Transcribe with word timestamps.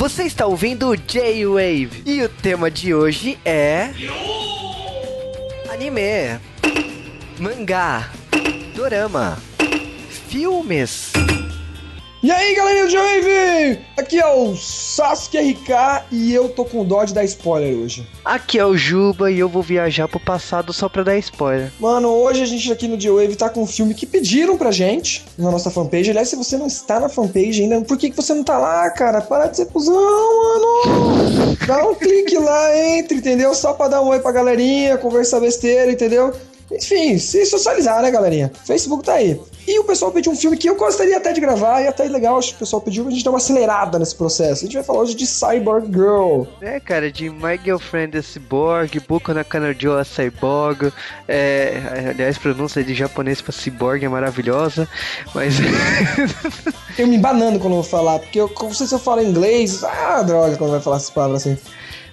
Você 0.00 0.22
está 0.22 0.46
ouvindo 0.46 0.96
J-Wave 0.96 2.02
e 2.06 2.22
o 2.22 2.28
tema 2.30 2.70
de 2.70 2.94
hoje 2.94 3.38
é. 3.44 3.90
Anime, 5.70 6.40
mangá, 7.38 8.10
dorama, 8.74 9.36
filmes. 10.26 11.12
E 12.22 12.30
aí, 12.30 12.54
galerinha 12.54 12.86
do 12.86 12.92
Wave! 12.92 13.78
Aqui 13.96 14.20
é 14.20 14.26
o 14.26 14.54
Sasuke 14.54 15.38
RK 15.38 16.04
e 16.12 16.34
eu 16.34 16.50
tô 16.50 16.66
com 16.66 16.84
dó 16.84 17.02
de 17.02 17.14
dar 17.14 17.24
spoiler 17.24 17.74
hoje. 17.74 18.06
Aqui 18.22 18.58
é 18.58 18.64
o 18.66 18.76
Juba 18.76 19.30
e 19.30 19.38
eu 19.38 19.48
vou 19.48 19.62
viajar 19.62 20.06
pro 20.06 20.20
passado 20.20 20.70
só 20.70 20.86
pra 20.86 21.02
dar 21.02 21.16
spoiler. 21.16 21.72
Mano, 21.80 22.08
hoje 22.08 22.42
a 22.42 22.46
gente 22.46 22.70
aqui 22.70 22.86
no 22.86 22.98
Wave 23.16 23.36
tá 23.36 23.48
com 23.48 23.62
um 23.62 23.66
filme 23.66 23.94
que 23.94 24.04
pediram 24.04 24.58
pra 24.58 24.70
gente 24.70 25.24
na 25.38 25.50
nossa 25.50 25.70
fanpage. 25.70 26.10
Aliás, 26.10 26.28
se 26.28 26.36
você 26.36 26.58
não 26.58 26.66
está 26.66 27.00
na 27.00 27.08
fanpage 27.08 27.62
ainda, 27.62 27.80
por 27.80 27.96
que, 27.96 28.10
que 28.10 28.16
você 28.16 28.34
não 28.34 28.44
tá 28.44 28.58
lá, 28.58 28.90
cara? 28.90 29.22
Para 29.22 29.46
de 29.46 29.56
ser 29.56 29.66
cuzão, 29.68 29.94
mano! 29.94 31.56
Dá 31.66 31.88
um 31.88 31.94
clique 31.94 32.36
lá, 32.36 32.76
entre, 32.98 33.16
entendeu? 33.16 33.54
Só 33.54 33.72
pra 33.72 33.88
dar 33.88 34.02
um 34.02 34.08
oi 34.08 34.20
pra 34.20 34.30
galerinha, 34.30 34.98
conversar 34.98 35.40
besteira, 35.40 35.90
entendeu? 35.90 36.34
Enfim, 36.72 37.18
se 37.18 37.44
socializar, 37.46 38.00
né, 38.00 38.10
galerinha? 38.10 38.50
Facebook 38.64 39.04
tá 39.04 39.14
aí. 39.14 39.40
E 39.66 39.78
o 39.78 39.84
pessoal 39.84 40.10
pediu 40.10 40.32
um 40.32 40.36
filme 40.36 40.56
que 40.56 40.68
eu 40.68 40.74
gostaria 40.74 41.16
até 41.16 41.32
de 41.32 41.40
gravar, 41.40 41.82
e 41.82 41.86
até 41.86 42.04
legal, 42.04 42.38
acho 42.38 42.50
que 42.50 42.56
o 42.56 42.58
pessoal 42.58 42.80
pediu, 42.80 43.06
a 43.06 43.10
gente 43.10 43.24
dá 43.24 43.30
uma 43.30 43.38
acelerada 43.38 43.98
nesse 43.98 44.14
processo. 44.14 44.64
A 44.64 44.66
gente 44.66 44.74
vai 44.74 44.82
falar 44.82 45.00
hoje 45.00 45.14
de 45.14 45.26
Cyborg 45.26 45.86
Girl. 45.92 46.44
É, 46.60 46.80
cara, 46.80 47.10
de 47.10 47.28
My 47.28 47.58
Girlfriend 47.62 48.18
a 48.18 48.22
Cyborg, 48.22 49.00
Boku 49.06 49.32
no 49.32 49.44
Kanojo 49.44 49.92
a 49.92 50.04
Cyborg, 50.04 50.92
é, 51.28 52.08
aliás, 52.10 52.38
pronúncia 52.38 52.82
de 52.82 52.94
japonês 52.94 53.40
pra 53.40 53.52
Cyborg 53.52 54.04
é 54.04 54.08
maravilhosa, 54.08 54.88
mas... 55.34 55.54
eu 56.98 57.06
me 57.06 57.16
embanando 57.16 57.58
quando 57.58 57.74
eu 57.74 57.82
vou 57.82 57.90
falar, 57.90 58.18
porque 58.18 58.40
eu 58.40 58.50
não 58.60 58.74
sei 58.74 58.86
se 58.86 58.94
eu 58.94 58.98
falo 58.98 59.22
inglês, 59.22 59.84
ah, 59.84 60.22
droga, 60.22 60.56
quando 60.56 60.70
vai 60.70 60.80
falar 60.80 60.96
essas 60.96 61.10
palavras 61.10 61.46
assim. 61.46 61.58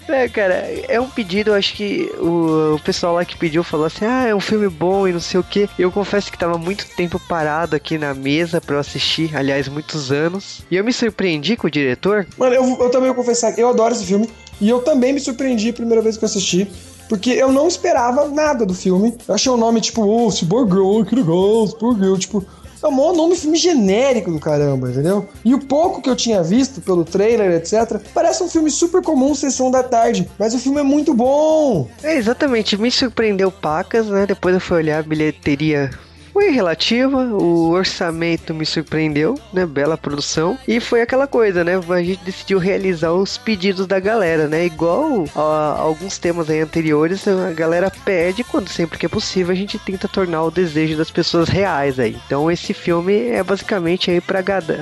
É, 0.08 0.28
cara, 0.30 0.66
é 0.88 1.00
um 1.00 1.10
pedido, 1.10 1.54
acho 1.54 1.74
que 1.74 2.10
o, 2.20 2.76
o, 2.76 2.80
pessoal 2.80 3.16
lá 3.16 3.26
que 3.26 3.38
pediu 3.38 3.64
falou 3.64 3.86
assim: 3.86 4.06
ah, 4.06 4.26
é 4.26 4.34
um 4.34 4.40
filme 4.40 4.70
bom 4.70 5.08
e 5.08 5.14
não 5.14 5.20
sei 5.20 5.40
o 5.40 5.44
que. 5.44 5.70
Eu 5.78 5.92
confesso 5.92 6.32
que 6.32 6.38
tava 6.38 6.58
muito 6.58 6.88
tempo 6.96 7.20
parado 7.28 7.76
aqui 7.76 7.98
na 7.98 8.14
mesa 8.14 8.62
pra 8.62 8.76
eu 8.76 8.80
assistir, 8.80 9.36
aliás, 9.36 9.68
muitos 9.68 10.12
anos. 10.12 10.62
E 10.72 10.76
eu 10.76 10.84
me 10.84 10.94
surpreendi 10.94 11.58
com 11.58 11.68
o 11.68 11.72
diretor. 11.72 12.26
Mano, 12.38 12.56
eu, 12.56 12.64
eu 12.80 12.90
também 12.90 13.08
vou 13.08 13.16
confessar, 13.16 13.58
eu 13.58 13.70
adoro 13.70 13.94
esse 13.94 14.06
filme. 14.06 14.30
E 14.60 14.70
eu 14.70 14.82
também 14.82 15.14
me 15.14 15.20
surpreendi 15.20 15.70
a 15.70 15.74
primeira 15.74 16.02
vez 16.02 16.18
que 16.18 16.24
eu 16.24 16.28
assisti. 16.28 16.68
Porque 17.08 17.30
eu 17.32 17.52
não 17.52 17.68
esperava 17.68 18.28
nada 18.28 18.66
do 18.66 18.74
filme. 18.74 19.18
Eu 19.28 19.36
achei 19.36 19.52
o 19.52 19.58
nome, 19.58 19.80
tipo, 19.80 20.04
oh, 20.04 20.30
Cyborg 20.30 20.72
Girl, 20.72 21.04
que 21.04 21.16
legal, 21.16 21.68
Cyborg 21.68 22.00
Girl. 22.00 22.18
Tipo, 22.18 22.46
é 22.82 22.88
o 22.88 22.92
maior 22.92 23.14
nome 23.14 23.36
filme 23.36 23.58
genérico 23.58 24.32
do 24.32 24.40
caramba, 24.40 24.90
entendeu? 24.90 25.28
E 25.44 25.54
o 25.54 25.60
pouco 25.60 26.02
que 26.02 26.10
eu 26.10 26.16
tinha 26.16 26.44
visto 26.44 26.82
pelo 26.82 27.04
trailer, 27.04 27.52
etc., 27.52 28.00
parece 28.14 28.44
um 28.44 28.50
filme 28.50 28.70
super 28.70 29.02
comum, 29.02 29.34
sessão 29.36 29.72
da 29.72 29.84
tarde. 29.84 30.30
Mas 30.38 30.54
o 30.54 30.60
filme 30.60 30.80
é 30.80 30.84
muito 30.84 31.14
bom. 31.14 31.88
É, 32.04 32.16
exatamente. 32.16 32.78
Me 32.78 32.92
surpreendeu 32.92 33.52
pacas, 33.52 34.08
né? 34.08 34.26
Depois 34.26 34.54
eu 34.56 34.62
fui 34.62 34.78
olhar 34.78 35.00
a 35.00 35.04
bilheteria 35.04 35.90
foi 36.38 36.52
relativa, 36.52 37.18
o 37.18 37.72
orçamento 37.72 38.54
me 38.54 38.64
surpreendeu, 38.64 39.40
né? 39.52 39.66
Bela 39.66 39.98
produção. 39.98 40.56
E 40.68 40.80
foi 40.80 41.02
aquela 41.02 41.26
coisa, 41.26 41.64
né? 41.64 41.82
A 41.90 42.04
gente 42.04 42.24
decidiu 42.24 42.60
realizar 42.60 43.12
os 43.12 43.40
pedidos 43.40 43.88
da 43.88 44.00
galera, 44.00 44.48
né? 44.48 44.64
Igual 44.64 45.26
a, 45.36 45.80
alguns 45.80 46.20
temas 46.20 46.48
aí 46.48 46.60
anteriores, 46.60 47.28
a 47.28 47.52
galera 47.54 47.92
pede 48.06 48.44
quando 48.44 48.70
sempre 48.70 49.00
que 49.00 49.08
é 49.08 49.10
possível, 49.10 49.52
a 49.52 49.58
gente 49.58 49.80
tenta 49.80 50.08
tornar 50.08 50.44
o 50.44 50.52
desejo 50.52 50.96
das 50.96 51.10
pessoas 51.10 51.50
reais 51.50 52.00
aí. 52.00 52.16
Então 52.28 52.52
esse 52.52 52.72
filme 52.72 53.30
é 53.30 53.42
basicamente 53.42 54.12
aí 54.12 54.22
para 54.22 54.38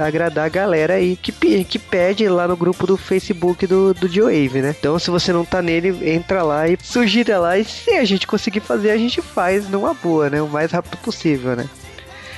agradar 0.06 0.46
a 0.46 0.50
galera 0.50 0.96
aí 0.96 1.16
que, 1.16 1.32
que 1.64 1.80
pede 1.80 2.28
lá 2.28 2.50
no 2.50 2.58
grupo 2.58 2.86
do 2.86 2.98
Facebook 2.98 3.66
do, 3.66 3.94
do 3.94 4.10
Wave, 4.10 4.62
né? 4.62 4.76
Então 4.78 5.00
se 5.00 5.10
você 5.10 5.32
não 5.32 5.46
tá 5.46 5.62
nele, 5.62 6.12
entra 6.14 6.44
lá 6.44 6.68
e 6.68 6.78
sugira 6.84 7.40
lá 7.40 7.58
e 7.58 7.64
se 7.64 7.92
a 7.92 8.04
gente 8.04 8.28
conseguir 8.28 8.60
fazer, 8.60 8.92
a 8.92 8.98
gente 8.98 9.22
faz 9.22 9.70
numa 9.70 9.94
boa, 9.94 10.30
né? 10.30 10.42
O 10.42 10.50
mais 10.50 10.74
rápido 10.74 10.98
possível 10.98 11.45
possível, 11.46 11.56
né? 11.56 11.70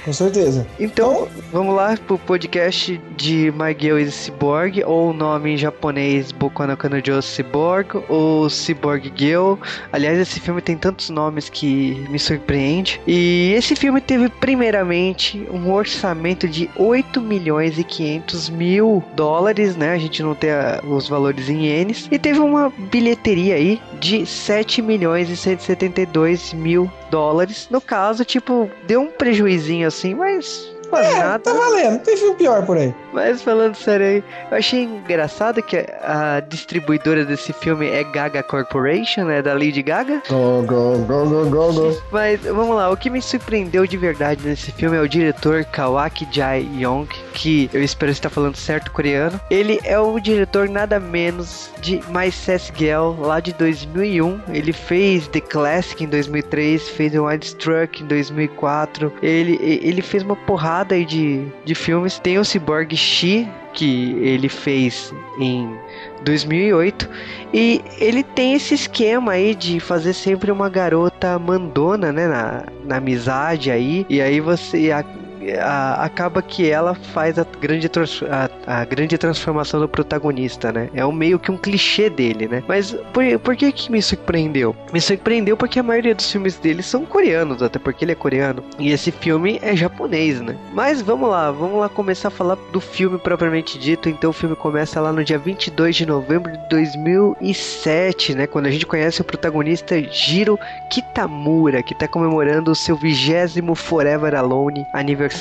Com 0.08 0.14
certeza. 0.14 0.66
Então, 0.80 1.28
vamos 1.52 1.76
lá 1.76 1.98
pro 1.98 2.18
podcast 2.18 2.98
de 3.18 3.52
My 3.52 3.76
Girl 3.78 3.98
is 3.98 4.14
Cyborg, 4.14 4.82
ou 4.86 5.10
o 5.10 5.14
nome 5.14 5.54
em 5.54 5.58
japonês 5.58 6.32
Boku 6.32 6.66
no 6.66 6.78
Kanojo 6.78 7.22
Cyborg, 7.22 8.02
ou 8.08 8.50
Cyborg 8.50 9.12
Girl. 9.14 9.56
Aliás, 9.92 10.18
esse 10.18 10.40
filme 10.40 10.62
tem 10.62 10.78
tantos 10.78 11.10
nomes 11.10 11.50
que 11.50 12.08
me 12.10 12.18
surpreende. 12.18 13.02
E 13.06 13.52
esse 13.58 13.76
filme 13.76 14.00
teve, 14.00 14.30
primeiramente, 14.30 15.46
um 15.52 15.74
orçamento 15.74 16.48
de 16.48 16.70
8 16.78 17.20
milhões 17.20 17.78
e 17.78 17.84
500 17.84 18.50
mil 18.50 19.04
dólares, 19.14 19.76
né? 19.76 19.92
A 19.92 19.98
gente 19.98 20.24
não 20.24 20.34
tem 20.34 20.52
a, 20.52 20.80
os 20.88 21.10
valores 21.10 21.50
em 21.50 21.66
ienes. 21.66 22.08
E 22.10 22.18
teve 22.18 22.40
uma 22.40 22.72
bilheteria 22.90 23.56
aí 23.56 23.82
de 24.00 24.26
7 24.26 24.82
milhões 24.82 25.30
e 25.30 25.36
172 25.36 26.54
mil 26.54 26.90
dólares. 27.10 27.68
No 27.70 27.82
caso, 27.82 28.24
tipo, 28.26 28.70
deu 28.86 29.02
um 29.02 29.12
prejuizinho 29.12 29.88
assim, 29.88 30.14
mas 30.14 30.78
Quase 30.90 31.14
é, 31.14 31.20
nada. 31.20 31.40
tá 31.40 31.54
valendo. 31.54 32.00
Tem 32.00 32.16
filme 32.16 32.36
pior 32.36 32.66
por 32.66 32.78
aí. 32.78 32.94
Mas 33.12 33.42
falando 33.42 33.76
sério 33.76 34.06
aí, 34.06 34.24
eu 34.52 34.58
achei 34.58 34.84
engraçado 34.84 35.62
que 35.62 35.78
a 36.02 36.40
distribuidora 36.48 37.26
desse 37.26 37.52
filme 37.54 37.88
é 37.88 38.04
Gaga 38.04 38.42
Corporation, 38.44 39.26
né? 39.26 39.42
Da 39.42 39.54
Lady 39.54 39.82
Gaga. 39.82 40.22
Go, 40.30 40.64
go, 40.66 40.98
go, 41.00 41.26
go, 41.26 41.50
go, 41.50 41.74
go. 41.74 42.02
Mas 42.12 42.42
vamos 42.42 42.76
lá, 42.76 42.90
o 42.90 42.98
que 42.98 43.10
me 43.10 43.22
surpreendeu 43.22 43.86
de 43.86 43.98
verdade 43.98 44.48
nesse 44.48 44.72
filme 44.72 44.98
é 44.98 45.02
o 45.02 45.10
diretor 45.10 45.66
Kawaki 45.66 46.28
Jae-yong, 46.32 47.08
que 47.38 47.70
eu 47.72 47.84
espero 47.84 48.12
estar 48.12 48.32
falando 48.32 48.56
certo 48.56 48.92
coreano. 48.92 49.40
Ele 49.50 49.80
é 49.84 50.00
o 50.00 50.20
diretor 50.20 50.68
nada 50.68 51.00
menos 51.00 51.70
de 51.80 52.02
My 52.10 52.32
Sass 52.32 52.74
Girl 52.76 53.12
lá 53.20 53.40
de 53.40 53.54
2001. 53.54 54.42
Ele 54.52 54.74
fez 54.74 55.28
The 55.28 55.42
Classic 55.42 56.04
em 56.04 56.08
2003, 56.08 56.90
fez 56.90 57.12
The 57.12 57.20
Wild 57.20 57.46
Struck 57.46 58.02
em 58.02 58.08
2004. 58.08 59.14
Ele, 59.22 59.60
ele 59.62 60.02
fez 60.02 60.24
uma 60.24 60.36
porrada 60.36 60.96
aí 60.96 61.06
de, 61.06 61.46
de 61.64 61.76
filmes. 61.76 62.18
Tem 62.18 62.40
o 62.40 62.44
Cyborg 62.44 62.98
Shi, 62.98 63.48
que 63.72 64.14
ele 64.20 64.50
fez 64.50 65.14
em 65.40 65.78
2008 66.26 67.08
e 67.54 67.80
ele 68.00 68.24
tem 68.24 68.56
esse 68.56 68.74
esquema 68.74 69.34
aí 69.34 69.54
de 69.54 69.80
fazer 69.80 70.14
sempre 70.14 70.52
uma 70.52 70.68
garota 70.68 71.38
mandona, 71.38 72.12
né, 72.12 72.28
na, 72.28 72.64
na 72.84 72.98
amizade 72.98 73.70
aí 73.70 74.04
e 74.10 74.20
aí 74.20 74.42
você 74.42 74.92
a, 74.92 75.06
acaba 75.54 76.42
que 76.42 76.70
ela 76.70 76.94
faz 76.94 77.38
a 77.40 77.46
grande, 77.60 77.90
a, 78.30 78.80
a, 78.82 78.86
grande 78.86 79.18
transformação 79.18 79.80
do 79.80 79.88
protagonista, 79.88 80.72
né? 80.72 80.90
É 80.94 81.06
um, 81.06 81.12
meio 81.12 81.40
que 81.40 81.52
um 81.52 81.58
clichê 81.58 82.10
dele, 82.10 82.48
né? 82.48 82.64
Mas 82.68 82.96
por, 83.14 83.24
por 83.40 83.56
que 83.56 83.72
que 83.72 83.92
me 83.92 84.02
surpreendeu? 84.02 84.76
Me 84.92 85.00
surpreendeu 85.00 85.56
porque 85.56 85.80
a 85.80 85.84
maioria 85.84 86.14
dos 86.14 86.32
filmes 86.32 86.58
dele 86.58 86.84
são 86.84 87.06
coreanos, 87.06 87.62
até 87.62 87.80
porque 87.80 88.04
ele 88.04 88.12
é 88.12 88.16
coreano. 88.16 88.64
E 88.80 88.92
esse 88.92 89.12
filme 89.12 89.60
é 89.62 89.76
japonês, 89.76 90.42
né? 90.42 90.56
Mas 90.74 91.02
vamos 91.02 91.30
lá, 91.30 91.52
vamos 91.52 91.80
lá 91.80 91.90
começar 91.90 92.28
a 92.28 92.32
falar 92.32 92.58
do 92.72 92.82
filme 92.82 93.18
propriamente 93.18 93.78
dito. 93.78 94.10
Então 94.10 94.32
o 94.32 94.34
filme 94.34 94.56
começa 94.56 95.00
lá 95.00 95.12
no 95.14 95.24
dia 95.24 95.38
22 95.38 95.96
de 95.96 96.06
novembro 96.06 96.52
de 96.52 96.70
2007, 96.70 98.36
né? 98.36 98.48
Quando 98.48 98.66
a 98.66 98.72
gente 98.72 98.86
conhece 98.86 99.22
o 99.22 99.26
protagonista 99.26 100.02
Jiro 100.12 100.60
Kitamura, 100.90 101.84
que 101.84 101.96
tá 101.96 102.08
comemorando 102.08 102.72
o 102.72 102.76
seu 102.76 102.96
vigésimo 102.96 103.76
Forever 103.76 104.36
Alone 104.36 104.86
aniversário 104.94 105.37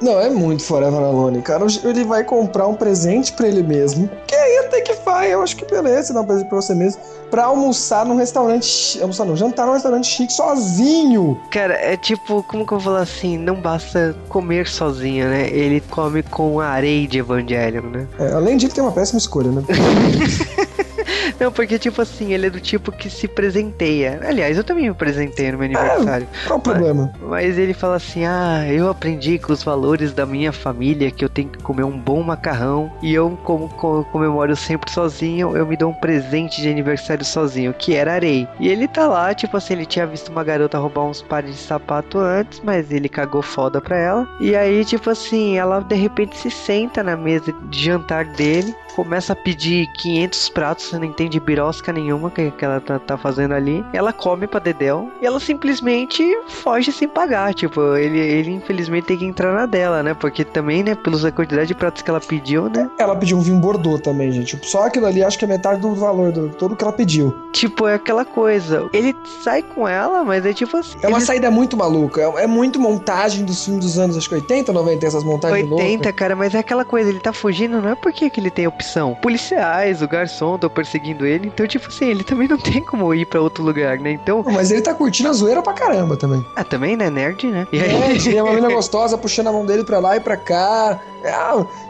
Não, 0.00 0.20
é 0.20 0.30
muito 0.30 0.62
Forever 0.62 1.00
Alone, 1.00 1.42
cara. 1.42 1.64
Ele 1.84 2.04
vai 2.04 2.24
comprar 2.24 2.66
um 2.66 2.74
presente 2.74 3.32
para 3.32 3.48
ele 3.48 3.62
mesmo. 3.62 4.08
Que 4.26 4.34
aí 4.34 4.58
até 4.58 4.80
que 4.80 4.94
vai, 5.04 5.32
eu 5.32 5.42
acho 5.42 5.56
que 5.56 5.64
beleza, 5.64 6.12
dar 6.12 6.22
um 6.22 6.26
presente 6.26 6.48
pra 6.48 6.60
você 6.60 6.74
mesmo. 6.74 7.00
Pra 7.30 7.44
almoçar 7.44 8.04
num 8.04 8.16
restaurante. 8.16 9.00
Almoçar 9.00 9.24
não, 9.24 9.36
jantar 9.36 9.66
num 9.66 9.72
restaurante 9.72 10.06
chique 10.06 10.32
sozinho. 10.32 11.40
Cara, 11.50 11.74
é 11.74 11.96
tipo, 11.96 12.42
como 12.44 12.66
que 12.66 12.72
eu 12.72 12.78
vou 12.78 12.92
falar 12.92 13.02
assim? 13.02 13.36
Não 13.38 13.60
basta 13.60 14.14
comer 14.28 14.66
sozinho, 14.66 15.28
né? 15.28 15.48
Ele 15.50 15.80
come 15.90 16.22
com 16.22 16.60
areia 16.60 17.06
de 17.06 17.18
Evangelion, 17.18 17.82
né? 17.90 18.06
É, 18.18 18.32
além 18.32 18.56
de 18.56 18.66
ele 18.66 18.72
ter 18.72 18.80
uma 18.80 18.92
péssima 18.92 19.18
escolha, 19.18 19.50
né? 19.50 19.62
Não, 21.38 21.52
porque, 21.52 21.78
tipo 21.78 22.00
assim, 22.02 22.32
ele 22.32 22.46
é 22.46 22.50
do 22.50 22.60
tipo 22.60 22.92
que 22.92 23.08
se 23.08 23.28
presenteia. 23.28 24.20
Aliás, 24.26 24.56
eu 24.56 24.64
também 24.64 24.88
me 24.88 24.94
presentei 24.94 25.50
no 25.52 25.58
meu 25.58 25.66
aniversário. 25.66 26.26
É, 26.32 26.46
qual 26.46 26.58
o 26.58 26.62
problema? 26.62 27.12
Mas, 27.20 27.30
mas, 27.30 27.58
ele 27.58 27.74
fala 27.74 27.96
assim: 27.96 28.24
ah, 28.24 28.64
eu 28.68 28.88
aprendi 28.88 29.38
com 29.38 29.52
os 29.52 29.62
valores 29.62 30.12
da 30.12 30.26
minha 30.26 30.52
família 30.52 31.10
que 31.10 31.24
eu 31.24 31.28
tenho 31.28 31.48
que 31.48 31.58
comer 31.58 31.84
um 31.84 31.98
bom 31.98 32.22
macarrão 32.22 32.90
e 33.02 33.12
eu, 33.12 33.38
como, 33.44 33.68
comemoro 33.68 34.56
sempre 34.56 34.90
sozinho, 34.90 35.56
eu 35.56 35.66
me 35.66 35.76
dou 35.76 35.90
um 35.90 35.94
presente 35.94 36.60
de 36.60 36.68
aniversário 36.68 37.24
sozinho, 37.24 37.74
que 37.74 37.94
era 37.94 38.14
areia. 38.14 38.48
E 38.58 38.68
ele 38.68 38.88
tá 38.88 39.06
lá, 39.06 39.34
tipo 39.34 39.56
assim, 39.56 39.74
ele 39.74 39.86
tinha 39.86 40.06
visto 40.06 40.30
uma 40.30 40.44
garota 40.44 40.78
roubar 40.78 41.04
uns 41.04 41.22
pares 41.22 41.50
de 41.50 41.60
sapato 41.60 42.18
antes, 42.18 42.60
mas 42.64 42.90
ele 42.90 43.08
cagou 43.08 43.42
foda 43.42 43.80
pra 43.80 43.98
ela. 43.98 44.28
E 44.40 44.56
aí, 44.56 44.84
tipo 44.84 45.10
assim, 45.10 45.58
ela 45.58 45.80
de 45.80 45.94
repente 45.94 46.36
se 46.36 46.50
senta 46.50 47.02
na 47.02 47.16
mesa 47.16 47.52
de 47.70 47.84
jantar 47.84 48.24
dele 48.24 48.74
começa 48.94 49.32
a 49.32 49.36
pedir 49.36 49.88
500 49.94 50.48
pratos, 50.50 50.84
sendo 50.86 51.04
entende 51.14 51.38
birosca 51.38 51.92
nenhuma 51.92 52.30
que, 52.30 52.50
que 52.50 52.64
ela 52.64 52.80
tá, 52.80 52.98
tá 52.98 53.16
fazendo 53.16 53.54
ali. 53.54 53.84
Ela 53.92 54.12
come 54.12 54.46
pra 54.46 54.60
Dedel 54.60 55.08
e 55.22 55.26
ela 55.26 55.38
simplesmente 55.38 56.24
foge 56.48 56.92
sem 56.92 57.08
pagar. 57.08 57.54
Tipo, 57.54 57.96
ele, 57.96 58.18
ele 58.18 58.50
infelizmente 58.50 59.06
tem 59.06 59.18
que 59.18 59.24
entrar 59.24 59.54
na 59.54 59.66
dela, 59.66 60.02
né? 60.02 60.14
Porque 60.14 60.44
também, 60.44 60.82
né, 60.82 60.94
pela 60.94 61.30
quantidade 61.30 61.68
de 61.68 61.74
pratos 61.74 62.02
que 62.02 62.10
ela 62.10 62.20
pediu, 62.20 62.68
né? 62.68 62.90
Ela 62.98 63.14
pediu 63.16 63.38
um 63.38 63.40
vinho 63.40 63.58
Bordeaux 63.58 64.00
também, 64.00 64.30
gente. 64.32 64.58
Só 64.68 64.86
aquilo 64.86 65.06
ali 65.06 65.22
acho 65.22 65.38
que 65.38 65.44
é 65.44 65.48
metade 65.48 65.80
do 65.80 65.94
valor 65.94 66.32
do 66.32 66.48
todo 66.50 66.76
que 66.76 66.82
ela 66.82 66.92
pediu. 66.92 67.34
Tipo, 67.52 67.86
é 67.86 67.94
aquela 67.94 68.24
coisa. 68.24 68.88
Ele 68.92 69.14
sai 69.42 69.62
com 69.62 69.86
ela, 69.86 70.24
mas 70.24 70.44
é 70.44 70.52
tipo 70.52 70.76
assim. 70.76 70.98
É 71.02 71.08
uma 71.08 71.18
ele... 71.18 71.24
saída 71.24 71.50
muito 71.50 71.76
maluca. 71.76 72.20
É, 72.20 72.44
é, 72.44 72.46
muito 72.46 72.80
montagem 72.80 73.44
dos 73.44 73.64
filmes 73.64 73.84
dos 73.84 73.98
anos, 73.98 74.16
acho 74.16 74.28
que 74.28 74.34
80, 74.34 74.72
90, 74.72 75.06
essas 75.06 75.24
montagens 75.24 75.70
80, 75.70 75.90
loucas. 75.90 76.12
cara, 76.12 76.34
mas 76.34 76.54
é 76.54 76.58
aquela 76.58 76.84
coisa. 76.84 77.08
Ele 77.08 77.20
tá 77.20 77.32
fugindo, 77.32 77.80
não 77.80 77.90
é 77.90 77.94
porque 77.94 78.28
que 78.28 78.40
ele 78.40 78.50
tem 78.50 78.66
opção. 78.66 79.14
Policiais, 79.14 80.02
o 80.02 80.08
garçom 80.08 80.56
estão 80.56 80.70
perseguindo 80.70 81.03
ele. 81.10 81.48
Então, 81.48 81.66
tipo 81.66 81.88
assim, 81.88 82.06
ele 82.06 82.24
também 82.24 82.48
não 82.48 82.56
tem 82.58 82.82
como 82.82 83.12
ir 83.14 83.26
pra 83.26 83.40
outro 83.40 83.62
lugar, 83.64 83.98
né? 83.98 84.12
Então. 84.12 84.44
Mas 84.46 84.70
ele 84.70 84.82
tá 84.82 84.94
curtindo 84.94 85.28
a 85.28 85.32
zoeira 85.32 85.62
pra 85.62 85.72
caramba 85.72 86.16
também. 86.16 86.44
Ah, 86.56 86.64
também, 86.64 86.96
né? 86.96 87.10
Nerd, 87.10 87.46
né? 87.46 87.66
E 87.72 87.80
aí... 87.80 88.34
É, 88.34 88.36
é 88.36 88.42
uma 88.42 88.52
menina 88.52 88.72
gostosa 88.74 89.18
puxando 89.18 89.48
a 89.48 89.52
mão 89.52 89.66
dele 89.66 89.84
pra 89.84 89.98
lá 89.98 90.16
e 90.16 90.20
pra 90.20 90.36
cá. 90.36 91.00
É, 91.22 91.32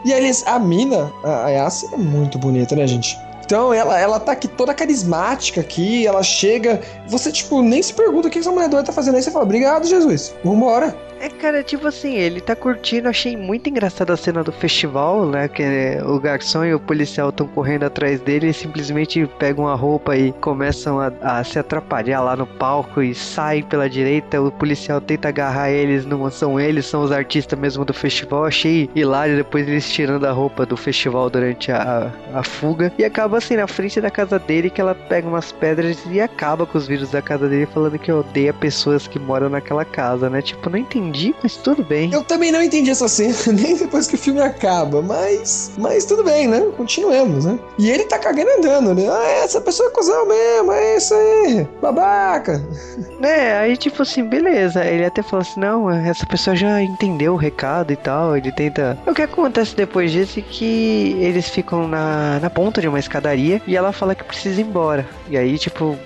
e 0.03 0.11
eles, 0.11 0.45
a 0.47 0.57
mina, 0.59 1.11
a 1.23 1.49
Yassi 1.49 1.89
é 1.93 1.97
muito 1.97 2.37
bonita, 2.37 2.75
né, 2.75 2.87
gente? 2.87 3.17
Então 3.45 3.73
ela, 3.73 3.99
ela 3.99 4.19
tá 4.19 4.31
aqui 4.31 4.47
toda 4.47 4.73
carismática 4.73 5.61
aqui, 5.61 6.05
ela 6.05 6.23
chega. 6.23 6.81
Você, 7.07 7.31
tipo, 7.31 7.61
nem 7.61 7.81
se 7.81 7.93
pergunta 7.93 8.27
o 8.27 8.31
que 8.31 8.39
essa 8.39 8.51
mulher 8.51 8.69
doida 8.69 8.87
tá 8.87 8.91
fazendo 8.91 9.15
aí. 9.15 9.21
Você 9.21 9.31
fala, 9.31 9.45
obrigado, 9.45 9.87
Jesus. 9.87 10.33
Vambora. 10.43 10.95
É, 11.19 11.29
cara, 11.29 11.63
tipo 11.63 11.87
assim, 11.87 12.15
ele 12.15 12.41
tá 12.41 12.55
curtindo. 12.55 13.07
Achei 13.07 13.37
muito 13.37 13.69
engraçada 13.69 14.13
a 14.13 14.17
cena 14.17 14.43
do 14.43 14.51
festival, 14.51 15.25
né? 15.25 15.47
Que 15.47 15.63
o 16.05 16.19
garçom 16.19 16.65
e 16.65 16.73
o 16.73 16.79
policial 16.79 17.29
estão 17.29 17.47
correndo 17.47 17.83
atrás 17.83 18.19
dele 18.19 18.49
e 18.49 18.53
simplesmente 18.53 19.25
pegam 19.39 19.67
a 19.67 19.75
roupa 19.75 20.15
e 20.15 20.33
começam 20.33 20.99
a, 20.99 21.11
a, 21.21 21.43
se 21.43 21.57
atrapalhar 21.57 22.21
lá 22.21 22.35
no 22.35 22.45
palco 22.45 23.01
e 23.01 23.15
saem 23.15 23.63
pela 23.63 23.89
direita. 23.89 24.41
O 24.41 24.51
policial 24.51 24.99
tenta 24.99 25.29
agarrar 25.29 25.69
eles, 25.69 26.05
não 26.05 26.29
são 26.29 26.59
eles, 26.59 26.85
são 26.85 27.01
os 27.01 27.11
artistas 27.11 27.57
mesmo 27.57 27.85
do 27.85 27.93
festival. 27.93 28.45
Achei 28.45 28.89
hilário 28.93 29.37
depois 29.37 29.67
eles 29.67 29.89
tirando 29.89 30.25
a 30.25 30.31
roupa 30.31 30.65
do 30.65 30.75
festival 30.75 31.29
durante 31.29 31.71
a, 31.71 32.11
a 32.33 32.43
fuga. 32.43 32.91
E 32.99 33.05
acaba 33.05 33.34
assim 33.35 33.55
na 33.55 33.67
frente 33.67 34.01
da 34.01 34.09
casa 34.09 34.39
dele 34.39 34.69
que 34.69 34.81
ela 34.81 34.95
pega 34.95 35.27
umas 35.27 35.51
pedras 35.51 35.97
e 36.09 36.19
acaba 36.19 36.65
com 36.65 36.77
os 36.77 36.87
vírus 36.87 37.11
da 37.11 37.21
casa 37.21 37.47
dele, 37.47 37.67
falando 37.73 37.97
que 37.99 38.11
odeia 38.11 38.53
pessoas 38.53 39.07
que 39.07 39.19
moram 39.19 39.49
naquela 39.49 39.85
casa, 39.85 40.29
né? 40.29 40.41
Tipo, 40.41 40.69
não 40.69 40.77
entendi 40.77 41.35
mas 41.41 41.55
tudo 41.57 41.83
bem. 41.83 42.11
Eu 42.11 42.23
também 42.23 42.51
não 42.51 42.61
entendi 42.61 42.89
essa 42.91 43.07
cena, 43.07 43.35
nem 43.53 43.75
depois 43.75 44.07
que 44.07 44.15
o 44.15 44.17
filme 44.17 44.41
acaba, 44.41 45.01
mas. 45.01 45.71
Mas 45.77 46.05
tudo 46.05 46.23
bem, 46.23 46.47
né? 46.47 46.61
Continuemos, 46.77 47.45
né? 47.45 47.59
E 47.77 47.89
ele 47.89 48.05
tá 48.05 48.17
cagando 48.17 48.49
andando, 48.57 48.93
né? 48.93 49.07
Ah, 49.09 49.43
essa 49.43 49.61
pessoa 49.61 49.89
é 49.89 49.91
cuzão 49.91 50.27
mesmo, 50.27 50.71
é 50.71 50.97
isso 50.97 51.13
aí, 51.13 51.67
babaca. 51.81 52.63
É, 53.21 53.57
aí 53.57 53.77
tipo 53.77 54.03
assim, 54.03 54.23
beleza. 54.23 54.85
Ele 54.85 55.05
até 55.05 55.23
falou 55.23 55.41
assim: 55.41 55.59
não, 55.59 55.89
essa 55.89 56.25
pessoa 56.25 56.55
já 56.55 56.81
entendeu 56.81 57.33
o 57.33 57.37
recado 57.37 57.91
e 57.91 57.95
tal. 57.95 58.37
Ele 58.37 58.51
tenta. 58.51 58.97
O 59.07 59.13
que 59.13 59.21
acontece 59.21 59.75
depois 59.75 60.11
disso 60.11 60.39
é 60.39 60.43
que 60.43 61.17
eles 61.19 61.49
ficam 61.49 61.87
na, 61.87 62.39
na 62.39 62.49
ponta 62.49 62.81
de 62.81 62.87
uma 62.87 62.99
escadaria 63.25 63.61
e 63.65 63.75
ela 63.75 63.91
fala 63.91 64.13
que 64.13 64.23
precisa 64.23 64.61
ir 64.61 64.65
embora. 64.65 65.05
E 65.29 65.37
aí, 65.37 65.57
tipo, 65.57 65.97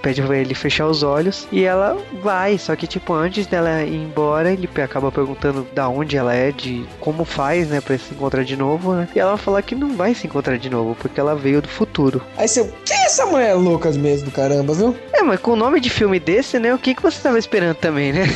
pede 0.00 0.22
pra 0.22 0.36
ele 0.36 0.54
fechar 0.54 0.86
os 0.86 1.02
olhos 1.02 1.46
e 1.52 1.64
ela 1.64 1.96
vai, 2.22 2.58
só 2.58 2.74
que 2.74 2.86
tipo 2.86 3.12
antes 3.12 3.46
dela 3.46 3.82
ir 3.82 3.96
embora, 3.96 4.52
ele 4.52 4.68
acaba 4.82 5.10
perguntando 5.10 5.66
da 5.74 5.88
onde 5.88 6.16
ela 6.16 6.34
é, 6.34 6.52
de 6.52 6.84
como 7.00 7.24
faz, 7.24 7.68
né, 7.68 7.80
para 7.80 7.98
se 7.98 8.14
encontrar 8.14 8.44
de 8.44 8.56
novo, 8.56 8.94
né? 8.94 9.08
E 9.14 9.18
ela 9.18 9.36
fala 9.36 9.62
que 9.62 9.74
não 9.74 9.96
vai 9.96 10.14
se 10.14 10.26
encontrar 10.26 10.56
de 10.58 10.70
novo 10.70 10.96
porque 10.98 11.18
ela 11.18 11.34
veio 11.34 11.60
do 11.60 11.68
futuro. 11.68 12.22
Aí 12.36 12.48
você, 12.48 12.64
que 12.84 12.92
é 12.92 13.06
essa 13.06 13.26
mulher 13.26 13.54
louca 13.54 13.90
mesmo 13.92 14.26
do 14.26 14.30
caramba, 14.30 14.74
viu? 14.74 14.96
É, 15.12 15.22
mas 15.22 15.40
com 15.40 15.52
o 15.52 15.56
nome 15.56 15.80
de 15.80 15.90
filme 15.90 16.20
desse, 16.20 16.58
né, 16.58 16.74
o 16.74 16.78
que 16.78 16.94
que 16.94 17.02
você 17.02 17.20
tava 17.20 17.38
esperando 17.38 17.76
também, 17.76 18.12
né? 18.12 18.26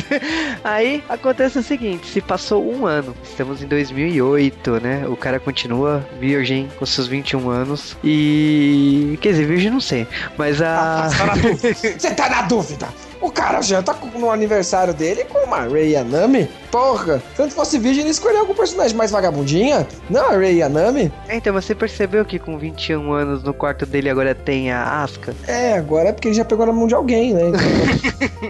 Aí 0.62 1.02
acontece 1.08 1.58
o 1.58 1.62
seguinte, 1.62 2.06
se 2.06 2.20
passou 2.20 2.64
um 2.64 2.86
ano, 2.86 3.14
estamos 3.22 3.62
em 3.62 3.66
2008, 3.66 4.80
né? 4.80 5.04
O 5.08 5.16
cara 5.16 5.40
continua 5.40 6.04
virgem 6.20 6.68
com 6.78 6.86
seus 6.86 7.06
21 7.06 7.48
anos 7.50 7.96
e 8.04 9.18
quer 9.20 9.30
dizer, 9.30 9.46
virgem 9.46 9.70
não 9.70 9.80
sei, 9.80 10.06
mas 10.36 10.60
a 10.62 10.69
você 11.98 12.14
tá 12.14 12.28
na 12.28 12.42
dúvida? 12.42 12.88
O 13.20 13.30
cara 13.30 13.60
já 13.60 13.82
tá 13.82 13.94
no 14.14 14.30
aniversário 14.30 14.94
dele 14.94 15.24
com 15.24 15.44
uma 15.44 15.62
Rei 15.62 15.92
Yanami. 15.92 16.48
Porra, 16.70 17.22
se 17.34 17.42
não 17.42 17.50
fosse 17.50 17.78
virgem, 17.78 18.02
ele 18.02 18.10
escolheu 18.10 18.40
algum 18.40 18.54
personagem 18.54 18.96
mais 18.96 19.10
vagabundinha. 19.10 19.86
Não 20.08 20.30
a 20.30 20.36
Rei 20.36 20.58
Yanami. 20.58 21.12
É, 21.28 21.36
então 21.36 21.52
você 21.52 21.74
percebeu 21.74 22.24
que 22.24 22.38
com 22.38 22.56
21 22.56 23.12
anos 23.12 23.42
no 23.42 23.52
quarto 23.52 23.84
dele 23.84 24.08
agora 24.08 24.34
tem 24.34 24.72
a 24.72 25.02
Asuka? 25.02 25.34
É, 25.46 25.74
agora 25.74 26.08
é 26.08 26.12
porque 26.12 26.28
ele 26.28 26.34
já 26.34 26.44
pegou 26.44 26.64
na 26.64 26.72
mão 26.72 26.86
de 26.86 26.94
alguém, 26.94 27.34
né? 27.34 27.42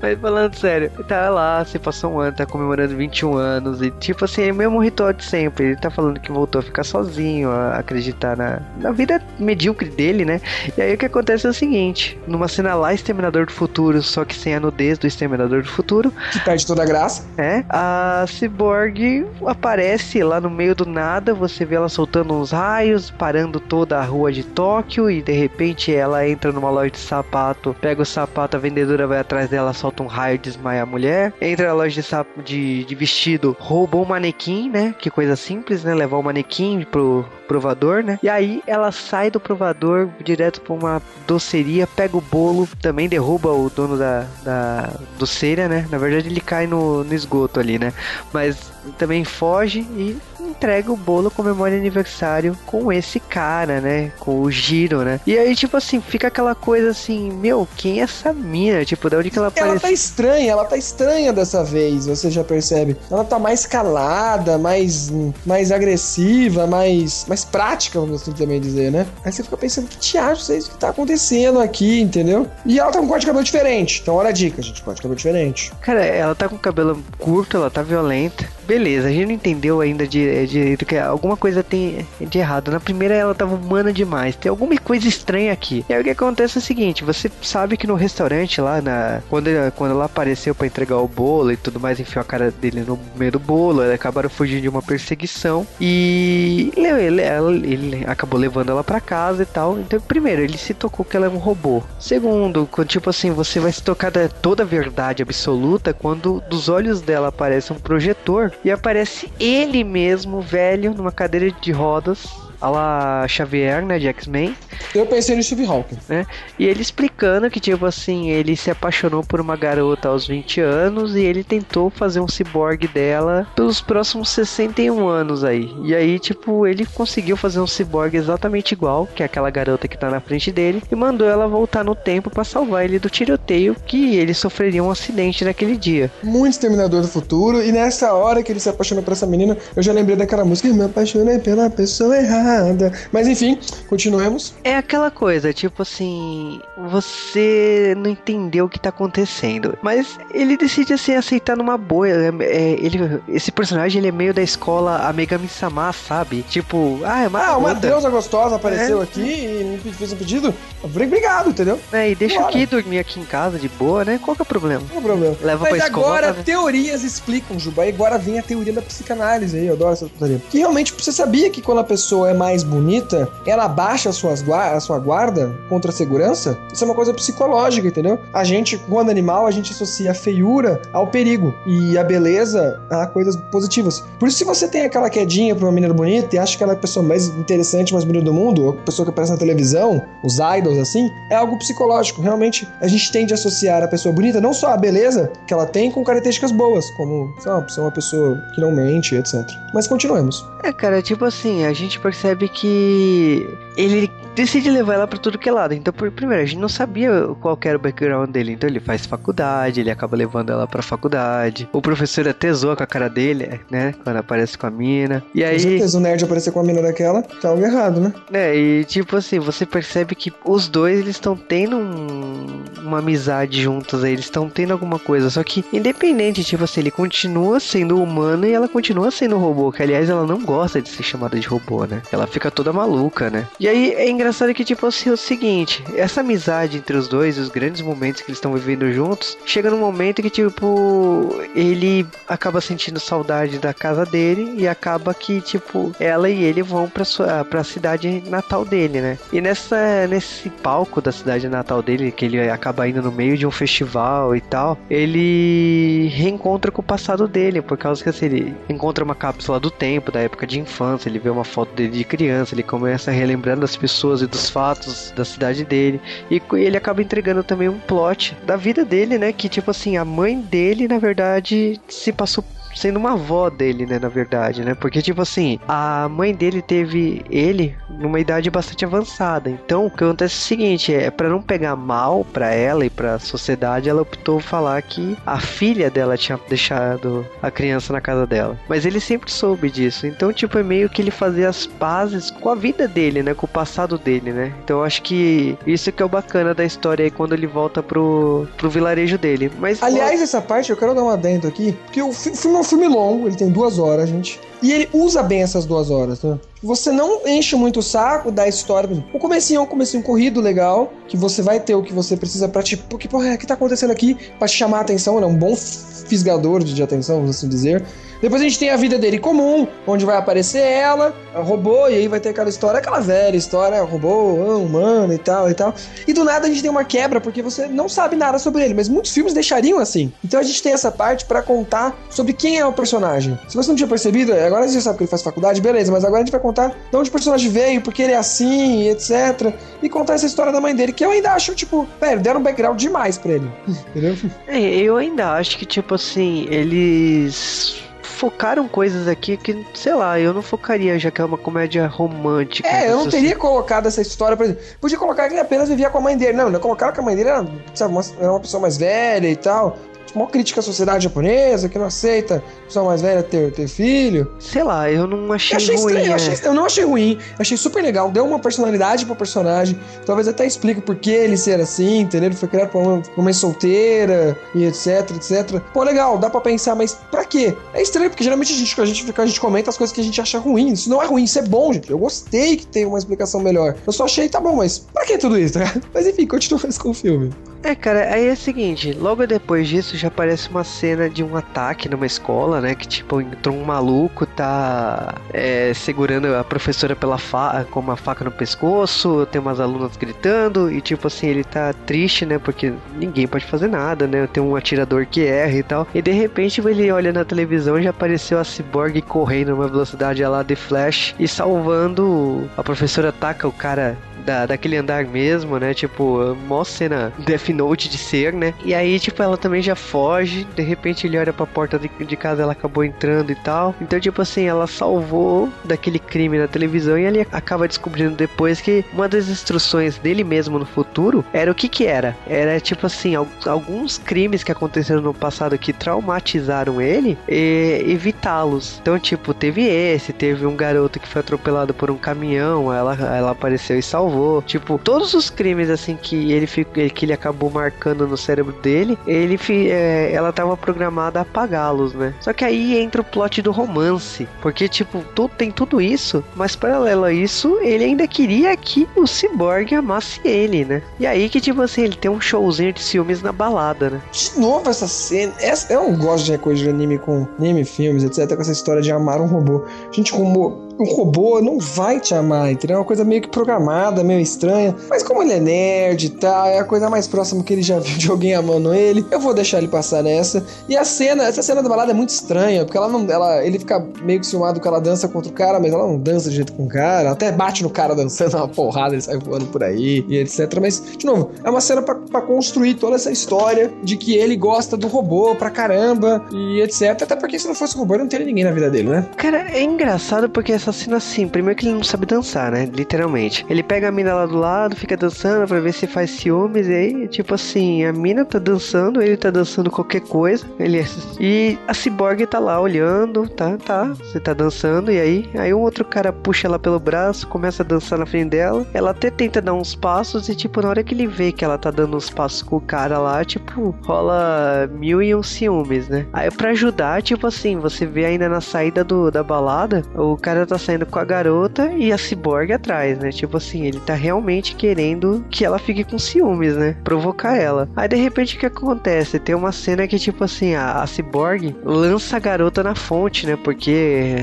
Mas 0.00 0.18
falando 0.20 0.54
sério, 0.54 0.90
tá 1.08 1.28
lá, 1.30 1.64
você 1.64 1.78
passou 1.78 2.12
um 2.12 2.20
ano, 2.20 2.36
tá 2.36 2.46
comemorando 2.46 2.96
21 2.96 3.34
anos 3.34 3.82
e 3.82 3.90
tipo 3.92 4.24
assim, 4.24 4.48
é 4.48 4.52
o 4.52 4.54
mesmo 4.54 4.78
ritual 4.78 5.12
de 5.12 5.24
sempre. 5.24 5.66
Ele 5.66 5.76
tá 5.76 5.90
falando 5.90 6.20
que 6.20 6.30
voltou 6.30 6.60
a 6.60 6.62
ficar 6.62 6.84
sozinho, 6.84 7.50
a 7.50 7.78
acreditar 7.78 8.36
na, 8.36 8.60
na 8.78 8.92
vida 8.92 9.20
medíocre 9.38 9.88
dele, 9.88 10.24
né? 10.24 10.40
E 10.76 10.82
aí 10.82 10.94
o 10.94 10.98
que 10.98 11.06
acontece 11.06 11.46
é 11.46 11.50
o 11.50 11.54
seguinte: 11.54 12.18
numa 12.26 12.48
cena 12.48 12.74
lá, 12.74 12.92
Exterminador 13.24 13.46
do 13.46 13.52
Futuro, 13.52 14.02
só 14.02 14.24
que 14.24 14.34
sem 14.34 14.54
a 14.54 14.60
nudez 14.60 14.98
do 14.98 15.06
Exterminador 15.06 15.62
do 15.62 15.68
Futuro. 15.68 16.12
Que 16.32 16.40
perde 16.40 16.66
toda 16.66 16.82
a 16.82 16.86
graça. 16.86 17.24
É. 17.38 17.64
A 17.68 18.24
Cyborg 18.28 19.26
aparece 19.46 20.22
lá 20.22 20.40
no 20.40 20.50
meio 20.50 20.74
do 20.74 20.84
nada, 20.84 21.32
você 21.32 21.64
vê 21.64 21.76
ela 21.76 21.88
soltando 21.88 22.34
uns 22.34 22.50
raios, 22.50 23.10
parando 23.10 23.58
toda 23.58 23.98
a 23.98 24.04
rua 24.04 24.32
de 24.32 24.42
Tóquio 24.42 25.10
e 25.10 25.22
de 25.22 25.32
repente 25.32 25.94
ela 25.94 26.28
entra 26.28 26.52
numa 26.52 26.70
loja 26.70 26.90
de 26.90 26.98
sapato, 26.98 27.74
pega 27.80 28.02
o 28.02 28.06
sapato, 28.06 28.56
a 28.56 28.60
vendedora 28.60 29.06
vai 29.06 29.18
atrás 29.18 29.48
dela, 29.48 29.72
solta 29.72 30.02
um 30.02 30.06
raio, 30.06 30.38
desmaia 30.38 30.82
a 30.82 30.86
mulher. 30.86 31.32
Entra 31.40 31.68
na 31.68 31.72
loja 31.74 32.00
de, 32.00 32.42
de, 32.44 32.84
de 32.84 32.94
vestido, 32.94 33.56
roubou 33.58 34.02
um 34.02 34.08
manequim, 34.08 34.68
né? 34.68 34.94
Que 34.98 35.10
coisa 35.10 35.36
simples, 35.36 35.84
né? 35.84 35.94
Levar 35.94 36.18
o 36.18 36.22
manequim 36.22 36.86
pro 36.90 37.24
provador, 37.46 38.02
né? 38.02 38.18
E 38.22 38.28
aí 38.28 38.62
ela 38.66 38.90
sai 38.90 39.30
do 39.30 39.38
provador 39.38 40.08
direto 40.22 40.60
pra 40.60 40.74
uma 40.74 41.02
doceria, 41.26 41.86
pega 41.86 42.16
o 42.16 42.20
bolo, 42.20 42.68
também 42.80 43.08
derruba 43.14 43.52
o 43.52 43.70
dono 43.70 43.96
da, 43.96 44.26
da 44.42 44.92
doceira, 45.18 45.68
né? 45.68 45.86
Na 45.90 45.98
verdade 45.98 46.28
ele 46.28 46.40
cai 46.40 46.66
no, 46.66 47.04
no 47.04 47.14
esgoto 47.14 47.60
ali, 47.60 47.78
né? 47.78 47.92
Mas 48.32 48.73
também 48.92 49.24
foge 49.24 49.80
e 49.80 50.16
entrega 50.40 50.92
o 50.92 50.96
bolo 50.96 51.30
comemora 51.30 51.74
aniversário 51.74 52.56
com 52.66 52.92
esse 52.92 53.18
cara, 53.18 53.80
né? 53.80 54.12
Com 54.18 54.40
o 54.40 54.50
Giro, 54.50 55.02
né? 55.02 55.20
E 55.26 55.36
aí, 55.36 55.54
tipo 55.56 55.76
assim, 55.76 56.00
fica 56.00 56.28
aquela 56.28 56.54
coisa 56.54 56.90
assim, 56.90 57.32
meu, 57.32 57.66
quem 57.76 58.00
é 58.00 58.04
essa 58.04 58.32
mina? 58.32 58.84
Tipo, 58.84 59.08
de 59.10 59.16
onde 59.16 59.30
que 59.30 59.38
ela 59.38 59.48
aparece? 59.48 59.70
Ela 59.70 59.80
tá 59.80 59.90
estranha, 59.90 60.52
ela 60.52 60.64
tá 60.64 60.76
estranha 60.76 61.32
dessa 61.32 61.64
vez, 61.64 62.06
você 62.06 62.30
já 62.30 62.44
percebe. 62.44 62.96
Ela 63.10 63.24
tá 63.24 63.38
mais 63.38 63.66
calada, 63.66 64.58
mais, 64.58 65.12
mais 65.44 65.72
agressiva, 65.72 66.66
mais, 66.66 67.24
mais 67.26 67.44
prática, 67.44 67.98
vamos 67.98 68.22
assim 68.22 68.32
também 68.32 68.60
dizer, 68.60 68.90
né? 68.90 69.06
Aí 69.24 69.32
você 69.32 69.42
fica 69.42 69.56
pensando, 69.56 69.88
que 69.88 69.98
teatro 69.98 70.52
é 70.52 70.56
isso 70.56 70.70
que 70.70 70.78
tá 70.78 70.90
acontecendo 70.90 71.60
aqui, 71.60 72.00
entendeu? 72.00 72.46
E 72.64 72.78
ela 72.78 72.90
tá 72.90 72.98
com 72.98 73.06
um 73.06 73.08
corte 73.08 73.20
de 73.20 73.26
cabelo 73.26 73.44
diferente. 73.44 74.00
Então, 74.02 74.14
olha 74.14 74.28
a 74.28 74.32
dica, 74.32 74.60
gente, 74.62 74.82
corte 74.82 74.96
de 74.96 75.02
cabelo 75.02 75.16
diferente. 75.16 75.72
Cara, 75.80 76.04
ela 76.04 76.34
tá 76.34 76.48
com 76.48 76.56
o 76.56 76.58
cabelo 76.58 77.02
curto, 77.18 77.56
ela 77.56 77.70
tá 77.70 77.82
violenta. 77.82 78.48
Beleza, 78.66 79.08
a 79.08 79.10
gente 79.10 79.26
não 79.26 79.32
entendeu 79.32 79.80
ainda 79.80 80.06
de, 80.06 80.46
direito 80.46 80.86
que 80.86 80.96
alguma 80.96 81.36
coisa 81.36 81.62
tem 81.62 82.06
de 82.20 82.38
errado. 82.38 82.70
Na 82.70 82.80
primeira 82.80 83.14
ela 83.14 83.34
tava 83.34 83.54
humana 83.54 83.92
demais, 83.92 84.36
tem 84.36 84.48
alguma 84.48 84.76
coisa 84.78 85.06
estranha 85.06 85.52
aqui. 85.52 85.84
E 85.88 85.92
aí 85.92 86.00
o 86.00 86.04
que 86.04 86.10
acontece 86.10 86.58
é 86.58 86.60
o 86.60 86.62
seguinte: 86.62 87.04
você 87.04 87.30
sabe 87.42 87.76
que 87.76 87.86
no 87.86 87.94
restaurante 87.94 88.60
lá, 88.60 88.80
na, 88.80 89.22
quando, 89.28 89.48
quando 89.76 89.92
ela 89.92 90.06
apareceu 90.06 90.54
para 90.54 90.66
entregar 90.66 90.96
o 90.96 91.08
bolo 91.08 91.52
e 91.52 91.56
tudo 91.56 91.78
mais, 91.78 92.00
enfiou 92.00 92.22
a 92.22 92.24
cara 92.24 92.50
dele 92.50 92.80
no 92.80 92.98
meio 93.16 93.32
do 93.32 93.38
bolo, 93.38 93.82
eles 93.82 93.94
acabaram 93.94 94.30
fugindo 94.30 94.62
de 94.62 94.68
uma 94.68 94.82
perseguição 94.82 95.66
e 95.80 96.72
ele, 96.76 97.20
ele, 97.20 97.72
ele 97.72 98.04
acabou 98.06 98.38
levando 98.38 98.70
ela 98.70 98.82
para 98.82 99.00
casa 99.00 99.42
e 99.42 99.46
tal. 99.46 99.78
Então, 99.78 100.00
primeiro, 100.00 100.42
ele 100.42 100.56
se 100.56 100.72
tocou 100.72 101.04
que 101.04 101.16
ela 101.16 101.26
é 101.26 101.28
um 101.28 101.38
robô. 101.38 101.82
Segundo, 101.98 102.68
tipo 102.86 103.10
assim, 103.10 103.30
você 103.30 103.60
vai 103.60 103.72
se 103.72 103.82
tocar 103.82 104.10
da 104.10 104.28
toda 104.28 104.62
a 104.62 104.66
verdade 104.66 105.22
absoluta 105.22 105.92
quando 105.92 106.42
dos 106.48 106.68
olhos 106.68 107.00
dela 107.00 107.28
aparece 107.28 107.72
um 107.72 107.76
projetor 107.76 108.53
e 108.62 108.70
aparece 108.70 109.30
ele 109.38 109.82
mesmo, 109.84 110.40
velho, 110.40 110.94
numa 110.94 111.12
cadeira 111.12 111.50
de 111.50 111.72
rodas, 111.72 112.26
a 112.60 112.70
la 112.70 113.26
Xavier, 113.28 113.84
né, 113.84 113.98
de 113.98 114.08
X-Men. 114.08 114.56
Eu 114.94 115.06
pensei 115.06 115.36
no 115.36 115.42
Steve 115.42 115.64
Hawking. 115.64 115.98
Né? 116.08 116.26
E 116.58 116.66
ele 116.66 116.82
explicando 116.82 117.50
que, 117.50 117.60
tipo 117.60 117.86
assim, 117.86 118.30
ele 118.30 118.56
se 118.56 118.70
apaixonou 118.70 119.22
por 119.22 119.40
uma 119.40 119.56
garota 119.56 120.08
aos 120.08 120.26
20 120.26 120.60
anos 120.60 121.14
e 121.14 121.20
ele 121.20 121.44
tentou 121.44 121.90
fazer 121.90 122.20
um 122.20 122.28
ciborgue 122.28 122.88
dela 122.88 123.46
pelos 123.54 123.80
próximos 123.80 124.30
61 124.30 125.06
anos 125.06 125.44
aí. 125.44 125.70
E 125.84 125.94
aí, 125.94 126.18
tipo, 126.18 126.66
ele 126.66 126.86
conseguiu 126.86 127.36
fazer 127.36 127.60
um 127.60 127.66
ciborgue 127.66 128.16
exatamente 128.16 128.72
igual 128.72 129.06
que 129.06 129.22
aquela 129.22 129.50
garota 129.50 129.88
que 129.88 129.98
tá 129.98 130.10
na 130.10 130.20
frente 130.20 130.50
dele 130.50 130.82
e 130.90 130.94
mandou 130.94 131.28
ela 131.28 131.46
voltar 131.46 131.84
no 131.84 131.94
tempo 131.94 132.30
para 132.30 132.44
salvar 132.44 132.84
ele 132.84 132.98
do 132.98 133.10
tiroteio 133.10 133.76
que 133.86 134.16
ele 134.16 134.34
sofreria 134.34 134.82
um 134.82 134.90
acidente 134.90 135.44
naquele 135.44 135.76
dia. 135.76 136.10
Muito 136.22 136.54
Exterminador 136.54 137.02
do 137.02 137.08
Futuro, 137.08 137.62
e 137.62 137.72
nessa 137.72 138.12
hora 138.12 138.42
que 138.42 138.52
ele 138.52 138.60
se 138.60 138.68
apaixonou 138.68 139.02
por 139.02 139.12
essa 139.12 139.26
menina, 139.26 139.56
eu 139.76 139.82
já 139.82 139.92
lembrei 139.92 140.16
daquela 140.16 140.44
música: 140.44 140.68
Me 140.68 140.82
apaixonei 140.82 141.38
pela 141.38 141.68
pessoa 141.68 142.16
errada. 142.16 142.92
Mas 143.12 143.28
enfim, 143.28 143.58
continuemos. 143.88 144.54
É 144.64 144.76
aquela 144.78 145.10
coisa, 145.10 145.52
tipo 145.52 145.82
assim, 145.82 146.58
você 146.90 147.94
não 147.98 148.10
entendeu 148.10 148.64
o 148.64 148.68
que 148.68 148.80
tá 148.80 148.88
acontecendo, 148.88 149.76
mas 149.82 150.18
ele 150.32 150.56
decide 150.56 150.94
assim 150.94 151.14
aceitar 151.14 151.54
numa 151.54 151.76
boa. 151.76 152.08
É, 152.08 152.30
é, 152.40 152.70
ele, 152.80 153.20
esse 153.28 153.52
personagem 153.52 153.98
ele 154.00 154.08
é 154.08 154.12
meio 154.12 154.32
da 154.32 154.40
escola 154.40 155.06
Amegami 155.06 155.48
Sama, 155.48 155.92
sabe? 155.92 156.42
Tipo, 156.48 156.98
ah, 157.04 157.24
é 157.24 157.28
uma 157.28 157.44
Ah, 157.46 157.56
uma 157.58 157.74
deusa 157.74 158.08
gostosa 158.08 158.56
apareceu 158.56 159.00
É. 159.00 159.04
aqui 159.04 159.20
e 159.20 159.80
me 159.84 159.92
fez 159.92 160.12
um 160.14 160.16
pedido. 160.16 160.54
Obrigado, 160.82 161.50
entendeu? 161.50 161.78
É, 161.92 162.10
e 162.10 162.14
deixa 162.14 162.40
aqui 162.40 162.64
dormir 162.64 163.00
aqui 163.00 163.20
em 163.20 163.24
casa 163.24 163.58
de 163.58 163.68
boa, 163.68 164.02
né? 164.02 164.18
Qual 164.22 164.34
que 164.34 164.40
é 164.40 164.44
o 164.44 164.46
problema? 164.46 164.82
Não 164.90 164.98
é 164.98 165.02
problema. 165.02 165.36
Leva 165.42 165.60
Mas 165.64 165.76
pra 165.76 165.86
escola, 165.88 166.06
agora 166.06 166.32
né? 166.32 166.42
teorias 166.42 167.04
explicam, 167.04 167.58
Juba. 167.58 167.84
E 167.84 167.90
agora 167.90 168.16
vem 168.16 168.38
a 168.38 168.42
teoria 168.42 168.72
da 168.72 168.80
psicanálise 168.80 169.58
aí, 169.58 169.66
eu 169.66 169.74
adoro 169.74 169.92
essa 169.92 170.08
teoria. 170.08 170.40
Que 170.50 170.56
realmente 170.56 170.94
você 170.94 171.12
sabia 171.12 171.50
que 171.50 171.60
quando 171.60 171.80
a 171.80 171.84
pessoa 171.84 172.30
é 172.30 172.34
mais 172.34 172.62
bonita, 172.62 173.30
ela 173.46 173.68
baixa 173.68 174.08
as 174.08 174.16
suas 174.16 174.40
gua- 174.40 174.53
a 174.54 174.80
sua 174.80 174.98
guarda 174.98 175.54
contra 175.68 175.90
a 175.90 175.94
segurança? 175.94 176.58
Isso 176.72 176.84
é 176.84 176.86
uma 176.86 176.94
coisa 176.94 177.12
psicológica, 177.12 177.88
entendeu? 177.88 178.18
A 178.32 178.44
gente, 178.44 178.78
quando 178.88 179.10
animal, 179.10 179.46
a 179.46 179.50
gente 179.50 179.72
associa 179.72 180.10
a 180.10 180.14
feiura 180.14 180.80
ao 180.92 181.06
perigo 181.06 181.54
e 181.66 181.96
a 181.98 182.04
beleza 182.04 182.80
a 182.90 183.06
coisas 183.06 183.36
positivas. 183.50 184.04
Por 184.18 184.28
isso, 184.28 184.38
se 184.38 184.44
você 184.44 184.68
tem 184.68 184.82
aquela 184.82 185.10
quedinha 185.10 185.54
pra 185.54 185.66
uma 185.66 185.72
menina 185.72 185.94
bonita 185.94 186.34
e 186.34 186.38
acha 186.38 186.56
que 186.56 186.62
ela 186.62 186.72
é 186.72 186.76
a 186.76 186.78
pessoa 186.78 187.04
mais 187.04 187.28
interessante, 187.28 187.92
mais 187.92 188.04
bonita 188.04 188.24
do 188.24 188.34
mundo, 188.34 188.64
ou 188.64 188.70
a 188.70 188.76
pessoa 188.76 189.06
que 189.06 189.10
aparece 189.10 189.32
na 189.32 189.38
televisão, 189.38 190.02
os 190.22 190.38
idols 190.38 190.78
assim, 190.78 191.10
é 191.30 191.34
algo 191.34 191.58
psicológico. 191.58 192.22
Realmente, 192.22 192.68
a 192.80 192.88
gente 192.88 193.10
tende 193.10 193.32
a 193.32 193.36
associar 193.36 193.82
a 193.82 193.88
pessoa 193.88 194.14
bonita 194.14 194.40
não 194.40 194.52
só 194.52 194.68
a 194.68 194.76
beleza 194.76 195.30
que 195.46 195.54
ela 195.54 195.66
tem 195.66 195.90
com 195.90 196.04
características 196.04 196.52
boas, 196.52 196.90
como 196.92 197.34
ser 197.68 197.80
uma 197.80 197.90
pessoa 197.90 198.40
que 198.54 198.60
não 198.60 198.70
mente, 198.70 199.14
etc. 199.14 199.34
Mas 199.72 199.86
continuemos. 199.86 200.44
É, 200.62 200.72
cara, 200.72 201.02
tipo 201.02 201.24
assim, 201.24 201.64
a 201.64 201.72
gente 201.72 201.98
percebe 202.00 202.48
que 202.48 203.48
ele 203.76 204.10
decide 204.34 204.70
levar 204.70 204.94
ela 204.94 205.06
pra 205.06 205.18
tudo 205.18 205.38
que 205.38 205.48
é 205.48 205.52
lado. 205.52 205.74
Então, 205.74 205.92
por, 205.92 206.10
primeiro, 206.10 206.42
a 206.42 206.46
gente 206.46 206.58
não 206.60 206.68
sabia 206.68 207.10
qual 207.40 207.58
era 207.64 207.76
o 207.78 207.80
background 207.80 208.30
dele. 208.30 208.52
Então, 208.52 208.68
ele 208.68 208.80
faz 208.80 209.06
faculdade, 209.06 209.80
ele 209.80 209.90
acaba 209.90 210.16
levando 210.16 210.50
ela 210.50 210.66
pra 210.66 210.82
faculdade. 210.82 211.68
O 211.72 211.80
professor 211.80 212.26
até 212.28 212.52
zoa 212.52 212.76
com 212.76 212.82
a 212.82 212.86
cara 212.86 213.08
dele, 213.08 213.60
né? 213.70 213.94
Quando 214.02 214.16
aparece 214.16 214.58
com 214.58 214.66
a 214.66 214.70
mina. 214.70 215.22
E 215.34 215.40
Com 215.42 215.46
aí, 215.48 215.60
certeza, 215.60 215.98
o 215.98 216.00
nerd 216.00 216.24
aparecer 216.24 216.50
com 216.52 216.60
a 216.60 216.64
mina 216.64 216.82
daquela, 216.82 217.22
tá 217.22 217.48
algo 217.48 217.64
errado, 217.64 218.00
né? 218.00 218.12
né? 218.30 218.56
E 218.56 218.84
tipo 218.84 219.16
assim, 219.16 219.38
você 219.38 219.64
percebe 219.64 220.14
que 220.14 220.32
os 220.44 220.68
dois 220.68 220.98
eles 221.00 221.16
estão 221.16 221.36
tendo 221.36 221.76
um- 221.76 222.64
uma 222.82 222.98
amizade 222.98 223.62
juntos 223.62 224.02
aí, 224.04 224.12
eles 224.12 224.24
estão 224.26 224.48
tendo 224.48 224.72
alguma 224.72 224.98
coisa. 224.98 225.30
Só 225.30 225.42
que, 225.42 225.64
independente, 225.72 226.44
tipo 226.44 226.64
assim, 226.64 226.80
ele 226.80 226.90
continua 226.90 227.60
sendo 227.60 228.00
humano 228.02 228.46
e 228.46 228.52
ela 228.52 228.68
continua 228.68 229.10
sendo 229.10 229.38
robô. 229.38 229.70
Que 229.72 229.82
aliás, 229.82 230.08
ela 230.10 230.26
não 230.26 230.42
gosta 230.44 230.80
de 230.82 230.88
ser 230.88 231.02
chamada 231.02 231.38
de 231.38 231.46
robô, 231.46 231.84
né? 231.84 232.02
Ela 232.12 232.26
fica 232.26 232.50
toda 232.50 232.72
maluca, 232.72 233.30
né? 233.30 233.46
E 233.58 233.68
aí 233.68 233.92
é 233.92 234.08
engraçado 234.10 234.23
que, 234.54 234.64
tipo 234.64 234.86
assim, 234.86 235.10
é 235.10 235.12
o 235.12 235.16
seguinte: 235.16 235.82
essa 235.94 236.20
amizade 236.20 236.78
entre 236.78 236.96
os 236.96 237.08
dois, 237.08 237.38
os 237.38 237.48
grandes 237.48 237.80
momentos 237.80 238.22
que 238.22 238.30
eles 238.30 238.38
estão 238.38 238.52
vivendo 238.54 238.90
juntos, 238.92 239.36
chega 239.44 239.70
num 239.70 239.78
momento 239.78 240.22
que, 240.22 240.30
tipo, 240.30 241.42
ele 241.54 242.06
acaba 242.28 242.60
sentindo 242.60 243.00
saudade 243.00 243.58
da 243.58 243.74
casa 243.74 244.04
dele 244.04 244.54
e 244.56 244.68
acaba 244.68 245.12
que, 245.14 245.40
tipo, 245.40 245.92
ela 245.98 246.30
e 246.30 246.42
ele 246.42 246.62
vão 246.62 246.88
pra, 246.88 247.04
sua, 247.04 247.44
pra 247.44 247.64
cidade 247.64 248.22
natal 248.28 248.64
dele, 248.64 249.00
né? 249.00 249.18
E 249.32 249.40
nessa, 249.40 250.06
nesse 250.06 250.48
palco 250.50 251.00
da 251.00 251.12
cidade 251.12 251.48
natal 251.48 251.82
dele, 251.82 252.12
que 252.12 252.24
ele 252.24 252.48
acaba 252.48 252.88
indo 252.88 253.02
no 253.02 253.12
meio 253.12 253.36
de 253.36 253.46
um 253.46 253.50
festival 253.50 254.34
e 254.34 254.40
tal, 254.40 254.78
ele 254.88 256.08
reencontra 256.14 256.70
com 256.70 256.80
o 256.80 256.84
passado 256.84 257.26
dele, 257.26 257.60
por 257.60 257.76
causa 257.76 258.02
que 258.02 258.08
assim, 258.08 258.26
ele 258.26 258.54
encontra 258.68 259.04
uma 259.04 259.14
cápsula 259.14 259.60
do 259.60 259.70
tempo, 259.70 260.12
da 260.12 260.20
época 260.20 260.46
de 260.46 260.60
infância, 260.60 261.08
ele 261.08 261.18
vê 261.18 261.30
uma 261.30 261.44
foto 261.44 261.74
dele 261.74 261.90
de 261.90 262.04
criança, 262.04 262.54
ele 262.54 262.62
começa 262.62 263.10
relembrando 263.10 263.64
as 263.64 263.76
pessoas 263.76 264.13
e 264.22 264.26
dos 264.26 264.50
fatos 264.50 265.12
da 265.16 265.24
cidade 265.24 265.64
dele, 265.64 266.00
e 266.30 266.40
ele 266.54 266.76
acaba 266.76 267.02
entregando 267.02 267.42
também 267.42 267.68
um 267.68 267.78
plot 267.78 268.36
da 268.44 268.56
vida 268.56 268.84
dele, 268.84 269.18
né? 269.18 269.32
Que 269.32 269.48
tipo 269.48 269.70
assim, 269.70 269.96
a 269.96 270.04
mãe 270.04 270.40
dele, 270.40 270.88
na 270.88 270.98
verdade, 270.98 271.80
se 271.88 272.12
passou 272.12 272.44
sendo 272.74 272.98
uma 272.98 273.12
avó 273.12 273.48
dele, 273.50 273.86
né, 273.86 273.98
na 273.98 274.08
verdade, 274.08 274.64
né? 274.64 274.74
Porque 274.74 275.00
tipo 275.02 275.22
assim, 275.22 275.58
a 275.68 276.08
mãe 276.08 276.34
dele 276.34 276.60
teve 276.62 277.24
ele 277.30 277.76
numa 277.88 278.18
idade 278.20 278.50
bastante 278.50 278.84
avançada. 278.84 279.50
Então, 279.50 279.86
o 279.86 279.90
que 279.90 280.02
acontece 280.04 280.34
é 280.34 280.38
o 280.38 280.40
seguinte, 280.40 280.94
é 280.94 281.10
para 281.10 281.28
não 281.28 281.40
pegar 281.40 281.76
mal 281.76 282.24
pra 282.32 282.52
ela 282.52 282.84
e 282.84 282.90
pra 282.90 283.18
sociedade, 283.18 283.88
ela 283.88 284.02
optou 284.02 284.40
falar 284.40 284.80
que 284.82 285.16
a 285.24 285.38
filha 285.38 285.90
dela 285.90 286.16
tinha 286.16 286.38
deixado 286.48 287.26
a 287.42 287.50
criança 287.50 287.92
na 287.92 288.00
casa 288.00 288.26
dela. 288.26 288.58
Mas 288.68 288.84
ele 288.86 289.00
sempre 289.00 289.30
soube 289.30 289.70
disso. 289.70 290.06
Então, 290.06 290.32
tipo, 290.32 290.58
é 290.58 290.62
meio 290.62 290.88
que 290.88 291.00
ele 291.02 291.10
fazer 291.10 291.46
as 291.46 291.66
pazes 291.66 292.30
com 292.30 292.48
a 292.48 292.54
vida 292.54 292.88
dele, 292.88 293.22
né, 293.22 293.34
com 293.34 293.46
o 293.46 293.48
passado 293.48 293.98
dele, 293.98 294.32
né? 294.32 294.52
Então, 294.64 294.78
eu 294.78 294.84
acho 294.84 295.02
que 295.02 295.56
isso 295.66 295.90
que 295.92 296.02
é 296.02 296.06
o 296.06 296.08
bacana 296.08 296.54
da 296.54 296.64
história 296.64 297.04
aí 297.04 297.10
quando 297.10 297.32
ele 297.32 297.46
volta 297.46 297.82
pro, 297.82 298.46
pro 298.56 298.70
vilarejo 298.70 299.16
dele. 299.18 299.50
Mas 299.58 299.82
Aliás, 299.82 300.20
essa 300.20 300.40
parte 300.40 300.70
eu 300.70 300.76
quero 300.76 300.94
dar 300.94 301.02
um 301.02 301.08
adendo 301.08 301.46
aqui, 301.46 301.72
porque 301.84 302.02
o 302.02 302.12
fi- 302.12 302.34
filme 302.34 302.56
é 302.56 302.60
um 302.64 302.68
filme 302.68 302.88
longo, 302.88 303.26
ele 303.26 303.36
tem 303.36 303.50
duas 303.50 303.78
horas, 303.78 304.08
gente. 304.08 304.40
E 304.62 304.72
ele 304.72 304.88
usa 304.92 305.22
bem 305.22 305.42
essas 305.42 305.66
duas 305.66 305.90
horas, 305.90 306.22
né? 306.22 306.38
Você 306.62 306.90
não 306.90 307.26
enche 307.26 307.54
muito 307.54 307.80
o 307.80 307.82
saco 307.82 308.32
da 308.32 308.48
história. 308.48 309.04
O 309.12 309.18
comecinho 309.18 309.58
é 309.58 309.60
um 309.60 309.66
comecinho 309.66 310.02
corrido 310.02 310.40
legal, 310.40 310.92
que 311.06 311.16
você 311.16 311.42
vai 311.42 311.60
ter 311.60 311.74
o 311.74 311.82
que 311.82 311.92
você 311.92 312.16
precisa 312.16 312.48
pra 312.48 312.62
te. 312.62 312.76
Porque, 312.76 313.06
porra, 313.06 313.34
o 313.34 313.38
que 313.38 313.46
tá 313.46 313.54
acontecendo 313.54 313.90
aqui? 313.90 314.16
Pra 314.38 314.48
te 314.48 314.56
chamar 314.56 314.78
a 314.78 314.80
atenção, 314.80 315.22
é 315.22 315.26
um 315.26 315.36
bom 315.36 315.54
fisgador 315.54 316.64
de 316.64 316.74
de 316.74 316.82
atenção, 316.82 317.16
vamos 317.16 317.36
assim 317.36 317.48
dizer. 317.48 317.84
Depois 318.24 318.40
a 318.40 318.44
gente 318.44 318.58
tem 318.58 318.70
a 318.70 318.76
vida 318.78 318.96
dele 318.96 319.18
comum, 319.18 319.68
onde 319.86 320.06
vai 320.06 320.16
aparecer 320.16 320.62
ela, 320.62 321.14
robô, 321.34 321.88
e 321.88 321.94
aí 321.94 322.08
vai 322.08 322.18
ter 322.18 322.30
aquela 322.30 322.48
história, 322.48 322.78
aquela 322.78 322.98
velha 322.98 323.36
história, 323.36 323.82
robô, 323.82 324.08
ah, 324.50 324.56
humano 324.56 325.12
e 325.12 325.18
tal 325.18 325.50
e 325.50 325.52
tal. 325.52 325.74
E 326.08 326.12
do 326.14 326.24
nada 326.24 326.46
a 326.46 326.48
gente 326.48 326.62
tem 326.62 326.70
uma 326.70 326.84
quebra, 326.84 327.20
porque 327.20 327.42
você 327.42 327.66
não 327.66 327.86
sabe 327.86 328.16
nada 328.16 328.38
sobre 328.38 328.64
ele, 328.64 328.72
mas 328.72 328.88
muitos 328.88 329.12
filmes 329.12 329.34
deixariam 329.34 329.78
assim. 329.78 330.10
Então 330.24 330.40
a 330.40 330.42
gente 330.42 330.62
tem 330.62 330.72
essa 330.72 330.90
parte 330.90 331.26
pra 331.26 331.42
contar 331.42 331.94
sobre 332.08 332.32
quem 332.32 332.58
é 332.58 332.64
o 332.64 332.72
personagem. 332.72 333.38
Se 333.46 333.56
você 333.56 333.68
não 333.68 333.76
tinha 333.76 333.86
percebido, 333.86 334.32
agora 334.32 334.66
você 334.66 334.72
já 334.72 334.80
sabe 334.80 334.96
que 334.96 335.04
ele 335.04 335.10
faz 335.10 335.20
faculdade, 335.20 335.60
beleza, 335.60 335.92
mas 335.92 336.02
agora 336.02 336.22
a 336.22 336.24
gente 336.24 336.32
vai 336.32 336.40
contar 336.40 336.68
de 336.90 336.96
onde 336.96 337.10
o 337.10 337.12
personagem 337.12 337.50
veio, 337.50 337.82
porque 337.82 338.02
ele 338.02 338.12
é 338.12 338.16
assim, 338.16 338.88
etc. 338.88 339.52
E 339.82 339.88
contar 339.90 340.14
essa 340.14 340.24
história 340.24 340.50
da 340.50 340.62
mãe 340.62 340.74
dele, 340.74 340.94
que 340.94 341.04
eu 341.04 341.10
ainda 341.10 341.32
acho, 341.32 341.54
tipo, 341.54 341.86
velho, 342.00 342.22
deram 342.22 342.40
um 342.40 342.42
background 342.42 342.80
demais 342.80 343.18
pra 343.18 343.32
ele. 343.32 343.52
Entendeu? 343.94 344.16
É, 344.46 344.58
eu 344.58 344.96
ainda 344.96 345.32
acho 345.32 345.58
que, 345.58 345.66
tipo 345.66 345.94
assim, 345.94 346.46
eles 346.48 347.83
focaram 348.24 348.66
coisas 348.66 349.06
aqui 349.06 349.36
que, 349.36 349.66
sei 349.74 349.92
lá, 349.92 350.18
eu 350.18 350.32
não 350.32 350.40
focaria, 350.40 350.98
já 350.98 351.10
que 351.10 351.20
é 351.20 351.24
uma 351.26 351.36
comédia 351.36 351.86
romântica. 351.86 352.66
É, 352.66 352.90
eu 352.90 352.96
não 352.96 353.10
teria 353.10 353.36
colocado 353.36 353.86
essa 353.86 354.00
história, 354.00 354.34
por 354.34 354.44
exemplo. 354.44 354.62
Podia 354.80 354.96
colocar 354.96 355.28
que 355.28 355.34
ele 355.34 355.40
apenas 355.40 355.68
vivia 355.68 355.90
com 355.90 355.98
a 355.98 356.00
mãe 356.00 356.16
dele. 356.16 356.32
Não, 356.32 356.48
não 356.48 356.58
colocaram 356.58 356.94
que 356.94 357.00
a 357.00 357.02
mãe 357.02 357.14
dele 357.14 357.28
era, 357.28 357.46
sabe, 357.74 357.92
uma, 357.92 358.02
era 358.18 358.30
uma 358.30 358.40
pessoa 358.40 358.62
mais 358.62 358.78
velha 358.78 359.28
e 359.28 359.36
tal. 359.36 359.76
Uma 360.14 360.26
crítica 360.26 360.60
à 360.60 360.62
sociedade 360.62 361.04
japonesa, 361.04 361.68
que 361.68 361.78
não 361.78 361.86
aceita 361.86 362.36
a 362.36 362.64
pessoa 362.66 362.84
mais 362.86 363.02
velha 363.02 363.22
ter, 363.22 363.50
ter 363.52 363.66
filho. 363.68 364.30
Sei 364.38 364.62
lá, 364.62 364.90
eu 364.90 365.06
não 365.06 365.26
Eu 365.26 365.32
achei, 365.32 365.56
achei 365.56 365.74
ruim. 365.76 365.86
estranho, 365.86 366.06
eu, 366.06 366.12
é. 366.12 366.14
achei- 366.14 366.38
eu 366.48 366.54
não 366.54 366.64
achei 366.64 366.84
ruim, 366.84 367.18
achei 367.38 367.56
super 367.56 367.82
legal, 367.82 368.10
deu 368.10 368.24
uma 368.24 368.38
personalidade 368.38 369.06
pro 369.06 369.16
personagem, 369.16 369.78
talvez 370.06 370.28
até 370.28 370.46
explique 370.46 370.80
por 370.80 370.94
que 370.96 371.10
ele 371.10 371.36
ser 371.36 371.60
assim, 371.60 372.00
entendeu? 372.00 372.28
Ele 372.28 372.36
foi 372.36 372.48
criado 372.48 372.70
por 372.70 372.80
uma, 372.82 373.02
uma 373.16 373.24
mãe 373.24 373.32
solteira 373.32 374.36
e 374.54 374.64
etc, 374.64 375.10
etc. 375.16 375.60
Pô, 375.72 375.82
legal, 375.82 376.18
dá 376.18 376.28
pra 376.30 376.40
pensar, 376.40 376.74
mas 376.74 376.94
pra 377.10 377.24
quê? 377.24 377.54
É 377.72 377.82
estranho, 377.82 378.10
porque 378.10 378.22
geralmente 378.24 378.52
a 378.52 378.56
gente, 378.56 378.80
a 378.80 378.84
gente, 378.84 379.14
a 379.20 379.26
gente 379.26 379.40
comenta 379.40 379.70
as 379.70 379.76
coisas 379.76 379.94
que 379.94 380.00
a 380.00 380.04
gente 380.04 380.20
acha 380.20 380.38
ruim. 380.38 380.72
Isso 380.72 380.88
não 380.90 381.02
é 381.02 381.06
ruim, 381.06 381.24
isso 381.24 381.38
é 381.38 381.42
bom, 381.42 381.72
gente. 381.72 381.90
Eu 381.90 381.98
gostei 381.98 382.56
que 382.56 382.66
tem 382.66 382.84
uma 382.84 382.98
explicação 382.98 383.40
melhor. 383.40 383.74
Eu 383.86 383.92
só 383.92 384.04
achei, 384.04 384.28
tá 384.28 384.40
bom, 384.40 384.56
mas 384.56 384.78
pra 384.78 385.04
que 385.04 385.18
tudo 385.18 385.38
isso, 385.38 385.54
tá? 385.54 385.64
Mas 385.92 386.06
enfim, 386.06 386.26
continua 386.26 386.60
mais 386.62 386.76
com 386.78 386.90
o 386.90 386.94
filme. 386.94 387.30
É, 387.62 387.74
cara, 387.74 388.12
aí 388.12 388.26
é 388.28 388.32
o 388.32 388.36
seguinte, 388.36 388.92
logo 388.92 389.26
depois 389.26 389.66
disso 389.68 389.93
já 389.96 390.08
aparece 390.08 390.48
uma 390.48 390.64
cena 390.64 391.08
de 391.08 391.22
um 391.22 391.36
ataque 391.36 391.88
numa 391.88 392.06
escola, 392.06 392.60
né? 392.60 392.74
Que 392.74 392.86
tipo, 392.86 393.20
entrou 393.20 393.56
um 393.56 393.64
maluco, 393.64 394.26
tá 394.26 395.14
é, 395.32 395.72
segurando 395.74 396.34
a 396.34 396.44
professora 396.44 396.96
pela 396.96 397.18
fa 397.18 397.64
com 397.70 397.80
uma 397.80 397.96
faca 397.96 398.24
no 398.24 398.30
pescoço, 398.30 399.26
tem 399.30 399.40
umas 399.40 399.60
alunas 399.60 399.96
gritando, 399.96 400.70
e 400.70 400.80
tipo 400.80 401.06
assim, 401.06 401.26
ele 401.28 401.44
tá 401.44 401.72
triste, 401.86 402.26
né? 402.26 402.38
Porque 402.38 402.72
ninguém 402.96 403.26
pode 403.26 403.44
fazer 403.44 403.68
nada, 403.68 404.06
né? 404.06 404.26
Tem 404.26 404.42
um 404.42 404.56
atirador 404.56 405.06
que 405.06 405.24
erra 405.24 405.56
e 405.56 405.62
tal. 405.62 405.86
E 405.94 406.02
de 406.02 406.12
repente 406.12 406.60
ele 406.60 406.90
olha 406.90 407.12
na 407.12 407.24
televisão 407.24 407.80
já 407.82 407.90
apareceu 407.90 408.38
a 408.38 408.44
Cyborg 408.44 409.00
correndo 409.02 409.50
numa 409.50 409.68
velocidade 409.68 410.24
lá 410.24 410.42
de 410.42 410.56
Flash 410.56 411.14
e 411.18 411.28
salvando. 411.28 412.48
A 412.56 412.62
professora 412.62 413.10
ataca 413.10 413.46
o 413.46 413.52
cara 413.52 413.96
da, 414.24 414.46
daquele 414.46 414.76
andar 414.76 415.04
mesmo, 415.04 415.58
né? 415.58 415.74
Tipo, 415.74 416.36
mó 416.46 416.64
cena 416.64 417.12
Death 417.18 417.48
Note 417.50 417.88
de 417.88 417.98
ser, 417.98 418.32
né? 418.32 418.54
E 418.64 418.74
aí, 418.74 418.98
tipo, 418.98 419.22
ela 419.22 419.36
também 419.36 419.62
já 419.62 419.74
foge. 419.74 420.44
De 420.56 420.62
repente 420.62 421.06
ele 421.06 421.18
olha 421.18 421.32
pra 421.32 421.46
porta 421.46 421.78
de, 421.78 421.88
de 421.88 422.16
casa, 422.16 422.42
ela 422.42 422.52
acabou 422.52 422.84
entrando 422.84 423.30
e 423.30 423.34
tal. 423.34 423.74
Então, 423.80 424.00
tipo 424.00 424.22
assim, 424.22 424.44
ela 424.44 424.66
salvou 424.66 425.50
daquele 425.64 425.98
crime 425.98 426.38
na 426.38 426.48
televisão 426.48 426.98
e 426.98 427.04
ele 427.04 427.26
acaba 427.32 427.68
descobrindo 427.68 428.16
depois 428.16 428.60
que 428.60 428.84
uma 428.92 429.08
das 429.08 429.28
instruções 429.28 429.98
dele 429.98 430.24
mesmo 430.24 430.58
no 430.58 430.66
futuro 430.66 431.24
era 431.32 431.50
o 431.50 431.54
que 431.54 431.68
que 431.68 431.86
era? 431.86 432.16
Era 432.26 432.58
tipo 432.60 432.86
assim, 432.86 433.14
alguns 433.14 433.98
crimes 433.98 434.42
que 434.42 434.52
aconteceram 434.52 435.00
no 435.00 435.14
passado 435.14 435.58
que 435.58 435.72
traumatizaram 435.72 436.80
ele 436.80 437.18
e 437.28 437.84
evitá-los. 437.86 438.78
Então, 438.80 438.98
tipo, 438.98 439.34
teve 439.34 439.62
esse, 439.62 440.12
teve 440.12 440.46
um 440.46 440.56
garoto 440.56 440.98
que 440.98 441.08
foi 441.08 441.20
atropelado 441.20 441.74
por 441.74 441.90
um 441.90 441.96
caminhão, 441.96 442.72
ela, 442.72 442.94
ela 442.94 443.30
apareceu 443.32 443.78
e 443.78 443.82
salvou. 443.82 444.13
Tipo, 444.46 444.78
todos 444.78 445.14
os 445.14 445.30
crimes 445.30 445.70
assim 445.70 445.96
que 445.96 446.32
ele 446.32 446.46
que 446.90 447.04
ele 447.04 447.12
acabou 447.12 447.50
marcando 447.50 448.06
no 448.06 448.16
cérebro 448.16 448.52
dele, 448.52 448.98
ele 449.06 449.38
é, 449.70 450.12
ela 450.12 450.32
tava 450.32 450.56
programada 450.56 451.20
a 451.20 451.22
apagá-los, 451.22 451.94
né? 451.94 452.14
Só 452.20 452.32
que 452.32 452.44
aí 452.44 452.78
entra 452.78 453.00
o 453.00 453.04
plot 453.04 453.42
do 453.42 453.50
romance, 453.50 454.28
porque 454.40 454.68
tipo, 454.68 455.04
tu, 455.14 455.28
tem 455.28 455.50
tudo 455.50 455.80
isso, 455.80 456.22
mas 456.36 456.54
paralelo 456.54 457.04
a 457.04 457.12
isso, 457.12 457.58
ele 457.60 457.84
ainda 457.84 458.06
queria 458.06 458.56
que 458.56 458.88
o 458.94 459.06
Cyborg 459.06 459.74
amasse 459.74 460.20
ele, 460.24 460.64
né? 460.64 460.82
E 460.98 461.06
aí 461.06 461.28
que 461.28 461.40
tipo 461.40 461.60
assim, 461.62 461.82
ele 461.82 461.96
tem 461.96 462.10
um 462.10 462.20
showzinho 462.20 462.72
de 462.72 462.82
ciúmes 462.82 463.22
na 463.22 463.32
balada, 463.32 463.90
né? 463.90 464.02
De 464.12 464.38
novo 464.38 464.70
essa 464.70 464.86
cena, 464.86 465.32
essa, 465.40 465.72
eu 465.72 465.90
gosto 465.96 466.26
de 466.26 466.38
coisa 466.38 466.62
de 466.62 466.68
anime 466.68 466.98
com 466.98 467.26
anime, 467.38 467.64
filmes, 467.64 468.04
etc, 468.04 468.34
com 468.34 468.42
essa 468.42 468.52
história 468.52 468.82
de 468.82 468.92
amar 468.92 469.20
um 469.20 469.26
robô. 469.26 469.64
Gente, 469.90 470.12
como 470.12 470.63
um 470.78 470.84
robô 470.84 471.40
não 471.40 471.58
vai 471.58 472.00
te 472.00 472.14
amar, 472.14 472.52
entendeu? 472.52 472.76
É 472.76 472.78
uma 472.78 472.84
coisa 472.84 473.04
meio 473.04 473.22
que 473.22 473.28
programada, 473.28 474.02
meio 474.02 474.20
estranha. 474.20 474.74
Mas 474.88 475.02
como 475.02 475.22
ele 475.22 475.32
é 475.32 475.40
nerd 475.40 476.06
e 476.06 476.10
tal, 476.10 476.46
é 476.46 476.58
a 476.58 476.64
coisa 476.64 476.90
mais 476.90 477.06
próxima 477.06 477.42
que 477.42 477.52
ele 477.52 477.62
já 477.62 477.78
viu 477.80 477.96
de 477.96 478.10
alguém 478.10 478.34
amando 478.34 478.74
ele. 478.74 479.04
Eu 479.10 479.20
vou 479.20 479.34
deixar 479.34 479.58
ele 479.58 479.68
passar 479.68 480.02
nessa. 480.02 480.44
E 480.68 480.76
a 480.76 480.84
cena, 480.84 481.24
essa 481.24 481.42
cena 481.42 481.62
da 481.62 481.68
balada 481.68 481.92
é 481.92 481.94
muito 481.94 482.10
estranha, 482.10 482.64
porque 482.64 482.76
ela 482.76 482.88
não. 482.88 483.08
Ela, 483.08 483.44
ele 483.44 483.58
fica 483.58 483.84
meio 484.02 484.20
que 484.20 484.26
ciumado 484.26 484.60
que 484.60 484.66
ela 484.66 484.80
dança 484.80 485.08
contra 485.08 485.30
o 485.30 485.34
cara, 485.34 485.60
mas 485.60 485.72
ela 485.72 485.86
não 485.86 485.98
dança 485.98 486.28
de 486.28 486.36
jeito 486.36 486.52
com 486.52 486.64
o 486.64 486.68
cara. 486.68 487.10
Até 487.10 487.30
bate 487.30 487.62
no 487.62 487.70
cara 487.70 487.94
dançando 487.94 488.36
uma 488.36 488.48
porrada, 488.48 488.94
ele 488.94 489.02
sai 489.02 489.18
voando 489.18 489.46
por 489.46 489.62
aí 489.62 490.04
e 490.08 490.18
etc. 490.18 490.58
Mas, 490.60 490.82
de 490.96 491.06
novo, 491.06 491.30
é 491.42 491.50
uma 491.50 491.60
cena 491.60 491.82
para 491.82 492.20
construir 492.22 492.74
toda 492.74 492.96
essa 492.96 493.10
história 493.10 493.72
de 493.82 493.96
que 493.96 494.14
ele 494.14 494.36
gosta 494.36 494.76
do 494.76 494.88
robô 494.88 495.34
pra 495.34 495.50
caramba 495.50 496.24
e 496.32 496.60
etc. 496.60 497.02
Até 497.02 497.16
porque 497.16 497.38
se 497.38 497.46
não 497.46 497.54
fosse 497.54 497.76
o 497.76 497.78
robô, 497.78 497.96
não 497.96 498.08
teria 498.08 498.26
ninguém 498.26 498.44
na 498.44 498.52
vida 498.52 498.70
dele, 498.70 498.88
né? 498.88 499.06
Cara, 499.16 499.46
é 499.52 499.62
engraçado 499.62 500.28
porque 500.28 500.58
cena 500.72 500.96
assim, 500.96 501.28
primeiro 501.28 501.58
que 501.58 501.66
ele 501.66 501.74
não 501.74 501.82
sabe 501.82 502.06
dançar, 502.06 502.50
né? 502.52 502.68
Literalmente. 502.72 503.44
Ele 503.48 503.62
pega 503.62 503.88
a 503.88 503.92
mina 503.92 504.14
lá 504.14 504.26
do 504.26 504.38
lado, 504.38 504.76
fica 504.76 504.96
dançando 504.96 505.46
pra 505.46 505.60
ver 505.60 505.72
se 505.72 505.86
faz 505.86 506.10
ciúmes, 506.10 506.68
e 506.68 506.74
aí, 506.74 507.08
tipo 507.08 507.34
assim, 507.34 507.84
a 507.84 507.92
mina 507.92 508.24
tá 508.24 508.38
dançando, 508.38 509.02
ele 509.02 509.16
tá 509.16 509.30
dançando 509.30 509.70
qualquer 509.70 510.00
coisa. 510.00 510.46
Ele 510.58 510.78
é 510.78 510.84
E 511.20 511.58
a 511.66 511.74
Cyborg 511.74 512.26
tá 512.26 512.38
lá 512.38 512.60
olhando, 512.60 513.28
tá, 513.28 513.56
tá, 513.56 513.84
você 513.84 514.20
tá 514.20 514.32
dançando, 514.32 514.90
e 514.90 515.00
aí, 515.00 515.30
aí 515.36 515.52
um 515.52 515.60
outro 515.60 515.84
cara 515.84 516.12
puxa 516.12 516.46
ela 516.46 516.58
pelo 516.58 516.78
braço, 516.78 517.26
começa 517.28 517.62
a 517.62 517.66
dançar 517.66 517.98
na 517.98 518.06
frente 518.06 518.30
dela. 518.30 518.66
Ela 518.72 518.90
até 518.90 519.10
tenta 519.10 519.40
dar 519.40 519.54
uns 519.54 519.74
passos, 519.74 520.28
e 520.28 520.34
tipo, 520.34 520.60
na 520.60 520.68
hora 520.68 520.82
que 520.82 520.94
ele 520.94 521.06
vê 521.06 521.32
que 521.32 521.44
ela 521.44 521.58
tá 521.58 521.70
dando 521.70 521.96
uns 521.96 522.10
passos 522.10 522.42
com 522.42 522.56
o 522.56 522.60
cara 522.60 522.98
lá, 522.98 523.24
tipo, 523.24 523.74
rola 523.84 524.68
mil 524.72 525.02
e 525.02 525.14
um 525.14 525.22
ciúmes, 525.22 525.88
né? 525.88 526.06
Aí 526.12 526.30
pra 526.30 526.50
ajudar, 526.50 527.02
tipo 527.02 527.26
assim, 527.26 527.58
você 527.58 527.86
vê 527.86 528.04
ainda 528.04 528.28
na 528.28 528.40
saída 528.40 528.84
do, 528.84 529.10
da 529.10 529.22
balada, 529.22 529.82
o 529.94 530.16
cara 530.16 530.46
tá 530.54 530.58
saindo 530.58 530.86
com 530.86 530.98
a 530.98 531.04
garota 531.04 531.72
e 531.76 531.92
a 531.92 531.98
ciborgue 531.98 532.52
atrás, 532.52 532.98
né? 532.98 533.10
Tipo 533.10 533.36
assim, 533.36 533.66
ele 533.66 533.80
tá 533.80 533.94
realmente 533.94 534.54
querendo 534.54 535.24
que 535.30 535.44
ela 535.44 535.58
fique 535.58 535.84
com 535.84 535.98
ciúmes, 535.98 536.56
né? 536.56 536.76
Provocar 536.84 537.36
ela. 537.36 537.68
Aí 537.74 537.88
de 537.88 537.96
repente 537.96 538.36
o 538.36 538.38
que 538.38 538.46
acontece? 538.46 539.18
Tem 539.18 539.34
uma 539.34 539.52
cena 539.52 539.86
que, 539.86 539.98
tipo 539.98 540.22
assim, 540.22 540.54
a, 540.54 540.82
a 540.82 540.86
ciborgue 540.86 541.56
lança 541.64 542.16
a 542.16 542.20
garota 542.20 542.62
na 542.62 542.74
fonte, 542.74 543.26
né? 543.26 543.36
Porque 543.36 544.16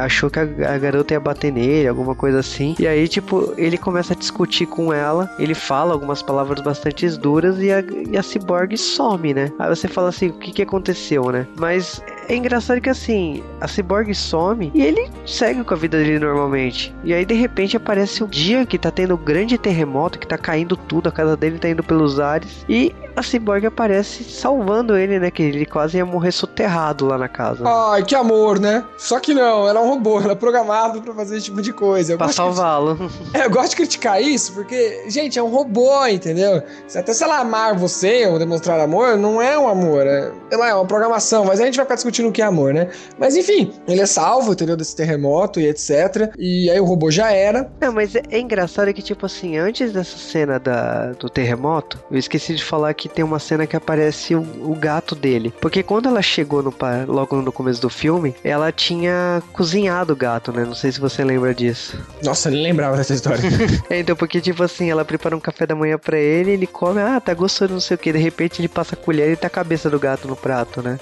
achou 0.00 0.30
que 0.30 0.38
a, 0.38 0.42
a 0.42 0.78
garota 0.78 1.14
ia 1.14 1.20
bater 1.20 1.52
nele, 1.52 1.88
alguma 1.88 2.14
coisa 2.14 2.38
assim. 2.38 2.74
E 2.78 2.86
aí, 2.86 3.08
tipo, 3.08 3.52
ele 3.56 3.76
começa 3.76 4.12
a 4.12 4.16
discutir 4.16 4.66
com 4.66 4.92
ela. 4.92 5.28
Ele 5.38 5.54
fala 5.54 5.92
algumas 5.92 6.22
palavras 6.22 6.62
bastante 6.62 7.08
duras 7.18 7.58
e 7.60 7.72
a, 7.72 7.82
e 8.10 8.16
a 8.16 8.22
ciborgue 8.22 8.76
some, 8.76 9.34
né? 9.34 9.50
Aí 9.58 9.68
você 9.68 9.88
fala 9.88 10.10
assim, 10.10 10.28
o 10.28 10.34
que 10.34 10.52
que 10.52 10.62
aconteceu, 10.62 11.30
né? 11.30 11.46
Mas 11.58 12.00
é 12.32 12.36
engraçado 12.36 12.80
que 12.80 12.88
assim, 12.88 13.42
a 13.60 13.68
Cyborg 13.68 14.14
some 14.14 14.70
e 14.74 14.82
ele 14.82 15.10
segue 15.26 15.62
com 15.62 15.74
a 15.74 15.76
vida 15.76 15.98
dele 15.98 16.18
normalmente. 16.18 16.94
E 17.04 17.12
aí 17.12 17.24
de 17.24 17.34
repente 17.34 17.76
aparece 17.76 18.24
o 18.24 18.26
dia 18.26 18.64
que 18.64 18.78
tá 18.78 18.90
tendo 18.90 19.14
um 19.14 19.18
grande 19.18 19.58
terremoto, 19.58 20.18
que 20.18 20.26
tá 20.26 20.38
caindo 20.38 20.76
tudo, 20.76 21.08
a 21.08 21.12
casa 21.12 21.36
dele 21.36 21.58
tá 21.58 21.68
indo 21.68 21.82
pelos 21.82 22.18
ares. 22.18 22.64
E 22.68 22.94
a 23.14 23.22
Cyborg 23.22 23.66
aparece 23.66 24.24
salvando 24.24 24.96
ele, 24.96 25.18
né? 25.18 25.30
Que 25.30 25.42
ele 25.42 25.66
quase 25.66 25.98
ia 25.98 26.06
morrer 26.06 26.32
soterrado 26.32 27.06
lá 27.06 27.18
na 27.18 27.28
casa. 27.28 27.64
Ai, 27.66 28.02
que 28.02 28.14
amor, 28.14 28.58
né? 28.58 28.84
Só 28.96 29.20
que 29.20 29.34
não, 29.34 29.68
era 29.68 29.80
um 29.80 29.88
robô, 29.88 30.20
era 30.20 30.34
programado 30.34 31.02
para 31.02 31.12
fazer 31.14 31.36
esse 31.36 31.46
tipo 31.46 31.60
de 31.60 31.72
coisa. 31.72 32.14
Eu 32.14 32.18
pra 32.18 32.28
salvá-lo. 32.28 32.94
De... 32.94 33.12
É, 33.42 33.46
eu 33.46 33.50
gosto 33.50 33.70
de 33.70 33.76
criticar 33.76 34.22
isso, 34.22 34.52
porque, 34.52 35.04
gente, 35.08 35.38
é 35.38 35.42
um 35.42 35.48
robô, 35.48 36.06
entendeu? 36.06 36.62
Até 36.94 37.12
se 37.12 37.24
ela 37.24 37.38
amar 37.38 37.74
você 37.76 38.26
ou 38.26 38.38
demonstrar 38.38 38.78
amor, 38.78 39.16
não 39.16 39.40
é 39.40 39.58
um 39.58 39.68
amor. 39.68 40.06
É, 40.06 40.32
é 40.50 40.74
uma 40.74 40.86
programação, 40.86 41.44
mas 41.44 41.60
a 41.60 41.64
gente 41.64 41.76
vai 41.76 41.84
ficar 41.84 41.94
discutindo 41.94 42.21
o 42.28 42.32
que 42.32 42.42
é 42.42 42.44
amor, 42.44 42.74
né? 42.74 42.88
Mas 43.18 43.36
enfim, 43.36 43.72
ele 43.86 44.00
é 44.00 44.06
salvo, 44.06 44.52
entendeu? 44.52 44.76
Desse 44.76 44.94
terremoto 44.94 45.60
e 45.60 45.66
etc. 45.66 46.32
E 46.38 46.70
aí 46.70 46.80
o 46.80 46.84
robô 46.84 47.10
já 47.10 47.32
era. 47.32 47.70
Não, 47.80 47.92
mas 47.92 48.14
é, 48.14 48.22
é 48.30 48.38
engraçado 48.38 48.92
que, 48.92 49.02
tipo 49.02 49.26
assim, 49.26 49.56
antes 49.56 49.92
dessa 49.92 50.16
cena 50.16 50.58
da, 50.58 51.12
do 51.12 51.28
terremoto, 51.28 51.98
eu 52.10 52.18
esqueci 52.18 52.54
de 52.54 52.64
falar 52.64 52.92
que 52.94 53.08
tem 53.08 53.24
uma 53.24 53.38
cena 53.38 53.66
que 53.66 53.76
aparece 53.76 54.34
o, 54.34 54.40
o 54.40 54.74
gato 54.74 55.14
dele. 55.14 55.52
Porque 55.60 55.82
quando 55.82 56.08
ela 56.08 56.22
chegou 56.22 56.62
no 56.62 56.72
logo 57.06 57.40
no 57.40 57.52
começo 57.52 57.80
do 57.80 57.88
filme, 57.88 58.34
ela 58.42 58.72
tinha 58.72 59.42
cozinhado 59.52 60.12
o 60.12 60.16
gato, 60.16 60.52
né? 60.52 60.64
Não 60.64 60.74
sei 60.74 60.90
se 60.90 61.00
você 61.00 61.24
lembra 61.24 61.54
disso. 61.54 61.98
Nossa, 62.22 62.48
ele 62.48 62.62
lembrava 62.62 62.96
dessa 62.96 63.14
história. 63.14 63.42
é, 63.88 64.00
então, 64.00 64.16
porque, 64.16 64.40
tipo 64.40 64.62
assim, 64.62 64.90
ela 64.90 65.04
prepara 65.04 65.36
um 65.36 65.40
café 65.40 65.66
da 65.66 65.74
manhã 65.74 65.98
pra 65.98 66.18
ele, 66.18 66.52
ele 66.52 66.66
come, 66.66 67.00
ah, 67.00 67.20
tá 67.20 67.32
gostoso, 67.34 67.72
não 67.72 67.80
sei 67.80 67.94
o 67.94 67.98
que. 67.98 68.12
De 68.12 68.18
repente 68.18 68.60
ele 68.60 68.68
passa 68.68 68.94
a 68.94 68.98
colher 68.98 69.32
e 69.32 69.36
tá 69.36 69.46
a 69.46 69.50
cabeça 69.50 69.88
do 69.88 69.98
gato 69.98 70.26
no 70.26 70.36
prato, 70.36 70.82
né? 70.82 70.98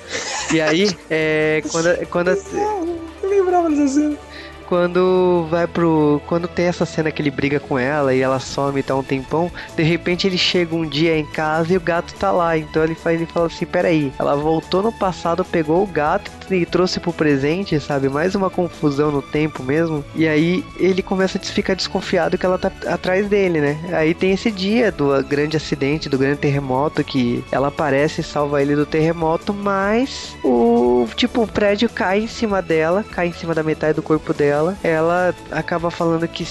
E 0.53 0.61
aí, 0.61 0.91
é. 1.11 1.63
Quando. 1.71 2.07
quando 2.09 2.29
eu 2.29 3.29
lembrava 3.29 3.69
dessa 3.69 3.89
cena 3.89 4.30
quando 4.71 5.49
vai 5.51 5.67
pro. 5.67 6.23
Quando 6.29 6.47
tem 6.47 6.67
essa 6.67 6.87
cena 6.87 7.11
que 7.11 7.21
ele 7.21 7.31
briga 7.31 7.59
com 7.59 7.77
ela 7.77 8.15
e 8.15 8.21
ela 8.21 8.39
some 8.39 8.79
e 8.79 8.83
tá 8.85 8.95
um 8.95 9.03
tempão, 9.03 9.51
de 9.77 9.83
repente 9.83 10.29
ele 10.29 10.39
chega 10.39 10.77
um 10.77 10.87
dia 10.87 11.19
em 11.19 11.27
casa 11.27 11.75
e 11.75 11.77
o 11.77 11.81
gato 11.81 12.15
tá 12.15 12.31
lá. 12.31 12.57
Então 12.57 12.85
ele, 12.85 12.95
faz, 12.95 13.21
ele 13.21 13.31
fala 13.31 13.47
assim: 13.49 13.67
peraí, 13.67 14.13
ela 14.17 14.37
voltou 14.37 14.81
no 14.81 14.93
passado, 14.93 15.45
pegou 15.45 15.83
o 15.83 15.87
gato 15.87 16.31
e 16.55 16.65
trouxe 16.65 17.01
pro 17.01 17.13
presente, 17.13 17.81
sabe? 17.81 18.09
Mais 18.09 18.37
uma 18.37 18.49
confusão 18.49 19.11
no 19.11 19.21
tempo 19.21 19.61
mesmo. 19.65 20.05
E 20.15 20.29
aí 20.29 20.65
ele 20.79 21.03
começa 21.03 21.37
a 21.37 21.41
ficar 21.41 21.75
desconfiado 21.75 22.39
que 22.39 22.47
ela 22.47 22.57
tá 22.57 22.71
atrás 22.87 23.29
dele, 23.29 23.61
né? 23.61 23.77
Aí 23.93 24.15
tem 24.15 24.33
esse 24.33 24.53
dia 24.53 24.93
do 24.93 25.21
grande 25.25 25.57
acidente, 25.57 26.09
do 26.09 26.17
grande 26.17 26.39
terremoto, 26.39 27.03
que 27.03 27.45
ela 27.51 27.69
aparece 27.69 28.21
e 28.21 28.25
salva 28.25 28.63
ele 28.63 28.77
do 28.77 28.87
terremoto, 28.87 29.53
mas 29.53 30.37
o 30.45 31.09
tipo, 31.17 31.43
o 31.43 31.47
prédio 31.49 31.89
cai 31.89 32.21
em 32.21 32.29
cima 32.29 32.63
dela, 32.63 33.05
cai 33.11 33.27
em 33.27 33.33
cima 33.33 33.53
da 33.53 33.65
metade 33.65 33.95
do 33.95 34.03
corpo 34.03 34.33
dela 34.33 34.60
dela, 34.61 34.77
ela 34.83 35.35
acaba 35.51 35.91
falando 35.91 36.29
que 36.29 36.45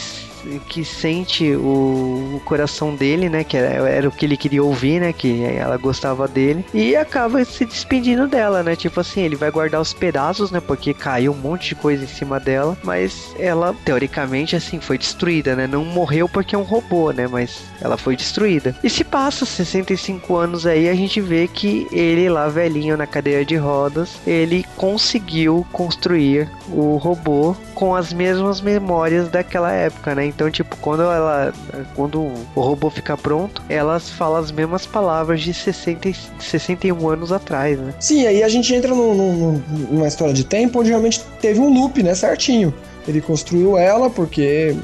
que 0.68 0.86
sente 0.86 1.54
o, 1.54 2.36
o, 2.36 2.42
coração 2.46 2.96
dele, 2.96 3.30
né? 3.30 3.44
Que 3.44 3.58
era, 3.58 3.90
era, 3.90 4.08
o 4.08 4.12
que 4.12 4.26
ele 4.26 4.38
queria 4.38 4.64
ouvir, 4.64 5.00
né? 5.00 5.14
Que 5.14 5.44
ela 5.44 5.78
gostava 5.78 6.28
dele. 6.28 6.66
E 6.74 6.96
acaba 6.96 7.44
se 7.44 7.66
despedindo 7.66 8.28
dela, 8.28 8.64
né? 8.64 8.76
Tipo 8.76 9.02
assim, 9.02 9.22
ele 9.22 9.36
vai 9.36 9.52
guardar 9.52 9.82
os 9.82 9.94
pedaços, 9.94 10.52
né? 10.52 10.60
Porque 10.60 10.94
caiu 10.94 11.34
um 11.34 11.38
monte 11.38 11.70
de 11.70 11.76
coisa 11.76 12.04
em 12.04 12.08
cima 12.08 12.40
dela. 12.40 12.78
Mas 12.84 13.34
ela, 13.38 13.76
teoricamente, 13.84 14.56
assim, 14.56 14.80
foi 14.80 14.98
destruída, 14.98 15.56
né? 15.56 15.68
Não 15.68 15.84
morreu 15.84 16.30
porque 16.30 16.56
é 16.56 16.58
um 16.58 16.64
robô, 16.64 17.12
né? 17.12 17.28
Mas 17.28 17.64
ela 17.82 17.98
foi 17.98 18.16
destruída. 18.16 18.76
E 18.84 18.90
se 18.90 19.04
passa 19.04 19.46
65 19.46 20.36
anos 20.36 20.66
aí, 20.66 20.90
a 20.90 20.96
gente 20.96 21.20
vê 21.20 21.48
que 21.48 21.88
ele 21.92 22.30
lá, 22.30 22.48
velhinho 22.48 22.98
na 22.98 23.08
cadeira 23.08 23.44
de 23.44 23.56
rodas, 23.56 24.18
ele 24.26 24.66
conseguiu 24.76 25.66
construir 25.72 26.50
o 26.72 26.98
robô 26.98 27.56
com 27.80 27.96
as 27.96 28.12
mesmas 28.12 28.60
memórias 28.60 29.30
daquela 29.30 29.72
época, 29.72 30.14
né? 30.14 30.26
Então, 30.26 30.52
tipo, 30.52 30.76
quando 30.82 31.04
ela. 31.04 31.54
Quando 31.96 32.20
o 32.20 32.62
robô 32.62 32.90
fica 32.90 33.16
pronto, 33.16 33.64
elas 33.70 34.10
falam 34.10 34.38
as 34.38 34.52
mesmas 34.52 34.86
palavras 34.86 35.40
de 35.40 35.54
60, 35.54 36.12
61 36.38 37.08
anos 37.08 37.32
atrás, 37.32 37.80
né? 37.80 37.94
Sim, 37.98 38.28
aí 38.28 38.44
a 38.44 38.50
gente 38.50 38.76
entra 38.76 38.94
no, 38.94 39.16
no, 39.16 39.52
numa 39.92 40.10
história 40.10 40.34
de 40.34 40.44
tempo 40.44 40.82
onde 40.82 40.90
realmente 40.90 41.22
teve 41.40 41.62
um 41.62 41.74
loop, 41.74 42.04
né? 42.04 42.14
Certinho. 42.14 42.74
Ele 43.10 43.22
construiu 43.22 43.78
ela 43.78 44.10
porque 44.10 44.76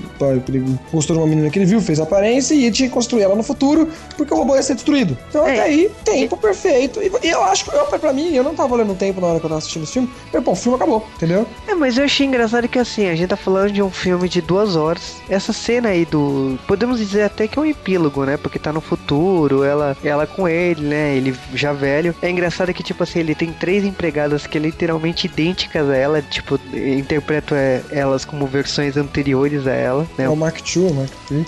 ele 0.50 0.80
construiu 0.92 1.22
uma 1.22 1.28
menina 1.28 1.50
que 1.50 1.60
ele 1.60 1.66
viu, 1.66 1.80
fez 1.80 2.00
aparência 2.00 2.56
e 2.56 2.72
tinha 2.72 2.90
que 2.90 2.94
construir 2.94 3.22
ela 3.22 3.36
no 3.36 3.44
futuro 3.44 3.88
porque 4.18 4.34
o 4.34 4.38
robô 4.38 4.56
ia 4.56 4.64
ser 4.64 4.74
destruído. 4.74 5.16
Então 5.30 5.46
é. 5.46 5.52
até 5.52 5.62
aí, 5.62 5.92
tempo 6.04 6.36
perfeito. 6.36 7.00
E 7.02 7.30
eu 7.30 7.44
acho 7.44 7.66
que, 7.66 7.76
eu, 7.76 7.86
pra 7.86 8.12
mim, 8.12 8.34
eu 8.34 8.44
não 8.44 8.56
tava 8.56 8.74
olhando 8.74 8.94
o 8.94 8.96
tempo 8.96 9.22
na 9.22 9.28
hora 9.28 9.40
que 9.40 9.46
eu 9.46 9.50
tava 9.50 9.60
assistindo 9.60 9.84
esse 9.84 9.94
filme. 9.94 10.10
Eu, 10.34 10.42
pô, 10.42 10.52
o 10.52 10.56
filme 10.56 10.76
acabou, 10.76 11.06
entendeu? 11.16 11.46
É, 11.68 11.76
mas 11.76 11.98
eu 11.98 12.04
achei 12.04 12.26
engraçado 12.26 12.68
que 12.68 12.80
assim, 12.80 13.08
a 13.08 13.16
gente 13.16 13.30
tá 13.30 13.38
falando 13.38 13.72
de 13.72 13.82
um 13.82 13.92
filme 13.92 14.28
de 14.28 14.42
duas 14.42 14.76
horas. 14.76 15.18
Essa 15.30 15.54
cena 15.54 15.90
aí 15.90 16.06
do. 16.06 16.58
Podemos 16.68 16.98
dizer 16.98 17.24
até 17.24 17.48
que 17.48 17.60
é 17.60 17.62
um 17.62 17.66
epílogo, 17.66 18.26
né? 18.26 18.38
Porque 18.38 18.58
tá 18.58 18.74
no 18.74 18.82
futuro, 18.82 19.64
ela, 19.64 19.96
ela 20.04 20.26
com 20.26 20.48
ele, 20.48 20.82
né? 20.82 21.16
Ele 21.16 21.36
já 21.54 21.74
velho. 21.74 22.16
É 22.22 22.30
engraçado 22.30 22.74
que, 22.74 22.84
tipo 22.84 23.04
assim, 23.04 23.20
ele 23.20 23.36
tem 23.36 23.52
três 23.52 23.84
empregadas 23.84 24.48
que 24.48 24.58
é 24.58 24.62
literalmente 24.62 25.28
idênticas 25.28 25.90
a 25.90 25.96
ela, 25.96 26.22
tipo, 26.22 26.60
interpreto 26.74 27.54
é, 27.54 27.82
como 28.24 28.46
versões 28.48 28.96
anteriores 28.96 29.68
a 29.68 29.74
ela, 29.74 30.08
né? 30.18 30.26
É 30.26 30.30
o 30.30 30.36
Mark 30.36 30.62
II, 30.76 30.94
Mark 30.94 31.12
III 31.30 31.46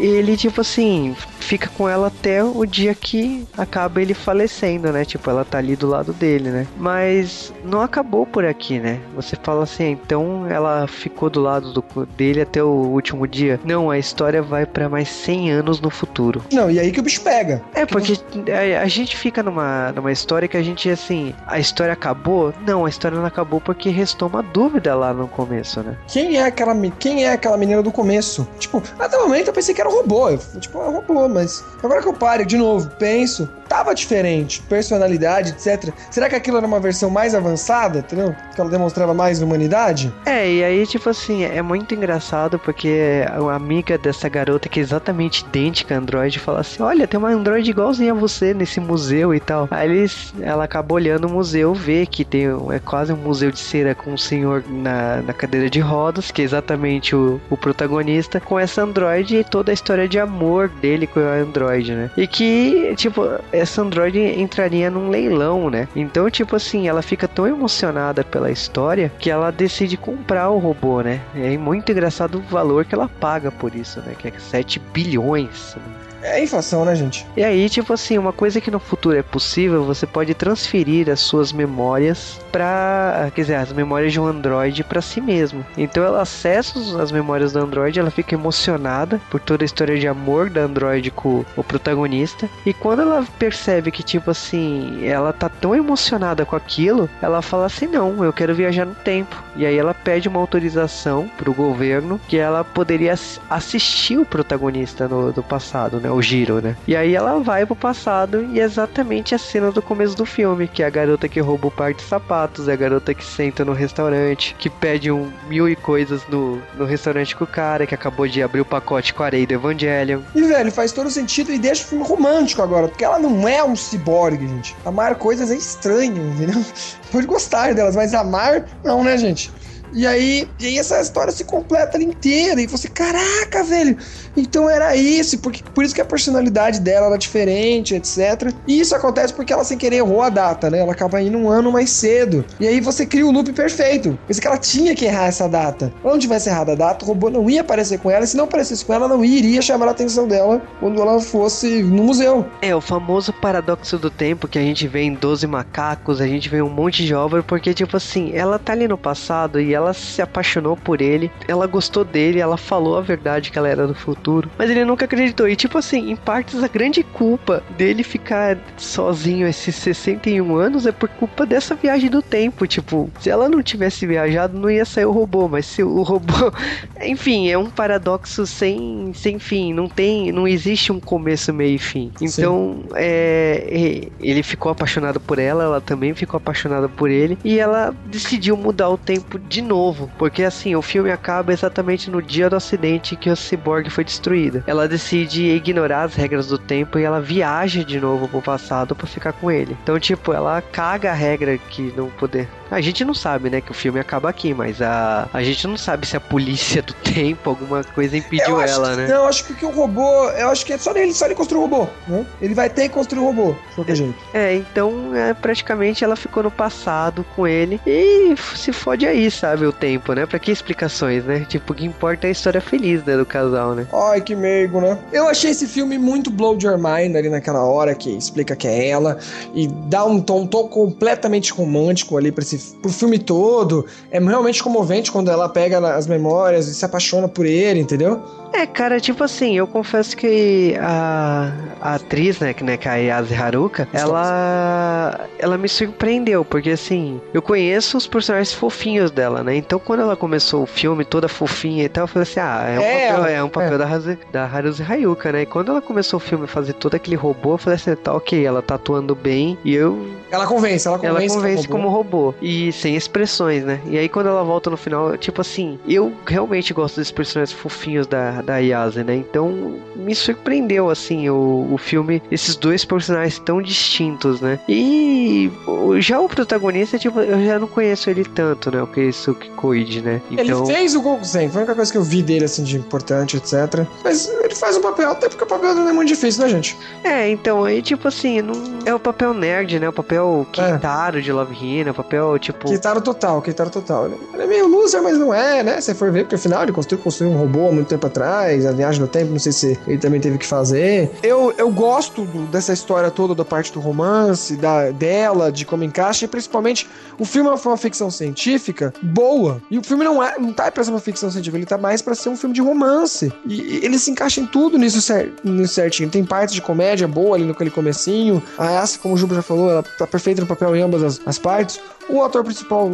ele, 0.00 0.36
tipo 0.36 0.60
assim, 0.60 1.16
fica 1.48 1.68
com 1.68 1.88
ela 1.88 2.08
até 2.08 2.44
o 2.44 2.66
dia 2.66 2.94
que 2.94 3.46
acaba 3.56 4.02
ele 4.02 4.12
falecendo, 4.12 4.92
né? 4.92 5.02
Tipo, 5.02 5.30
ela 5.30 5.46
tá 5.46 5.56
ali 5.56 5.74
do 5.74 5.88
lado 5.88 6.12
dele, 6.12 6.50
né? 6.50 6.66
Mas 6.76 7.50
não 7.64 7.80
acabou 7.80 8.26
por 8.26 8.44
aqui, 8.44 8.78
né? 8.78 9.00
Você 9.16 9.34
fala 9.42 9.62
assim, 9.62 9.92
então 9.92 10.46
ela 10.46 10.86
ficou 10.86 11.30
do 11.30 11.40
lado 11.40 11.72
do, 11.72 12.06
dele 12.16 12.42
até 12.42 12.62
o 12.62 12.68
último 12.68 13.26
dia. 13.26 13.58
Não, 13.64 13.90
a 13.90 13.98
história 13.98 14.42
vai 14.42 14.66
para 14.66 14.90
mais 14.90 15.08
100 15.08 15.52
anos 15.52 15.80
no 15.80 15.88
futuro. 15.88 16.44
Não, 16.52 16.70
e 16.70 16.78
aí 16.78 16.92
que 16.92 17.00
o 17.00 17.02
bicho 17.02 17.22
pega. 17.22 17.62
É, 17.74 17.86
porque 17.86 18.20
a, 18.52 18.82
a, 18.82 18.88
gente 18.88 19.16
fica 19.16 19.42
numa, 19.42 19.90
numa 19.92 20.12
história 20.12 20.46
que 20.46 20.56
a 20.56 20.62
gente, 20.62 20.90
assim, 20.90 21.34
a 21.46 21.58
história 21.58 21.94
acabou? 21.94 22.52
Não, 22.66 22.84
a 22.84 22.90
história 22.90 23.16
não 23.16 23.24
acabou 23.24 23.58
porque 23.58 23.88
restou 23.88 24.28
uma 24.28 24.42
dúvida 24.42 24.94
lá 24.94 25.14
no 25.14 25.26
começo, 25.26 25.80
né? 25.82 25.96
Quem 26.08 26.36
é 26.36 26.44
aquela, 26.44 26.74
quem 26.98 27.24
é 27.24 27.32
aquela 27.32 27.56
menina 27.56 27.82
do 27.82 27.90
começo? 27.90 28.46
Tipo, 28.58 28.82
até 28.98 29.16
o 29.16 29.22
momento 29.22 29.48
eu 29.48 29.54
pensei 29.54 29.74
que 29.74 29.80
era 29.80 29.88
um 29.88 29.94
robô. 29.94 30.36
Tipo, 30.60 30.82
é 30.82 30.88
um 30.88 30.96
robô, 30.96 31.28
mas 31.37 31.37
agora 31.82 32.02
que 32.02 32.08
eu 32.08 32.14
paro 32.14 32.44
de 32.44 32.56
novo, 32.56 32.90
penso, 32.98 33.48
tava 33.68 33.94
diferente, 33.94 34.62
personalidade, 34.62 35.50
etc. 35.50 35.92
Será 36.10 36.28
que 36.28 36.34
aquilo 36.34 36.56
era 36.56 36.66
uma 36.66 36.80
versão 36.80 37.10
mais 37.10 37.34
avançada, 37.34 37.98
entendeu? 37.98 38.34
Que 38.54 38.60
ela 38.60 38.70
demonstrava 38.70 39.12
mais 39.12 39.42
humanidade? 39.42 40.12
É, 40.24 40.50
e 40.50 40.64
aí, 40.64 40.86
tipo 40.86 41.08
assim, 41.10 41.44
é 41.44 41.60
muito 41.60 41.94
engraçado 41.94 42.58
porque 42.58 43.24
a 43.28 43.54
amiga 43.54 43.98
dessa 43.98 44.28
garota, 44.28 44.68
que 44.68 44.80
é 44.80 44.82
exatamente 44.82 45.44
idêntica 45.44 45.94
a 45.94 45.98
Android, 45.98 46.38
fala 46.38 46.60
assim: 46.60 46.82
Olha, 46.82 47.06
tem 47.06 47.18
uma 47.18 47.30
Android 47.30 47.68
igualzinha 47.68 48.12
a 48.12 48.16
você 48.16 48.54
nesse 48.54 48.80
museu 48.80 49.34
e 49.34 49.40
tal. 49.40 49.68
Aí 49.70 49.88
eles, 49.88 50.32
ela 50.40 50.64
acaba 50.64 50.94
olhando 50.94 51.26
o 51.26 51.30
museu, 51.30 51.74
vê 51.74 52.06
que 52.06 52.24
tem 52.24 52.46
é 52.72 52.78
quase 52.78 53.12
um 53.12 53.16
museu 53.16 53.50
de 53.50 53.58
cera 53.58 53.94
com 53.94 54.12
um 54.12 54.16
senhor 54.16 54.64
na, 54.68 55.22
na 55.22 55.32
cadeira 55.32 55.68
de 55.68 55.80
rodas, 55.80 56.30
que 56.30 56.40
é 56.40 56.44
exatamente 56.44 57.14
o, 57.14 57.40
o 57.50 57.56
protagonista, 57.56 58.40
com 58.40 58.58
essa 58.58 58.82
Android 58.82 59.36
e 59.36 59.44
toda 59.44 59.70
a 59.70 59.74
história 59.74 60.08
de 60.08 60.18
amor 60.18 60.68
dele 60.68 61.06
com 61.06 61.20
Android, 61.34 61.94
né? 61.94 62.10
E 62.16 62.26
que, 62.26 62.94
tipo, 62.96 63.22
essa 63.52 63.82
Android 63.82 64.18
entraria 64.18 64.90
num 64.90 65.08
leilão, 65.08 65.70
né? 65.70 65.88
Então, 65.94 66.30
tipo 66.30 66.56
assim, 66.56 66.88
ela 66.88 67.02
fica 67.02 67.26
tão 67.28 67.46
emocionada 67.46 68.24
pela 68.24 68.50
história 68.50 69.12
que 69.18 69.30
ela 69.30 69.50
decide 69.50 69.96
comprar 69.96 70.50
o 70.50 70.58
robô, 70.58 71.00
né? 71.00 71.20
É 71.34 71.56
muito 71.56 71.90
engraçado 71.92 72.38
o 72.38 72.42
valor 72.42 72.84
que 72.84 72.94
ela 72.94 73.08
paga 73.08 73.50
por 73.50 73.74
isso, 73.74 74.00
né? 74.00 74.14
Que 74.18 74.28
é 74.28 74.32
7 74.38 74.78
bilhões. 74.92 75.76
Né? 75.76 75.97
É 76.22 76.42
inflação, 76.42 76.84
né, 76.84 76.94
gente? 76.94 77.26
E 77.36 77.44
aí, 77.44 77.68
tipo 77.68 77.92
assim, 77.92 78.18
uma 78.18 78.32
coisa 78.32 78.60
que 78.60 78.70
no 78.70 78.78
futuro 78.78 79.16
é 79.16 79.22
possível, 79.22 79.84
você 79.84 80.06
pode 80.06 80.34
transferir 80.34 81.08
as 81.08 81.20
suas 81.20 81.52
memórias 81.52 82.40
para, 82.50 83.30
quer 83.34 83.42
dizer, 83.42 83.54
as 83.56 83.72
memórias 83.72 84.12
de 84.12 84.20
um 84.20 84.26
Android 84.26 84.82
para 84.84 85.00
si 85.00 85.20
mesmo. 85.20 85.64
Então 85.76 86.02
ela 86.04 86.22
acessa 86.22 86.78
as 87.00 87.12
memórias 87.12 87.52
do 87.52 87.60
Android, 87.60 87.98
ela 87.98 88.10
fica 88.10 88.34
emocionada 88.34 89.20
por 89.30 89.40
toda 89.40 89.64
a 89.64 89.66
história 89.66 89.98
de 89.98 90.08
amor 90.08 90.50
da 90.50 90.62
Android 90.62 91.10
com 91.10 91.44
o 91.56 91.64
protagonista. 91.64 92.48
E 92.66 92.72
quando 92.72 93.02
ela 93.02 93.24
percebe 93.38 93.90
que, 93.90 94.02
tipo 94.02 94.30
assim, 94.30 95.06
ela 95.06 95.32
tá 95.32 95.48
tão 95.48 95.74
emocionada 95.74 96.44
com 96.44 96.56
aquilo, 96.56 97.08
ela 97.22 97.42
fala 97.42 97.66
assim: 97.66 97.86
não, 97.86 98.24
eu 98.24 98.32
quero 98.32 98.54
viajar 98.54 98.84
no 98.84 98.94
tempo. 98.94 99.42
E 99.56 99.64
aí 99.64 99.76
ela 99.76 99.94
pede 99.94 100.28
uma 100.28 100.40
autorização 100.40 101.30
pro 101.36 101.54
governo 101.54 102.20
que 102.28 102.36
ela 102.36 102.64
poderia 102.64 103.14
assistir 103.50 104.18
o 104.18 104.24
protagonista 104.24 105.06
no, 105.08 105.32
do 105.32 105.42
passado, 105.42 106.00
né? 106.00 106.07
O 106.10 106.22
Giro, 106.22 106.60
né? 106.60 106.76
E 106.86 106.96
aí 106.96 107.14
ela 107.14 107.38
vai 107.40 107.64
pro 107.66 107.76
passado 107.76 108.48
e 108.52 108.60
é 108.60 108.64
exatamente 108.64 109.34
a 109.34 109.38
cena 109.38 109.70
do 109.70 109.82
começo 109.82 110.16
do 110.16 110.24
filme, 110.24 110.68
que 110.68 110.82
é 110.82 110.86
a 110.86 110.90
garota 110.90 111.28
que 111.28 111.40
rouba 111.40 111.68
o 111.68 111.70
par 111.70 111.92
de 111.94 112.02
sapatos, 112.02 112.68
é 112.68 112.72
a 112.72 112.76
garota 112.76 113.14
que 113.14 113.24
senta 113.24 113.64
no 113.64 113.72
restaurante, 113.72 114.54
que 114.58 114.70
pede 114.70 115.10
um 115.10 115.30
mil 115.48 115.68
e 115.68 115.76
coisas 115.76 116.22
no, 116.28 116.60
no 116.76 116.84
restaurante 116.84 117.34
com 117.34 117.44
o 117.44 117.46
cara, 117.46 117.86
que 117.86 117.94
acabou 117.94 118.26
de 118.26 118.42
abrir 118.42 118.60
o 118.60 118.64
pacote 118.64 119.14
com 119.14 119.22
a 119.22 119.26
areia 119.26 119.46
do 119.46 119.54
Evangelion. 119.54 120.20
E, 120.34 120.42
velho, 120.42 120.72
faz 120.72 120.92
todo 120.92 121.10
sentido 121.10 121.52
e 121.52 121.58
deixa 121.58 121.84
o 121.84 121.86
filme 121.86 122.04
romântico 122.04 122.62
agora, 122.62 122.88
porque 122.88 123.04
ela 123.04 123.18
não 123.18 123.48
é 123.48 123.62
um 123.62 123.76
ciborgue, 123.76 124.46
gente. 124.46 124.76
Amar 124.84 125.14
coisas 125.16 125.50
é 125.50 125.56
estranho, 125.56 126.32
entendeu? 126.34 126.64
Pode 127.10 127.26
gostar 127.26 127.74
delas, 127.74 127.96
mas 127.96 128.14
amar, 128.14 128.64
não, 128.84 129.02
né, 129.02 129.16
gente? 129.16 129.50
E 129.92 130.06
aí, 130.06 130.48
e 130.58 130.66
aí 130.66 130.78
essa 130.78 131.00
história 131.00 131.32
se 131.32 131.44
completa 131.44 132.00
inteira. 132.02 132.60
E 132.60 132.66
você, 132.66 132.88
caraca, 132.88 133.62
velho, 133.64 133.96
então 134.36 134.68
era 134.68 134.96
isso, 134.96 135.38
porque, 135.38 135.62
por 135.74 135.84
isso 135.84 135.94
que 135.94 136.00
a 136.00 136.04
personalidade 136.04 136.80
dela 136.80 137.06
era 137.06 137.16
diferente, 137.16 137.94
etc. 137.94 138.52
E 138.66 138.80
isso 138.80 138.94
acontece 138.94 139.32
porque 139.34 139.52
ela 139.52 139.64
sem 139.64 139.76
querer 139.76 139.96
errou 139.96 140.22
a 140.22 140.28
data, 140.28 140.70
né? 140.70 140.78
Ela 140.78 140.92
acaba 140.92 141.20
indo 141.20 141.36
um 141.36 141.50
ano 141.50 141.72
mais 141.72 141.90
cedo. 141.90 142.44
E 142.58 142.66
aí 142.66 142.80
você 142.80 143.04
cria 143.04 143.26
o 143.26 143.30
loop 143.30 143.52
perfeito. 143.52 144.18
Por 144.26 144.40
que 144.40 144.46
ela 144.46 144.58
tinha 144.58 144.94
que 144.94 145.04
errar 145.04 145.26
essa 145.26 145.48
data. 145.48 145.92
Quando 146.02 146.14
não 146.14 146.20
tivesse 146.20 146.48
errado 146.48 146.70
a 146.70 146.74
data, 146.74 147.04
o 147.04 147.08
robô 147.08 147.30
não 147.30 147.48
ia 147.48 147.60
aparecer 147.60 147.98
com 147.98 148.10
ela. 148.10 148.24
E 148.24 148.26
se 148.26 148.36
não 148.36 148.44
aparecesse 148.44 148.84
com 148.84 148.92
ela, 148.94 149.08
não 149.08 149.24
iria 149.24 149.60
chamar 149.60 149.88
a 149.88 149.90
atenção 149.90 150.26
dela 150.26 150.60
quando 150.80 151.00
ela 151.00 151.20
fosse 151.20 151.82
no 151.82 152.04
museu. 152.04 152.46
É, 152.62 152.74
o 152.74 152.80
famoso 152.80 153.32
paradoxo 153.32 153.98
do 153.98 154.10
tempo 154.10 154.48
que 154.48 154.58
a 154.58 154.62
gente 154.62 154.86
vê 154.86 155.02
em 155.02 155.14
12 155.14 155.46
macacos, 155.46 156.20
a 156.20 156.26
gente 156.26 156.48
vê 156.48 156.62
um 156.62 156.70
monte 156.70 157.04
de 157.04 157.14
obra, 157.14 157.42
porque, 157.42 157.74
tipo 157.74 157.96
assim, 157.96 158.32
ela 158.34 158.58
tá 158.58 158.72
ali 158.72 158.86
no 158.86 158.98
passado 158.98 159.60
e 159.60 159.74
ela 159.78 159.94
se 159.94 160.20
apaixonou 160.20 160.76
por 160.76 161.00
ele, 161.00 161.30
ela 161.46 161.66
gostou 161.66 162.04
dele, 162.04 162.40
ela 162.40 162.56
falou 162.56 162.98
a 162.98 163.00
verdade 163.00 163.50
que 163.50 163.58
ela 163.58 163.68
era 163.68 163.86
do 163.86 163.94
futuro. 163.94 164.50
Mas 164.58 164.70
ele 164.70 164.84
nunca 164.84 165.04
acreditou. 165.04 165.48
E, 165.48 165.56
tipo 165.56 165.78
assim, 165.78 166.10
em 166.10 166.16
partes, 166.16 166.62
a 166.62 166.68
grande 166.68 167.02
culpa 167.02 167.62
dele 167.76 168.02
ficar 168.02 168.58
sozinho 168.76 169.46
esses 169.46 169.74
61 169.76 170.56
anos 170.56 170.86
é 170.86 170.92
por 170.92 171.08
culpa 171.08 171.46
dessa 171.46 171.74
viagem 171.74 172.10
do 172.10 172.20
tempo. 172.20 172.66
Tipo, 172.66 173.10
se 173.20 173.30
ela 173.30 173.48
não 173.48 173.62
tivesse 173.62 174.06
viajado, 174.06 174.58
não 174.58 174.70
ia 174.70 174.84
sair 174.84 175.06
o 175.06 175.12
robô. 175.12 175.48
Mas 175.48 175.66
se 175.66 175.82
o 175.82 176.02
robô. 176.02 176.52
Enfim, 177.00 177.48
é 177.48 177.56
um 177.56 177.70
paradoxo 177.70 178.46
sem, 178.46 179.12
sem 179.14 179.38
fim. 179.38 179.72
Não 179.72 179.88
tem. 179.88 180.32
Não 180.32 180.46
existe 180.46 180.92
um 180.92 181.00
começo, 181.00 181.52
meio 181.52 181.76
e 181.76 181.78
fim. 181.78 182.12
Então, 182.20 182.82
é, 182.94 184.08
ele 184.20 184.42
ficou 184.42 184.72
apaixonado 184.72 185.20
por 185.20 185.38
ela, 185.38 185.64
ela 185.64 185.80
também 185.80 186.14
ficou 186.14 186.38
apaixonada 186.38 186.88
por 186.88 187.10
ele. 187.10 187.38
E 187.44 187.58
ela 187.58 187.94
decidiu 188.06 188.56
mudar 188.56 188.88
o 188.88 188.98
tempo 188.98 189.38
de 189.38 189.62
novo. 189.68 190.10
Porque, 190.18 190.42
assim, 190.42 190.74
o 190.74 190.82
filme 190.82 191.10
acaba 191.10 191.52
exatamente 191.52 192.10
no 192.10 192.20
dia 192.20 192.50
do 192.50 192.56
acidente 192.56 193.14
que 193.14 193.30
o 193.30 193.36
Cyborg 193.36 193.88
foi 193.90 194.02
destruída. 194.02 194.64
Ela 194.66 194.88
decide 194.88 195.44
ignorar 195.44 196.02
as 196.02 196.14
regras 196.14 196.48
do 196.48 196.58
tempo 196.58 196.98
e 196.98 197.04
ela 197.04 197.20
viaja 197.20 197.84
de 197.84 198.00
novo 198.00 198.26
pro 198.26 198.42
passado 198.42 198.96
para 198.96 199.06
ficar 199.06 199.32
com 199.34 199.50
ele. 199.50 199.76
Então, 199.82 200.00
tipo, 200.00 200.32
ela 200.32 200.60
caga 200.60 201.10
a 201.10 201.14
regra 201.14 201.58
que 201.58 201.92
não 201.96 202.08
poder 202.10 202.48
a 202.70 202.80
gente 202.80 203.04
não 203.04 203.14
sabe, 203.14 203.50
né, 203.50 203.60
que 203.60 203.70
o 203.70 203.74
filme 203.74 203.98
acaba 203.98 204.28
aqui, 204.28 204.52
mas 204.52 204.80
a, 204.80 205.28
a 205.32 205.42
gente 205.42 205.66
não 205.66 205.76
sabe 205.76 206.06
se 206.06 206.16
a 206.16 206.20
polícia 206.20 206.82
do 206.82 206.92
tempo, 207.14 207.50
alguma 207.50 207.82
coisa 207.84 208.16
impediu 208.16 208.60
ela, 208.60 208.90
que, 208.90 208.96
né? 208.96 209.08
Não, 209.08 209.26
acho 209.26 209.44
que 209.44 209.64
o 209.64 209.70
robô, 209.70 210.28
eu 210.30 210.48
acho 210.50 210.64
que 210.64 210.72
é 210.72 210.78
só 210.78 210.92
ele, 210.94 211.12
só 211.12 211.26
ele 211.26 211.34
construir 211.34 211.58
o 211.58 211.62
robô, 211.62 211.88
né? 212.06 212.26
Ele 212.40 212.54
vai 212.54 212.68
ter 212.68 212.82
que 212.82 212.94
construir 212.94 213.22
o 213.22 213.26
robô, 213.26 213.52
de 213.52 213.74
qualquer 213.74 213.96
jeito. 213.96 214.14
É, 214.34 214.54
então 214.54 215.14
é, 215.14 215.34
praticamente 215.34 216.04
ela 216.04 216.16
ficou 216.16 216.42
no 216.42 216.50
passado 216.50 217.24
com 217.34 217.46
ele 217.46 217.80
e 217.86 218.34
se 218.56 218.72
fode 218.72 219.06
aí, 219.06 219.30
sabe, 219.30 219.66
o 219.66 219.72
tempo, 219.72 220.12
né? 220.12 220.26
Pra 220.26 220.38
que 220.38 220.50
explicações, 220.50 221.24
né? 221.24 221.46
Tipo, 221.48 221.72
o 221.72 221.76
que 221.76 221.84
importa 221.84 222.26
é 222.26 222.28
a 222.28 222.32
história 222.32 222.60
feliz, 222.60 223.02
né, 223.04 223.16
do 223.16 223.26
casal, 223.26 223.74
né? 223.74 223.86
Ai, 223.92 224.20
que 224.20 224.34
meigo, 224.34 224.80
né? 224.80 224.98
Eu 225.12 225.28
achei 225.28 225.50
esse 225.50 225.66
filme 225.66 225.98
muito 225.98 226.30
blow 226.30 226.58
your 226.60 226.76
mind 226.76 227.16
ali 227.16 227.28
naquela 227.28 227.64
hora 227.64 227.94
que 227.94 228.10
explica 228.10 228.54
que 228.54 228.66
é 228.66 228.88
ela 228.88 229.18
e 229.54 229.66
dá 229.66 230.04
um 230.04 230.20
tom, 230.20 230.42
um 230.42 230.46
tom 230.46 230.68
completamente 230.68 231.52
romântico 231.52 232.16
ali 232.16 232.30
pra 232.30 232.42
esse 232.42 232.57
pro 232.80 232.92
filme 232.92 233.18
todo. 233.18 233.86
É 234.10 234.18
realmente 234.20 234.62
comovente 234.62 235.10
quando 235.10 235.30
ela 235.30 235.48
pega 235.48 235.78
as 235.94 236.06
memórias 236.06 236.68
e 236.68 236.74
se 236.74 236.84
apaixona 236.84 237.28
por 237.28 237.46
ele, 237.46 237.80
entendeu? 237.80 238.20
É, 238.50 238.66
cara, 238.66 238.98
tipo 238.98 239.22
assim, 239.22 239.56
eu 239.56 239.68
confesso 239.68 240.16
que 240.16 240.74
a, 240.80 241.52
a 241.80 241.94
atriz, 241.96 242.40
né, 242.40 242.54
que, 242.54 242.64
né, 242.64 242.76
que 242.78 242.88
é 242.88 242.90
a 242.90 242.94
Yase 242.96 243.34
Haruka, 243.34 243.88
ela, 243.92 245.28
ela 245.38 245.58
me 245.58 245.68
surpreendeu, 245.68 246.44
porque 246.44 246.70
assim, 246.70 247.20
eu 247.32 247.42
conheço 247.42 247.96
os 247.98 248.06
personagens 248.06 248.52
fofinhos 248.52 249.10
dela, 249.10 249.44
né? 249.44 249.54
Então 249.54 249.78
quando 249.78 250.00
ela 250.00 250.16
começou 250.16 250.62
o 250.62 250.66
filme 250.66 251.04
toda 251.04 251.28
fofinha 251.28 251.84
e 251.84 251.88
tal, 251.88 252.04
eu 252.04 252.08
falei 252.08 252.22
assim, 252.22 252.40
ah, 252.40 252.64
é 252.66 252.80
um 252.80 252.82
É, 252.82 253.08
papel, 253.12 253.24
é 253.26 253.44
um 253.44 253.48
papel 253.50 253.74
é. 253.74 253.78
da, 253.78 254.18
da 254.32 254.44
Haruzi 254.46 254.82
Hayuka, 254.82 255.30
né? 255.30 255.42
E 255.42 255.46
quando 255.46 255.70
ela 255.70 255.82
começou 255.82 256.16
o 256.16 256.20
filme 256.20 256.44
a 256.44 256.48
fazer 256.48 256.72
todo 256.72 256.94
aquele 256.94 257.16
robô, 257.16 257.54
eu 257.54 257.58
falei 257.58 257.76
assim, 257.76 257.94
tá 257.96 258.14
ok, 258.14 258.44
ela 258.44 258.62
tá 258.62 258.74
atuando 258.76 259.14
bem 259.14 259.58
e 259.62 259.74
eu 259.74 260.18
Ela 260.30 260.46
convence, 260.46 260.86
ela 260.88 260.98
convence. 260.98 261.06
ela 261.06 261.20
que 261.20 261.26
é 261.26 261.28
convence 261.28 261.66
robô. 261.66 261.68
como 261.68 261.88
robô 261.90 262.34
e 262.40 262.72
sem 262.72 262.96
expressões, 262.96 263.64
né? 263.64 263.82
E 263.84 263.98
aí 263.98 264.08
quando 264.08 264.28
ela 264.28 264.42
volta 264.42 264.70
no 264.70 264.76
final, 264.76 265.16
tipo 265.18 265.40
assim, 265.40 265.78
eu 265.86 266.20
realmente 266.26 266.72
gosto 266.74 266.96
desses 266.96 267.12
personagens 267.12 267.52
fofinhos 267.58 268.06
da, 268.06 268.37
da 268.42 268.58
Yase, 268.58 269.02
né? 269.04 269.16
Então 269.16 269.74
me 269.96 270.14
surpreendeu, 270.14 270.90
assim, 270.90 271.28
o, 271.28 271.68
o 271.72 271.78
filme, 271.78 272.22
esses 272.30 272.56
dois 272.56 272.84
personagens 272.84 273.38
tão 273.38 273.60
distintos, 273.60 274.40
né? 274.40 274.58
E 274.68 275.50
o- 275.66 276.00
já 276.00 276.20
o 276.20 276.28
protagonista, 276.28 276.98
tipo, 276.98 277.20
eu 277.20 277.44
já 277.44 277.58
não 277.58 277.66
conheço 277.66 278.08
ele 278.10 278.24
tanto, 278.24 278.70
né? 278.70 278.82
O 278.82 278.86
Keisuke 278.86 279.50
Koide, 279.50 280.00
né? 280.02 280.20
Então... 280.30 280.64
Ele 280.64 280.74
fez 280.74 280.94
o 280.94 281.00
Gokusen, 281.02 281.48
foi 281.50 281.60
a 281.60 281.64
única 281.64 281.74
coisa 281.74 281.90
que 281.92 281.98
eu 281.98 282.02
vi 282.02 282.22
dele, 282.22 282.44
assim, 282.44 282.62
de 282.62 282.76
importante, 282.76 283.36
etc. 283.36 283.84
Mas 284.04 284.28
ele 284.28 284.54
faz 284.54 284.76
um 284.76 284.80
papel, 284.82 285.10
até 285.10 285.28
porque 285.28 285.44
o 285.44 285.46
papel 285.46 285.74
não 285.74 285.88
é 285.88 285.92
muito 285.92 286.08
difícil, 286.08 286.42
né, 286.44 286.48
gente? 286.48 286.76
É, 287.04 287.28
então, 287.30 287.64
aí, 287.64 287.82
tipo 287.82 288.08
assim, 288.08 288.40
não... 288.42 288.54
é 288.84 288.94
o 288.94 289.00
papel 289.00 289.34
nerd, 289.34 289.78
né? 289.78 289.88
O 289.88 289.92
papel 289.92 290.46
É. 290.56 290.72
Kitaro 290.74 291.20
de 291.22 291.32
Love 291.32 291.54
Hina, 291.54 291.90
o 291.90 291.94
papel, 291.94 292.38
tipo... 292.38 292.68
Keitaro 292.68 293.00
total, 293.00 293.42
Keitaro 293.42 293.70
total. 293.70 294.06
Ele 294.06 294.18
ele 294.34 294.42
é 294.42 294.46
meio 294.46 294.66
loser, 294.68 295.02
mas 295.02 295.18
não 295.18 295.32
é, 295.34 295.62
né? 295.62 295.80
Se 295.80 295.94
for 295.94 296.10
ver, 296.12 296.24
porque 296.24 296.36
afinal 296.36 296.62
ele 296.62 296.72
construiu, 296.72 297.02
construiu 297.02 297.32
um 297.32 297.36
robô 297.36 297.68
há 297.68 297.72
muito 297.72 297.88
tempo 297.88 298.06
atrás, 298.06 298.27
a 298.28 298.72
viagem 298.72 299.00
no 299.00 299.08
tempo, 299.08 299.32
não 299.32 299.38
sei 299.38 299.52
se 299.52 299.78
ele 299.86 299.98
também 299.98 300.20
teve 300.20 300.38
que 300.38 300.46
fazer. 300.46 301.10
Eu, 301.22 301.52
eu 301.56 301.70
gosto 301.70 302.24
do- 302.24 302.46
dessa 302.46 302.72
história 302.72 303.10
toda, 303.10 303.34
da 303.34 303.44
parte 303.44 303.72
do 303.72 303.80
romance, 303.80 304.56
da, 304.56 304.90
dela, 304.90 305.50
de 305.50 305.64
como 305.64 305.84
encaixa, 305.84 306.24
e 306.24 306.28
principalmente 306.28 306.88
o 307.18 307.24
filme 307.24 307.48
foi 307.58 307.72
uma 307.72 307.78
ficção 307.78 308.10
científica 308.10 308.92
boa. 309.02 309.60
E 309.70 309.78
o 309.78 309.82
filme 309.82 310.04
não, 310.04 310.22
é, 310.22 310.38
não 310.38 310.52
tá 310.52 310.70
pra 310.70 310.84
ser 310.84 310.90
uma 310.90 311.00
ficção 311.00 311.30
científica, 311.30 311.56
ele 311.58 311.66
tá 311.66 311.78
mais 311.78 312.02
pra 312.02 312.14
ser 312.14 312.28
um 312.28 312.36
filme 312.36 312.54
de 312.54 312.60
romance. 312.60 313.32
E, 313.46 313.54
e 313.78 313.84
ele 313.84 313.98
se 313.98 314.10
encaixa 314.10 314.40
em 314.40 314.46
tudo 314.46 314.78
nisso, 314.78 315.00
cer 315.00 315.32
nisso 315.44 315.74
certinho. 315.74 316.08
Tem 316.10 316.24
partes 316.24 316.54
de 316.54 316.62
comédia 316.62 317.06
boa 317.08 317.36
ali 317.36 317.44
naquele 317.44 317.70
comecinho. 317.70 318.42
A 318.56 318.80
Asa, 318.80 318.98
como 318.98 319.14
o 319.14 319.16
Juba 319.16 319.34
já 319.34 319.42
falou, 319.42 319.70
ela 319.70 319.82
tá 319.82 320.06
perfeita 320.06 320.40
no 320.40 320.46
papel 320.46 320.74
em 320.76 320.82
ambas 320.82 321.02
as, 321.02 321.20
as 321.26 321.38
partes. 321.38 321.80
O 322.08 322.22
ator 322.22 322.42
principal, 322.42 322.88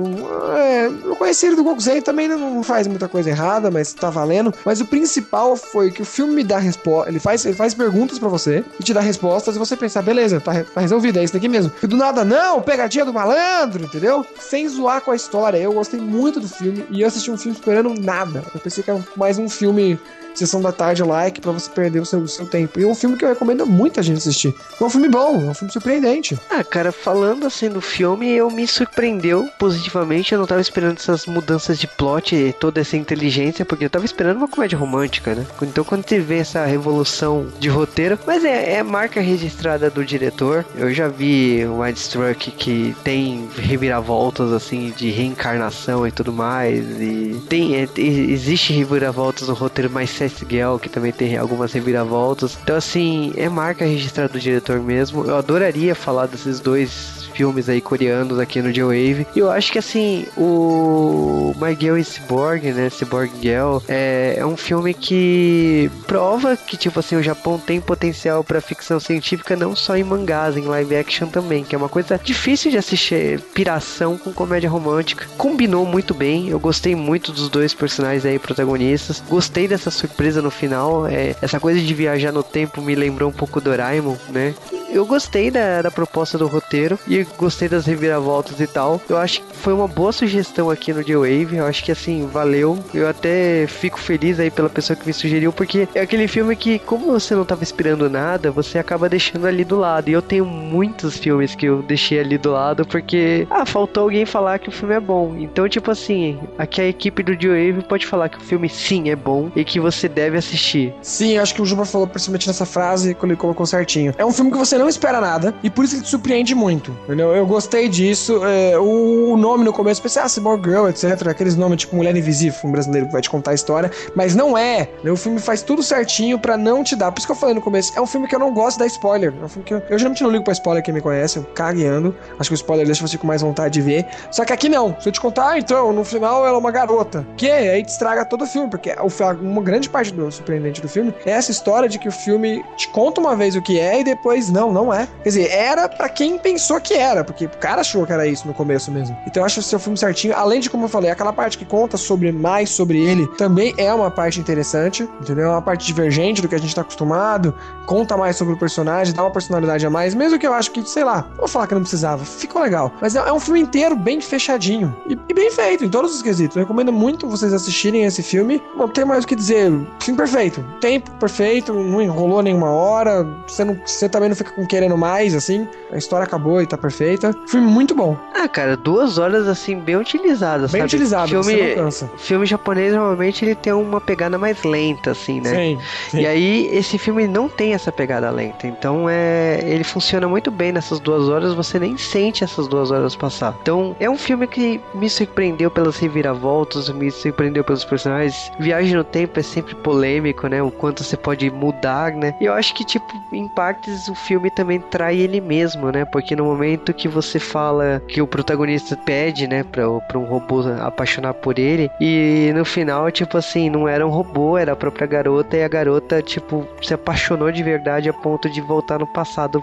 é, 0.57 0.87
eu 0.87 1.15
conheci 1.17 1.47
ele 1.47 1.55
do 1.57 1.63
Gokusei, 1.63 2.03
também 2.03 2.27
não 2.27 2.63
faz 2.65 2.87
muita 2.89 3.07
coisa 3.09 3.31
errada, 3.31 3.71
mas 3.71 3.93
tá 3.93 4.11
valendo. 4.11 4.53
Mas 4.65 4.81
o 4.81 4.85
principal 4.87 5.24
foi 5.57 5.91
que 5.91 6.03
o 6.03 6.05
filme 6.05 6.35
me 6.35 6.45
dá 6.45 6.59
resposta, 6.59 7.11
ele 7.11 7.19
faz, 7.19 7.45
ele 7.45 7.55
faz 7.55 7.75
perguntas 7.75 8.19
pra 8.19 8.29
você 8.29 8.65
e 8.79 8.83
te 8.83 8.93
dá 8.93 9.01
respostas 9.01 9.57
e 9.57 9.59
você 9.59 9.77
pensar, 9.77 10.03
beleza, 10.03 10.41
tá, 10.41 10.65
tá 10.65 10.81
resolvido, 10.81 11.19
é 11.19 11.25
isso 11.25 11.33
daqui 11.33 11.49
mesmo. 11.49 11.73
E 11.83 11.87
do 11.87 11.97
nada, 11.97 12.25
não, 12.25 12.61
pegadinha 12.63 13.05
do 13.05 13.13
malandro, 13.13 13.85
entendeu? 13.85 14.25
Sem 14.39 14.69
zoar 14.69 15.01
com 15.01 15.11
a 15.11 15.17
história. 15.17 15.59
Eu 15.59 15.73
gostei 15.73 16.01
muito 16.01 16.41
do 16.41 16.49
filme 16.49 16.87
e 16.91 17.01
eu 17.01 17.09
assisti 17.09 17.31
um 17.31 17.37
filme 17.37 17.57
esperando 17.57 17.95
nada. 18.01 18.45
Eu 18.55 18.61
pensei 18.61 18.83
que 18.83 18.91
era 18.91 19.01
mais 19.17 19.39
um 19.39 19.49
filme 19.49 19.99
sessão 20.35 20.61
da 20.61 20.73
tarde 20.73 21.03
like 21.03 21.41
pra 21.41 21.53
você 21.53 21.71
perder 21.71 22.01
o 22.01 22.07
seu, 22.07 22.21
o 22.21 22.29
seu 22.29 22.47
tempo. 22.47 22.79
E 22.79 22.85
é 22.85 22.87
um 22.87 22.95
filme 22.95 23.17
que 23.17 23.25
eu 23.25 23.29
recomendo 23.29 23.67
muita 23.67 24.03
gente 24.03 24.19
assistir. 24.19 24.55
É 24.81 24.85
um 24.85 24.91
filme 24.91 25.09
bom, 25.09 25.41
é 25.47 25.51
um 25.51 25.55
filme 25.55 25.73
surpreendente. 25.73 26.39
Ah, 26.51 26.65
cara, 26.65 26.93
falando 26.93 27.47
assim 27.47 27.69
do 27.69 27.81
filme, 27.81 28.31
eu 28.31 28.51
me 28.51 28.67
surpreendeu 28.67 29.49
positivamente. 29.59 30.33
Eu 30.33 30.41
não 30.41 30.47
tava 30.47 30.61
esperando 30.61 30.99
essas 30.99 31.27
mudanças 31.27 31.79
de 31.79 31.87
plot 31.87 32.35
e 32.35 32.53
toda 32.53 32.81
essa 32.81 32.97
inteligência, 32.97 33.65
porque 33.65 33.85
eu 33.85 33.91
tava 33.91 34.05
esperando 34.05 34.39
uma 34.39 34.49
comédia 34.49 34.79
romântica, 34.79 35.35
né? 35.35 35.47
Então 35.63 35.85
quando 35.85 36.09
você 36.09 36.19
vê 36.19 36.39
essa 36.39 36.65
revolução 36.65 37.49
de 37.59 37.69
roteiro, 37.69 38.19
mas 38.27 38.45
é, 38.45 38.75
é 38.75 38.83
marca 38.83 39.21
registrada 39.21 39.91
do 39.91 40.05
diretor. 40.05 40.65
Eu 40.77 40.93
já 40.93 41.09
vi 41.09 41.65
o 41.67 41.83
Mindstruck 41.83 42.51
que 42.51 42.95
tem 43.03 43.49
reviravoltas 43.57 44.53
assim 44.53 44.93
de 44.97 45.11
reencarnação 45.11 46.07
e 46.07 46.13
tudo 46.13 46.33
mais. 46.33 46.85
E 47.01 47.43
tem 47.49 47.77
é, 47.77 47.89
existe 47.97 48.73
reviravoltas 48.73 49.49
no 49.49 49.55
roteiro 49.55 49.91
mais 49.91 50.11
Seth 50.29 50.45
Gale, 50.45 50.79
que 50.79 50.89
também 50.89 51.13
tem 51.13 51.37
algumas 51.37 51.73
reviravoltas. 51.73 52.59
Então 52.63 52.77
assim, 52.77 53.33
é 53.37 53.49
marca 53.49 53.85
registrada 53.85 54.33
do 54.33 54.41
diretor 54.41 54.81
mesmo. 54.81 55.25
Eu 55.25 55.37
adoraria 55.37 55.95
falar 55.95 56.27
desses 56.27 56.61
dois 56.61 57.25
filmes 57.35 57.69
aí 57.69 57.81
coreanos 57.81 58.39
aqui 58.39 58.63
no 58.63 58.73
J-Wave. 58.73 59.27
E 59.35 59.39
eu 59.39 59.51
acho 59.51 59.73
que 59.73 59.79
assim, 59.79 60.27
o 60.37 61.53
My 61.61 61.77
Girl 61.79 61.97
is 61.97 62.09
Cyborg, 62.09 62.73
né? 62.73 62.89
Cyborg 62.89 63.31
Girl, 63.43 63.79
é, 63.89 64.37
é 64.39 64.47
um 64.47 64.57
filme 64.57 64.95
que 64.95 65.91
prova 66.07 66.57
que, 66.57 66.77
tipo 66.77 67.01
assim, 67.01 67.17
o 67.17 67.23
Japão 67.23 67.59
tem 67.59 67.81
potencial 67.81 68.45
pra 68.45 68.61
ficção 68.61 69.01
científica 69.01 69.57
não 69.57 69.75
só 69.75 69.97
em 69.97 70.05
mangás, 70.05 70.57
em 70.57 70.63
live 70.63 70.97
action 70.97 71.27
também, 71.27 71.65
que 71.65 71.75
é 71.75 71.79
uma 71.79 71.89
coisa 71.89 72.19
difícil 72.23 72.71
de 72.71 72.79
assistir 72.79 73.41
piração 73.53 74.17
com 74.17 74.33
comédia 74.33 74.71
romântica. 74.71 75.27
Combinou 75.37 75.85
muito 75.85 76.15
bem, 76.15 76.49
eu 76.49 76.61
gostei 76.61 76.95
muito 76.95 77.33
dos 77.33 77.49
dois 77.49 77.75
personagens 77.75 78.25
aí 78.25 78.39
protagonistas. 78.39 79.23
Gostei 79.29 79.67
dessa 79.67 79.91
surpresa 79.91 80.14
no 80.43 80.51
final. 80.51 81.07
É, 81.07 81.35
essa 81.43 81.61
coisa 81.61 81.81
de 81.81 81.95
viajar 81.95 82.33
no 82.33 82.43
tempo 82.43 82.81
me 82.81 82.95
lembrou 82.95 83.29
um 83.29 83.33
pouco 83.33 83.61
Doraemon, 83.61 84.17
né? 84.31 84.55
Eu 84.95 85.05
gostei 85.05 85.51
da, 85.51 85.83
da 85.83 85.91
proposta 85.91 86.39
do 86.39 86.47
roteiro 86.47 86.97
e 87.09 87.27
gostei 87.37 87.69
das 87.69 87.85
reviravoltas 87.85 88.61
e 88.61 88.67
tal. 88.67 89.01
Eu 89.09 89.17
acho 89.17 89.43
que 89.43 89.57
foi 89.57 89.73
uma 89.73 89.89
boa 89.89 90.13
sugestão 90.13 90.71
aqui 90.71 90.93
no 90.93 91.03
J-Wave. 91.03 91.57
Eu 91.57 91.67
acho 91.67 91.83
que 91.83 91.91
assim, 91.91 92.29
valeu. 92.29 92.79
Eu 92.95 93.09
até 93.09 93.67
fico 93.67 93.99
feliz 93.99 94.39
aí 94.39 94.53
pela 94.53 94.71
pessoa 94.71 94.97
que 94.97 95.05
me 95.05 95.13
sugeriu, 95.13 95.53
porque 95.53 95.89
é 95.95 96.01
aquele 96.01 96.29
filme 96.29 96.55
que, 96.55 96.79
como 96.79 97.07
você 97.07 97.35
não 97.35 97.45
tava 97.45 97.65
esperando 97.65 98.09
nada, 98.09 98.53
você 98.53 98.79
acaba 98.79 99.09
deixando 99.09 99.47
ali 99.47 99.65
do 99.65 99.77
lado. 99.77 100.09
E 100.09 100.13
eu 100.13 100.23
tenho 100.23 100.45
muitos 100.45 101.19
filmes 101.19 101.57
que 101.57 101.67
eu 101.67 101.83
deixei 101.83 102.21
ali 102.21 102.39
do 102.39 102.53
lado 102.53 102.87
porque, 102.87 103.49
ah, 103.51 103.67
faltou 103.67 104.05
alguém 104.05 104.25
falar 104.25 104.61
que 104.61 104.69
o 104.69 104.73
filme 104.73 104.95
é 104.95 105.01
bom. 105.01 105.35
Então, 105.37 105.69
tipo 105.69 105.91
assim, 105.91 106.39
aqui 106.57 106.81
a 106.81 106.87
equipe 106.87 107.23
do 107.23 107.35
J-Wave 107.35 107.83
pode 107.89 108.07
falar 108.07 108.29
que 108.29 108.39
o 108.39 108.43
filme 108.43 108.69
sim 108.69 109.11
é 109.11 109.17
bom 109.17 109.51
e 109.57 109.65
que 109.65 109.81
você 109.81 110.04
deve 110.09 110.37
assistir. 110.39 110.95
Sim, 111.03 111.39
acho 111.39 111.55
que 111.55 111.63
o 111.63 111.67
Juba 111.67 111.85
falou 111.85 112.07
principalmente 112.07 112.47
nessa 112.47 112.65
frase 112.67 113.15
que 113.15 113.25
ele 113.25 113.37
colocou 113.37 113.67
certinho. 113.67 114.15
É 114.19 114.25
um 114.25 114.33
filme 114.33 114.51
que 114.51 114.57
você 114.59 114.77
não 114.79 114.89
espera 114.89 115.21
nada 115.21 115.55
e 115.63 115.71
por 115.71 115.85
isso 115.85 115.97
ele 115.97 116.03
te 116.03 116.09
surpreende 116.09 116.55
muito. 116.55 116.91
Entendeu? 117.05 117.35
Eu 117.35 117.47
gostei 117.47 117.89
disso. 117.89 118.41
é, 118.45 118.79
o, 118.79 119.33
o 119.33 119.37
nome 119.37 119.65
no 119.65 119.73
começo, 119.73 120.01
pensei, 120.03 120.23
ah, 120.23 120.29
Cyborg 120.29 120.65
Girl, 120.69 120.89
etc. 120.89 121.29
Aqueles 121.29 121.57
nomes 121.57 121.79
tipo 121.81 121.97
Mulher 121.97 122.17
Invisível, 122.17 122.59
um 122.65 122.73
brasileiro 122.73 123.07
que 123.07 123.13
vai 123.13 123.23
te 123.23 123.31
contar 123.31 123.53
a 123.53 123.55
história. 123.55 123.91
Mas 124.15 124.35
não 124.35 124.57
é. 124.57 124.89
né? 125.03 125.11
O 125.11 125.17
filme 125.17 125.39
faz 125.41 125.63
tudo 125.63 125.83
certinho 125.83 126.39
pra 126.39 126.57
não 126.57 126.83
te 126.85 126.95
dar. 126.97 127.11
Por 127.13 127.19
isso 127.19 127.27
que 127.27 127.33
eu 127.33 127.37
falei 127.37 127.55
no 127.55 127.61
começo, 127.61 127.93
é 127.97 128.01
um 128.01 128.07
filme 128.07 128.27
que 128.29 128.35
eu 128.35 128.39
não 128.39 128.53
gosto 128.53 128.79
da 128.79 128.87
spoiler. 128.87 129.33
É 129.41 129.45
um 129.45 129.49
filme 129.49 129.65
que 129.67 129.75
eu, 129.75 129.83
eu 129.89 129.99
geralmente 129.99 130.23
não 130.23 130.31
ligo 130.31 130.45
pra 130.45 130.53
spoiler 130.53 130.83
quem 130.83 130.93
me 130.95 131.01
conhece, 131.01 131.39
eu 131.39 131.45
cagueando. 131.45 132.15
Acho 132.39 132.51
que 132.51 132.55
o 132.55 132.57
spoiler 132.57 132.87
deixa 132.87 133.07
você 133.07 133.17
com 133.19 133.27
mais 133.27 133.43
vontade 133.43 133.75
de 133.75 133.81
ver. 133.81 134.07
Só 134.31 134.45
que 134.45 134.53
aqui 134.53 134.69
não. 134.69 134.97
Se 135.01 135.09
eu 135.09 135.13
te 135.13 135.21
contar, 135.21 135.51
ah, 135.51 135.59
então, 135.59 135.93
no 135.93 136.05
final 136.05 136.47
ela 136.47 136.57
é 136.57 136.59
uma 136.59 136.71
garota. 136.71 137.27
Que 137.37 137.51
aí 137.51 137.83
te 137.85 137.89
estraga 137.91 138.25
todo 138.25 138.43
o 138.45 138.47
filme, 138.47 138.69
porque 138.71 138.95
o, 139.01 139.09
fi- 139.09 139.25
uma 139.25 139.63
grande 139.63 139.84
parte 139.89 140.13
do 140.13 140.31
surpreendente 140.31 140.81
do 140.81 140.89
filme 140.89 141.15
é 141.25 141.31
essa 141.31 141.51
história 141.51 141.89
de 141.89 141.99
que 141.99 142.09
o 142.09 142.13
filme 142.13 142.65
te 142.77 142.89
conta 142.89 143.21
uma 143.21 143.37
vez 143.37 143.57
o 143.57 143.63
que 143.63 143.79
é 143.79 144.01
e 144.01 144.05
depois 144.05 144.51
não, 144.51 144.73
não 144.73 144.93
é. 144.93 145.09
Quer 145.23 145.29
dizer, 145.29 145.51
era 145.51 145.89
pra 145.89 146.09
quem 146.09 146.39
pensou 146.39 146.81
que 146.81 146.95
era, 146.95 147.25
porque 147.25 147.47
o 147.47 147.51
cara 147.51 147.81
achou 147.81 148.07
que 148.07 148.13
era 148.13 148.27
isso 148.27 148.47
no 148.47 148.55
começo 148.55 148.91
mesmo. 148.91 149.17
Então 149.27 149.43
eu 149.43 149.47
acho 149.47 149.61
o 149.61 149.63
seu 149.63 149.79
filme 149.79 149.97
certinho, 149.97 150.35
além 150.37 150.61
de 150.61 150.71
como 150.71 150.85
eu 150.85 150.89
falei, 150.89 151.11
aquela 151.11 151.33
parte 151.33 151.59
que 151.59 151.65
conta 151.65 151.97
sobre 151.97 152.33
mais 152.33 152.71
sobre 152.71 152.99
ele, 152.99 153.27
também 153.37 153.75
é 153.77 153.93
uma 153.93 154.11
parte 154.11 154.41
interessante, 154.41 155.09
entendeu? 155.21 155.47
É 155.47 155.51
uma 155.51 155.63
parte 155.63 155.87
divergente 155.87 156.43
do 156.43 156.49
que 156.49 156.55
a 156.55 156.59
gente 156.59 156.75
tá 156.75 156.81
acostumado, 156.81 157.55
conta 157.87 158.17
mais 158.17 158.37
sobre 158.37 158.55
o 158.55 158.59
personagem, 158.59 159.15
dá 159.15 159.23
uma 159.23 159.31
personalidade 159.31 159.85
a 159.87 159.91
mais, 159.91 160.15
mesmo 160.15 160.39
que 160.39 160.47
eu 160.47 160.55
acho 160.55 160.71
que, 160.71 160.87
sei 160.89 161.05
lá, 161.05 161.27
vou 161.37 161.49
falar 161.49 161.67
que 161.67 161.75
não 161.75 161.83
precisava, 161.83 162.25
ficou 162.25 162.63
legal. 162.63 162.93
Mas 163.01 163.15
é, 163.17 163.19
é 163.19 163.33
um 163.33 163.41
filme 163.41 163.61
inteiro 163.61 163.97
bem 163.97 164.21
fechadinho 164.21 164.95
e, 165.09 165.19
e 165.29 165.35
bem 165.35 165.51
feito 165.51 165.85
em 165.85 165.89
todos 165.89 166.15
os 166.15 166.23
quesitos. 166.23 166.57
Eu 166.57 166.63
recomendo 166.63 166.93
muito 166.93 167.29
vocês 167.29 167.53
assistirem 167.53 168.05
esse 168.05 168.23
filme. 168.23 168.63
Não 168.77 168.89
tem 168.89 169.05
mais 169.05 169.25
o 169.25 169.27
que 169.27 169.37
dizer, 169.37 169.71
filme 170.01 170.17
perfeito, 170.19 170.65
tempo 170.81 171.11
perfeito, 171.13 171.73
não 171.73 172.01
enrolou 172.01 172.43
nenhuma 172.43 172.71
hora, 172.71 173.25
você, 173.47 173.65
não, 173.65 173.79
você 173.85 174.09
também 174.09 174.29
não 174.29 174.37
fica 174.37 174.51
com 174.51 174.67
querendo 174.67 174.97
mais, 174.97 175.35
assim, 175.35 175.67
a 175.93 175.97
história 175.97 176.25
acabou 176.25 176.61
e 176.63 176.67
tá 176.67 176.77
perfeita. 176.77 177.35
Filme 177.49 177.67
muito 177.67 177.95
bom, 177.95 178.17
Ah, 178.35 178.49
cara, 178.49 178.77
duas 178.77 179.19
horas 179.19 179.47
assim, 179.49 179.79
bem 179.79 179.97
utilizadas, 179.97 180.71
bem 180.73 180.81
sabe? 180.83 180.95
utilizado, 180.95 181.29
você 181.29 181.35
não 181.35 181.45
Filme, 181.45 181.75
cansa. 181.75 182.11
filme 182.19 182.47
japonês 182.47 182.93
normalmente 182.93 183.45
ele 183.45 183.55
tem 183.55 183.73
uma 183.73 184.01
pegada 184.01 184.37
mais 184.39 184.63
lenta, 184.65 185.13
assim, 185.13 185.41
né? 185.41 185.51
Sim, 185.55 185.79
sim. 186.11 186.21
E 186.21 186.27
aí, 186.27 186.69
esse 186.73 186.99
filme 186.99 187.27
não 187.27 187.49
tem 187.49 187.73
essa 187.75 187.91
pegada 187.93 188.31
lenta. 188.31 188.67
Então, 188.67 189.07
é, 189.09 189.61
ele 189.65 189.85
funciona 189.85 190.29
muito 190.29 190.51
bem 190.51 190.73
nessas 190.73 190.99
duas 191.01 191.29
horas. 191.29 191.55
Você 191.55 191.79
nem 191.79 191.97
sente 191.97 192.45
essas 192.45 192.67
duas 192.69 192.91
horas 192.91 193.15
passar. 193.17 193.57
Então, 193.63 193.95
é 194.01 194.09
um 194.11 194.17
filme 194.19 194.47
que 194.47 194.81
me 194.95 195.09
surpreendeu 195.09 195.71
pelas 195.71 195.97
reviravoltas, 195.99 196.89
me 196.91 197.11
surpreendeu 197.11 197.65
pelos 197.65 197.85
personagens. 197.85 198.51
Viagem 198.59 198.95
no 198.95 199.05
tempo 199.05 199.39
é 199.39 199.43
sempre 199.43 199.64
polêmico, 199.77 200.47
né? 200.49 200.63
O 200.63 200.71
quanto 200.71 201.05
você 201.05 201.17
pode 201.17 201.51
mudar, 201.51 202.13
né? 202.13 202.35
E 202.41 202.45
eu 202.47 202.53
acho 202.53 202.75
que, 202.75 202.85
tipo, 202.85 203.07
em 203.33 203.47
partes, 203.49 204.09
o 204.09 204.15
filme 204.15 204.51
também 204.51 204.81
trai 204.81 205.19
ele 205.19 205.41
mesmo, 205.41 205.91
né? 205.91 206.05
Porque 206.05 206.35
no 206.35 206.45
momento 206.45 206.93
que 206.93 207.07
você 207.07 207.39
fala 207.39 208.03
que 208.09 208.21
o 208.21 208.27
protagonista 208.27 208.97
pede, 208.97 209.47
né, 209.47 209.63
pra, 209.63 209.89
pra 210.01 210.19
um 210.19 210.25
robô 210.25 210.63
apaixonar 210.81 211.35
por 211.35 211.59
ele, 211.59 211.91
e 212.01 212.51
no 212.55 212.65
final, 212.65 213.11
tipo 213.11 213.37
assim, 213.39 213.71
não 213.71 213.87
era 213.89 214.07
um 214.07 214.11
robô, 214.11 214.59
era 214.59 214.73
a 214.73 214.77
própria 214.77 215.07
garota, 215.07 215.57
e 215.57 215.63
a 215.63 215.69
garota, 215.69 216.21
tipo, 216.23 216.67
se 216.83 216.95
apaixonou 216.95 217.53
de 217.53 217.63
verdade 217.63 218.09
a 218.09 218.13
ponto 218.13 218.49
de 218.49 218.61
voltar 218.61 218.99
no 218.99 219.07
passado 219.07 219.63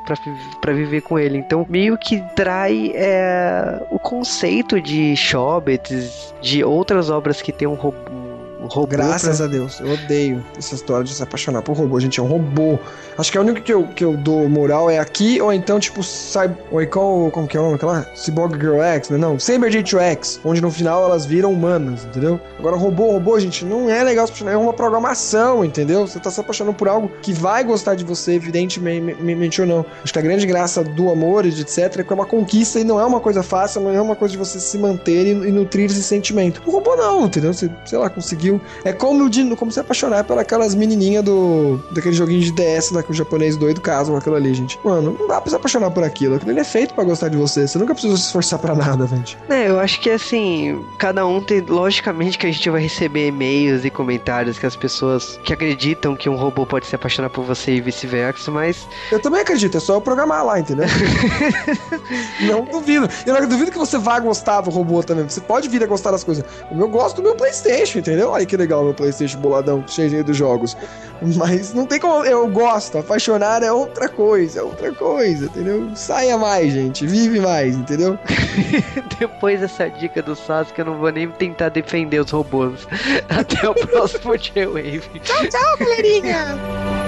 pra 0.61 0.73
viver 0.73 1.01
com 1.01 1.19
ele. 1.19 1.37
Então, 1.37 1.65
meio 1.69 1.97
que 1.97 2.21
trai 2.35 2.91
é, 2.95 3.81
o 3.91 3.99
conceito 3.99 4.81
de 4.81 5.13
Hobbits, 5.33 6.33
de 6.41 6.63
outras 6.63 7.09
obras 7.09 7.41
que 7.41 7.51
tem 7.51 7.67
um 7.67 7.75
robô 7.75 8.31
robô. 8.67 8.88
Graças 8.88 9.38
pra... 9.38 9.45
a 9.45 9.50
Deus. 9.50 9.80
Eu 9.80 9.93
odeio 9.93 10.43
essa 10.58 10.76
história 10.76 11.04
de 11.04 11.13
se 11.13 11.24
apaixonar 11.24 11.62
por 11.62 11.76
robô. 11.76 12.00
Gente, 12.00 12.19
é 12.19 12.24
um 12.24 12.28
robô. 12.28 12.80
Acho 13.17 13.32
que 13.32 13.38
a 13.38 13.41
única 13.41 13.62
que 13.62 13.74
eu, 13.74 13.88
que 13.88 14.04
eu 14.04 14.17
dou 14.17 14.47
moral 14.50 14.89
é 14.89 15.00
aqui, 15.00 15.41
ou 15.41 15.52
então, 15.54 15.80
tipo, 15.80 16.04
sai. 16.04 16.56
Ou 16.71 16.82
igual. 16.82 17.32
Como 17.32 17.47
que 17.47 17.58
é 17.58 17.60
o 17.60 17.63
nome? 17.63 17.76
Aquela? 17.76 18.06
Cyborg 18.15 18.60
Girl 18.60 18.82
X, 18.82 19.10
né? 19.10 19.17
Não, 19.17 19.39
Saber 19.39 19.71
J2 19.71 20.00
X, 20.00 20.39
onde 20.43 20.62
no 20.62 20.71
final 20.71 21.04
elas 21.04 21.26
viram 21.26 21.52
humanas, 21.52 22.06
entendeu? 22.06 22.39
Agora, 22.60 22.76
robô, 22.76 23.12
robô, 23.12 23.39
gente, 23.39 23.65
não 23.65 23.89
é 23.89 24.04
legal 24.04 24.26
se 24.28 24.32
apaixonar, 24.32 24.52
é 24.54 24.58
uma 24.58 24.74
programação, 24.74 25.63
entendeu? 25.63 26.08
Você 26.08 26.19
tá 26.19 26.32
se 26.32 26.39
apaixonando 26.39 26.76
por 26.76 26.88
algo 26.88 27.12
que 27.21 27.34
vai 27.34 27.63
gostar 27.63 27.95
de 27.95 28.04
você, 28.04 28.34
evidentemente 28.34 29.62
ou 29.62 29.67
não. 29.67 29.86
Acho 30.04 30.13
que 30.13 30.19
a 30.19 30.21
grande 30.21 30.45
graça 30.45 30.84
do 30.84 31.10
amor 31.10 31.45
e 31.45 31.50
etc. 31.50 32.00
é 32.00 32.04
que 32.04 32.12
é 32.12 32.15
uma 32.15 32.26
conquista 32.26 32.80
e 32.80 32.84
não 32.84 33.00
é 33.00 33.06
uma 33.06 33.19
coisa 33.19 33.43
fácil, 33.43 33.82
não 33.82 33.91
é 33.91 34.02
uma 34.02 34.15
coisa 34.15 34.32
de 34.32 34.38
você 34.38 34.60
se 34.60 34.78
manter 34.78 35.28
e, 35.28 35.32
e 35.32 35.52
nutrir 35.52 35.86
esse 35.86 36.04
sentimento. 36.04 36.62
O 36.65 36.71
robô 36.71 36.95
não, 36.95 37.26
entendeu? 37.26 37.54
Você, 37.54 37.69
sei 37.86 37.97
lá, 37.97 38.10
conseguiu 38.10 38.50
é 38.83 38.91
como, 38.91 39.29
de, 39.29 39.55
como 39.55 39.71
se 39.71 39.79
apaixonar 39.79 40.23
pelas 40.23 40.75
menininhas 40.75 41.23
do. 41.23 41.79
daquele 41.91 42.15
joguinho 42.15 42.41
de 42.41 42.51
DS 42.51 42.91
lá 42.91 43.03
que 43.03 43.11
o 43.11 43.13
japonês 43.13 43.55
doido 43.57 43.81
casa 43.81 44.11
com 44.11 44.17
aquilo 44.17 44.35
ali, 44.35 44.53
gente. 44.53 44.79
Mano, 44.83 45.15
não 45.19 45.27
dá 45.27 45.39
pra 45.39 45.49
se 45.49 45.55
apaixonar 45.55 45.91
por 45.91 46.03
aquilo. 46.03 46.35
Aquilo 46.35 46.59
é 46.59 46.63
feito 46.63 46.93
pra 46.93 47.03
gostar 47.03 47.29
de 47.29 47.37
você. 47.37 47.67
Você 47.67 47.77
nunca 47.77 47.93
precisa 47.93 48.17
se 48.17 48.23
esforçar 48.23 48.59
pra 48.59 48.75
nada, 48.75 49.07
gente. 49.07 49.37
É, 49.49 49.69
eu 49.69 49.79
acho 49.79 49.99
que 49.99 50.09
assim, 50.09 50.83
cada 50.97 51.25
um 51.25 51.41
tem. 51.41 51.61
Logicamente 51.61 52.37
que 52.37 52.47
a 52.47 52.51
gente 52.51 52.69
vai 52.69 52.81
receber 52.81 53.27
e-mails 53.27 53.85
e 53.85 53.89
comentários 53.89 54.57
que 54.57 54.65
as 54.65 54.75
pessoas 54.75 55.39
que 55.43 55.53
acreditam 55.53 56.15
que 56.15 56.29
um 56.29 56.35
robô 56.35 56.65
pode 56.65 56.85
se 56.85 56.95
apaixonar 56.95 57.29
por 57.29 57.45
você 57.45 57.73
e 57.75 57.81
vice-versa, 57.81 58.49
mas. 58.51 58.87
Eu 59.11 59.19
também 59.19 59.41
acredito, 59.41 59.77
é 59.77 59.79
só 59.79 59.95
eu 59.95 60.01
programar 60.01 60.45
lá, 60.45 60.59
entendeu? 60.59 60.85
não 62.41 62.65
duvido. 62.65 63.07
Eu 63.25 63.33
não 63.33 63.47
duvido 63.47 63.71
que 63.71 63.77
você 63.77 63.97
vá 63.97 64.19
gostar 64.19 64.61
do 64.61 64.69
robô 64.69 65.03
também. 65.03 65.27
Você 65.27 65.41
pode 65.41 65.69
vir 65.69 65.83
a 65.83 65.87
gostar 65.87 66.11
das 66.11 66.23
coisas. 66.23 66.43
Eu 66.71 66.87
gosto 66.87 67.17
do 67.17 67.23
meu 67.23 67.35
PlayStation, 67.35 67.99
entendeu? 67.99 68.33
Que 68.45 68.58
legal 68.58 68.84
meu 68.84 68.93
PlayStation 68.93 69.39
boladão, 69.39 69.84
cheio 69.88 70.23
de 70.23 70.34
jogos. 70.34 70.75
Mas 71.38 71.73
não 71.73 71.86
tem 71.86 71.99
como. 71.99 72.25
Eu 72.25 72.47
gosto, 72.47 72.97
apaixonar 72.97 73.62
é 73.62 73.71
outra 73.71 74.10
coisa, 74.10 74.60
é 74.60 74.63
outra 74.63 74.91
coisa, 74.91 75.45
entendeu? 75.45 75.89
Saia 75.95 76.38
mais, 76.38 76.73
gente, 76.73 77.06
vive 77.06 77.39
mais, 77.39 77.75
entendeu? 77.75 78.17
Depois 79.19 79.60
dessa 79.60 79.88
dica 79.89 80.21
do 80.21 80.36
Sasuke, 80.36 80.80
eu 80.80 80.86
não 80.86 80.97
vou 80.97 81.12
nem 81.12 81.30
tentar 81.30 81.69
defender 81.69 82.19
os 82.19 82.32
robôs. 82.32 82.88
Até 83.30 83.69
o 83.69 83.73
próximo 83.75 84.36
J-Wave. 84.38 85.04
tchau, 85.23 85.47
tchau, 85.47 85.77
galerinha! 85.80 87.00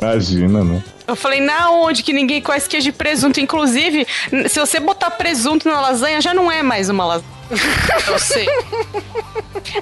Imagina, 0.00 0.64
né? 0.64 0.82
Eu 1.06 1.16
falei, 1.16 1.40
na 1.40 1.70
onde 1.70 2.02
que 2.02 2.12
ninguém 2.12 2.40
conhece 2.40 2.68
queijo 2.68 2.84
de 2.84 2.92
presunto? 2.92 3.40
Inclusive, 3.40 4.06
se 4.48 4.60
você 4.60 4.78
botar 4.78 5.10
presunto 5.12 5.68
na 5.68 5.80
lasanha, 5.80 6.20
já 6.20 6.34
não 6.34 6.50
é 6.50 6.62
mais 6.62 6.88
uma 6.88 7.04
lasanha. 7.04 7.38
Eu 8.06 8.18
sei. 8.18 8.46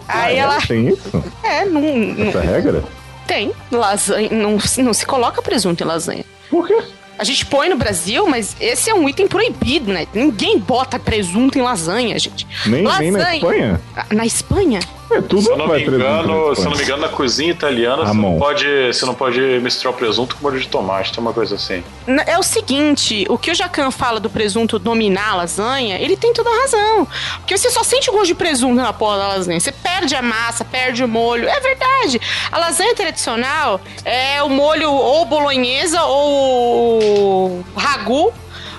Ah, 0.09 0.23
Aí 0.23 0.37
ela. 0.37 0.61
Tem 0.61 0.89
isso? 0.89 1.25
É, 1.43 1.65
não. 1.65 2.29
Essa 2.29 2.39
não... 2.39 2.53
regra? 2.53 2.85
Tem. 3.27 3.53
Lasanha. 3.73 4.31
Não, 4.31 4.59
não 4.85 4.95
se 4.95 5.05
coloca 5.05 5.43
presunto 5.43 5.83
em 5.83 5.87
lasanha. 5.87 6.25
Por 6.49 6.67
quê? 6.67 6.81
A 7.19 7.25
gente 7.25 7.47
põe 7.47 7.69
no 7.69 7.77
Brasil, 7.77 8.27
mas 8.29 8.55
esse 8.61 8.91
é 8.91 8.95
um 8.95 9.09
item 9.09 9.27
proibido, 9.27 9.93
né? 9.93 10.07
Ninguém 10.15 10.59
bota 10.59 10.99
presunto 10.99 11.59
em 11.59 11.63
lasanha, 11.63 12.19
gente. 12.19 12.47
Nem, 12.67 12.83
lasanha. 12.83 13.03
nem 13.03 13.11
na 13.11 13.35
Espanha? 13.37 13.81
Na 14.13 14.27
Espanha? 14.27 14.81
É, 15.11 15.21
tudo 15.21 15.43
se 15.43 15.51
eu 15.51 15.57
não 15.57 15.69
me 15.69 15.81
engano, 15.81 16.55
se 16.55 16.63
eu 16.63 16.71
não 16.71 16.77
me 16.77 16.83
engano, 16.83 17.03
na 17.03 17.09
cozinha 17.09 17.51
italiana 17.51 18.05
você 18.05 18.15
não, 18.15 18.39
pode, 18.39 18.87
você 18.87 19.07
não 19.07 19.15
pode 19.15 19.41
misturar 19.61 19.95
o 19.95 19.97
presunto 19.97 20.37
com 20.37 20.43
molho 20.43 20.59
de 20.59 20.67
tomate, 20.69 21.13
tem 21.13 21.21
uma 21.21 21.33
coisa 21.33 21.55
assim. 21.55 21.83
É 22.27 22.39
o 22.39 22.43
seguinte, 22.43 23.25
o 23.29 23.39
que 23.39 23.51
o 23.51 23.55
Jacan 23.55 23.91
fala 23.91 24.19
do 24.19 24.29
presunto 24.29 24.79
dominar 24.79 25.31
a 25.31 25.35
lasanha, 25.37 25.99
ele 25.99 26.17
tem 26.17 26.33
toda 26.33 26.51
a 26.51 26.61
razão. 26.63 27.09
Porque 27.39 27.57
você 27.57 27.71
só 27.71 27.83
sente 27.83 28.11
o 28.11 28.13
gosto 28.13 28.27
de 28.27 28.35
presunto 28.35 28.75
na 28.75 28.93
porra 28.93 29.19
da 29.19 29.29
lasanha. 29.29 29.61
Você 29.61 29.73
perde 29.73 30.15
a 30.15 30.23
massa, 30.23 30.65
perde 30.65 31.05
o 31.05 31.09
molho. 31.09 31.49
É 31.49 31.61
verdade. 31.61 32.21
A 32.51 32.59
lasanha 32.59 32.95
tradicional 32.95 33.81
é 34.05 34.43
o 34.43 34.49
molho 34.49 34.91
ou 34.91 35.25
bolonhesa 35.25 36.03
ou 36.03 37.65
ragu 37.77 38.33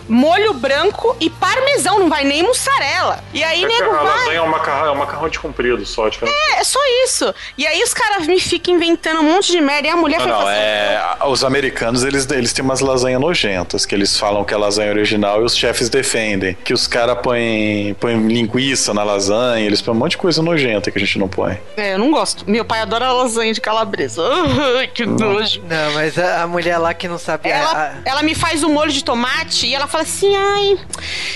molho 0.08 0.54
branco 0.54 1.16
e 1.20 1.30
parmesão, 1.30 2.00
não 2.00 2.10
vai 2.10 2.24
nem 2.24 2.44
mussarela. 2.44 3.24
E 3.34 3.44
aí, 3.44 3.64
é 3.64 3.68
nego, 3.68 3.92
a 3.92 4.04
vai... 4.04 4.06
lasanha 4.06 4.38
é 4.38 4.42
um 4.42 4.48
macarrão, 4.48 4.88
é 4.88 4.92
um 4.92 4.96
macarrão 4.96 5.30
de 5.30 5.40
comprido 5.40 5.86
só. 5.86 6.10
Tipo... 6.10 6.28
É, 6.28 6.60
é 6.60 6.64
só 6.64 6.80
isso. 7.04 7.34
E 7.58 7.66
aí 7.66 7.82
os 7.84 7.94
caras 7.94 8.28
me 8.28 8.40
ficam 8.40 8.76
inventando 8.76 9.20
um 9.20 9.24
monte 9.24 9.52
de 9.52 9.62
merda 9.62 9.88
e 9.88 9.92
a 9.92 9.96
mulher 9.96 10.20
não, 10.20 10.28
não, 10.28 10.50
é... 10.50 11.18
Os 11.28 11.44
americanos, 11.44 12.04
eles, 12.04 12.30
eles 12.30 12.54
têm 12.54 12.64
umas 12.64 12.80
lasanhas 12.80 13.20
nojentas, 13.20 13.86
que 13.86 13.94
eles 13.94 14.18
falam 14.18 14.44
que 14.44 14.54
é 14.54 14.58
lasanha 14.58 14.92
original 14.92 15.42
e 15.42 15.46
os 15.46 15.56
chefes 15.56 15.90
defendem. 15.90 16.58
Que 16.64 16.74
os 16.74 16.88
caras 16.88 17.18
põem, 17.22 17.96
põem 18.00 18.28
linguiça 18.28 18.94
na 18.94 19.04
lasanha, 19.04 19.66
eles 19.66 19.82
põem 19.82 19.96
um 19.96 20.00
monte 20.00 20.12
de 20.12 20.18
coisa 20.18 20.42
nojenta 20.42 20.92
que 20.92 20.98
a 20.98 21.02
gente 21.02 21.20
não 21.20 21.28
põe. 21.28 21.60
É, 21.76 21.94
eu 21.94 22.00
não 22.00 22.12
gosto. 22.12 22.50
Meu 22.50 22.66
pai 22.66 22.82
adora 22.82 23.12
lasanha 23.12 23.54
de 23.54 23.62
calabresa. 23.62 24.24
que 24.94 25.06
nojo. 25.06 25.62
Não, 25.68 25.94
mas 25.94 26.18
a, 26.18 26.44
a, 26.44 26.48
mulher 26.48 26.78
lá 26.78 26.94
que 26.94 27.08
não 27.08 27.18
sabe... 27.18 27.50
Ela, 27.50 27.72
a... 27.72 28.10
ela 28.10 28.24
me 28.24 28.36
faz 28.36 28.64
o 28.64 28.70
molho 28.70 28.92
de 28.92 29.04
tomate 29.04 29.68
e 29.68 29.76
ela 29.76 29.88
fala 29.88 29.97
assim, 30.02 30.36
ai, 30.36 30.78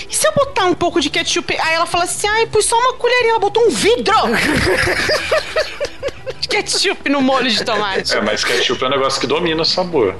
e 0.08 0.14
se 0.14 0.26
eu 0.26 0.32
botar 0.32 0.66
um 0.66 0.74
pouco 0.74 1.00
de 1.00 1.10
ketchup? 1.10 1.56
Aí 1.60 1.74
ela 1.74 1.86
fala 1.86 2.04
assim, 2.04 2.26
ai, 2.26 2.46
pus 2.46 2.64
só 2.64 2.78
uma 2.78 2.94
colherinha, 2.94 3.32
ela 3.32 3.38
botou 3.38 3.66
um 3.66 3.70
vidro! 3.70 4.14
ketchup 6.48 7.08
no 7.08 7.20
molho 7.20 7.50
de 7.50 7.64
tomate. 7.64 8.14
É, 8.14 8.20
mas 8.20 8.44
ketchup 8.44 8.82
é 8.84 8.86
um 8.86 8.90
negócio 8.90 9.20
que 9.20 9.26
domina 9.26 9.62
o 9.62 9.64
sabor. 9.64 10.14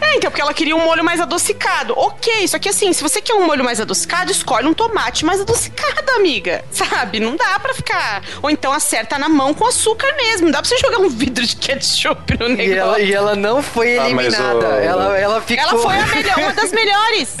É, 0.00 0.16
então, 0.16 0.30
porque 0.30 0.40
ela 0.40 0.54
queria 0.54 0.76
um 0.76 0.84
molho 0.84 1.04
mais 1.04 1.20
adocicado. 1.20 1.94
Ok, 1.96 2.46
só 2.48 2.58
que 2.58 2.68
assim, 2.68 2.92
se 2.92 3.02
você 3.02 3.20
quer 3.20 3.34
um 3.34 3.46
molho 3.46 3.64
mais 3.64 3.80
adocicado, 3.80 4.30
escolhe 4.30 4.66
um 4.66 4.74
tomate 4.74 5.24
mais 5.24 5.40
adocicado, 5.40 6.10
amiga. 6.16 6.64
Sabe? 6.70 7.20
Não 7.20 7.36
dá 7.36 7.58
pra 7.58 7.74
ficar. 7.74 8.22
Ou 8.42 8.50
então 8.50 8.72
acerta 8.72 9.18
na 9.18 9.28
mão 9.28 9.54
com 9.54 9.66
açúcar 9.66 10.14
mesmo. 10.16 10.46
Não 10.46 10.52
dá 10.52 10.60
pra 10.60 10.68
você 10.68 10.78
jogar 10.78 10.98
um 10.98 11.08
vidro 11.08 11.46
de 11.46 11.56
ketchup 11.56 12.38
no 12.38 12.48
negócio. 12.48 12.72
E 12.72 12.78
ela, 12.78 13.00
e 13.00 13.12
ela 13.12 13.36
não 13.36 13.62
foi 13.62 13.90
eliminada. 13.90 14.66
Ah, 14.66 14.76
o... 14.76 14.80
ela, 14.80 15.18
ela 15.18 15.40
ficou. 15.40 15.64
Ela 15.64 15.78
foi 15.78 15.98
a 15.98 16.06
melhor, 16.06 16.38
uma 16.38 16.52
das 16.52 16.72
melhores. 16.72 17.36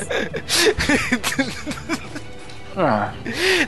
Ah. 2.76 3.10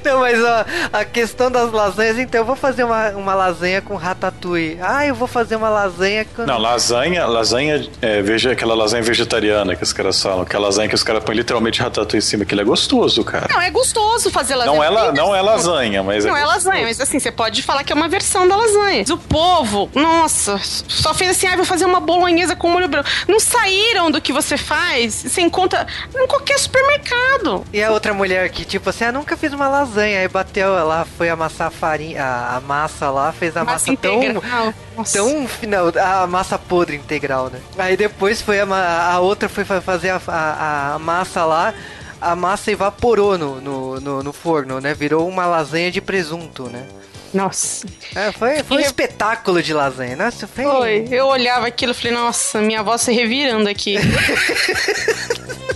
Não, 0.04 0.20
mas 0.20 0.42
ó, 0.42 0.64
a 0.92 1.04
questão 1.04 1.50
das 1.50 1.70
lasanhas, 1.72 2.18
então 2.18 2.40
eu 2.40 2.44
vou 2.44 2.56
fazer 2.56 2.84
uma, 2.84 3.10
uma 3.10 3.34
lasanha 3.34 3.80
com 3.82 3.94
ratatouille. 3.96 4.78
Ah, 4.80 5.06
eu 5.06 5.14
vou 5.14 5.28
fazer 5.28 5.56
uma 5.56 5.68
lasanha 5.68 6.24
com. 6.24 6.44
Não, 6.44 6.58
lasanha, 6.58 7.26
lasanha, 7.26 7.86
é, 8.00 8.22
veja 8.22 8.52
aquela 8.52 8.74
lasanha 8.74 9.02
vegetariana 9.02 9.76
que 9.76 9.82
os 9.82 9.92
caras 9.92 10.20
falam, 10.20 10.44
que 10.44 10.54
é 10.54 10.58
a 10.58 10.62
lasanha 10.62 10.88
que 10.88 10.94
os 10.94 11.02
caras 11.02 11.22
põem 11.22 11.36
literalmente 11.36 11.80
ratatouille 11.80 12.18
em 12.18 12.26
cima, 12.26 12.44
que 12.44 12.54
ele 12.54 12.62
é 12.62 12.64
gostoso, 12.64 13.24
cara. 13.24 13.46
Não, 13.50 13.60
é 13.60 13.70
gostoso 13.70 14.30
fazer 14.30 14.54
lasanha. 14.56 14.76
Não 14.76 14.84
é, 14.84 14.90
la, 14.90 15.12
não 15.12 15.34
é 15.34 15.42
lasanha, 15.42 16.02
mas 16.02 16.24
Não 16.24 16.36
é, 16.36 16.42
é 16.42 16.46
lasanha, 16.46 16.82
mas 16.84 17.00
assim, 17.00 17.18
você 17.18 17.30
pode 17.30 17.62
falar 17.62 17.84
que 17.84 17.92
é 17.92 17.96
uma 17.96 18.08
versão 18.08 18.46
da 18.48 18.56
lasanha. 18.56 19.04
O 19.10 19.18
povo, 19.18 19.90
nossa, 19.94 20.58
só 20.58 21.14
fez 21.14 21.30
assim, 21.30 21.46
ah, 21.46 21.56
vou 21.56 21.64
fazer 21.64 21.84
uma 21.84 22.00
bolonhesa 22.00 22.56
com 22.56 22.68
molho 22.68 22.88
branco. 22.88 23.08
Não 23.28 23.38
saíram 23.38 24.10
do 24.10 24.20
que 24.20 24.32
você 24.32 24.56
faz, 24.56 25.14
você 25.14 25.40
encontra 25.40 25.86
em 26.16 26.26
qualquer 26.26 26.58
supermercado. 26.58 27.64
E 27.72 27.82
a 27.82 27.90
outra 27.90 28.12
mulher 28.14 28.48
que, 28.50 28.64
tipo, 28.64 28.88
você 28.94 29.04
ah, 29.04 29.12
nunca 29.12 29.36
fiz 29.36 29.52
uma 29.52 29.68
lasanha. 29.68 30.20
Aí 30.20 30.28
bateu 30.28 30.72
lá, 30.86 31.04
foi 31.04 31.28
amassar 31.28 31.66
a 31.66 31.70
farinha, 31.70 32.22
a, 32.22 32.56
a 32.56 32.60
massa 32.60 33.10
lá, 33.10 33.32
fez 33.32 33.56
a 33.56 33.64
massa, 33.64 33.90
massa 33.90 34.00
tão. 34.00 35.04
Tão 35.12 35.48
final, 35.48 35.92
a 35.98 36.26
massa 36.26 36.58
podre 36.58 36.96
integral, 36.96 37.50
né? 37.50 37.60
Aí 37.76 37.96
depois 37.96 38.40
foi 38.40 38.60
a, 38.60 39.12
a 39.12 39.20
outra 39.20 39.48
foi 39.48 39.64
fazer 39.64 40.10
a, 40.10 40.20
a, 40.28 40.94
a 40.94 40.98
massa 40.98 41.44
lá 41.44 41.74
a 42.20 42.34
massa 42.34 42.70
evaporou 42.70 43.36
no, 43.36 43.60
no, 43.60 44.00
no, 44.00 44.22
no, 44.22 44.32
forno, 44.32 44.80
né? 44.80 44.94
Virou 44.94 45.28
uma 45.28 45.44
lasanha 45.44 45.90
de 45.90 46.00
presunto, 46.00 46.64
né? 46.70 46.86
Nossa. 47.34 47.86
É, 48.14 48.32
foi, 48.32 48.62
foi 48.62 48.76
um 48.78 48.80
espetáculo 48.80 49.62
de 49.62 49.74
lasanha. 49.74 50.16
Nossa, 50.16 50.46
foi... 50.46 50.64
foi. 50.64 51.08
Eu 51.10 51.26
olhava 51.26 51.66
aquilo 51.66 51.92
e 51.92 51.94
falei, 51.94 52.12
nossa, 52.12 52.62
minha 52.62 52.80
avó 52.80 52.96
se 52.96 53.12
revirando 53.12 53.68
aqui. 53.68 53.96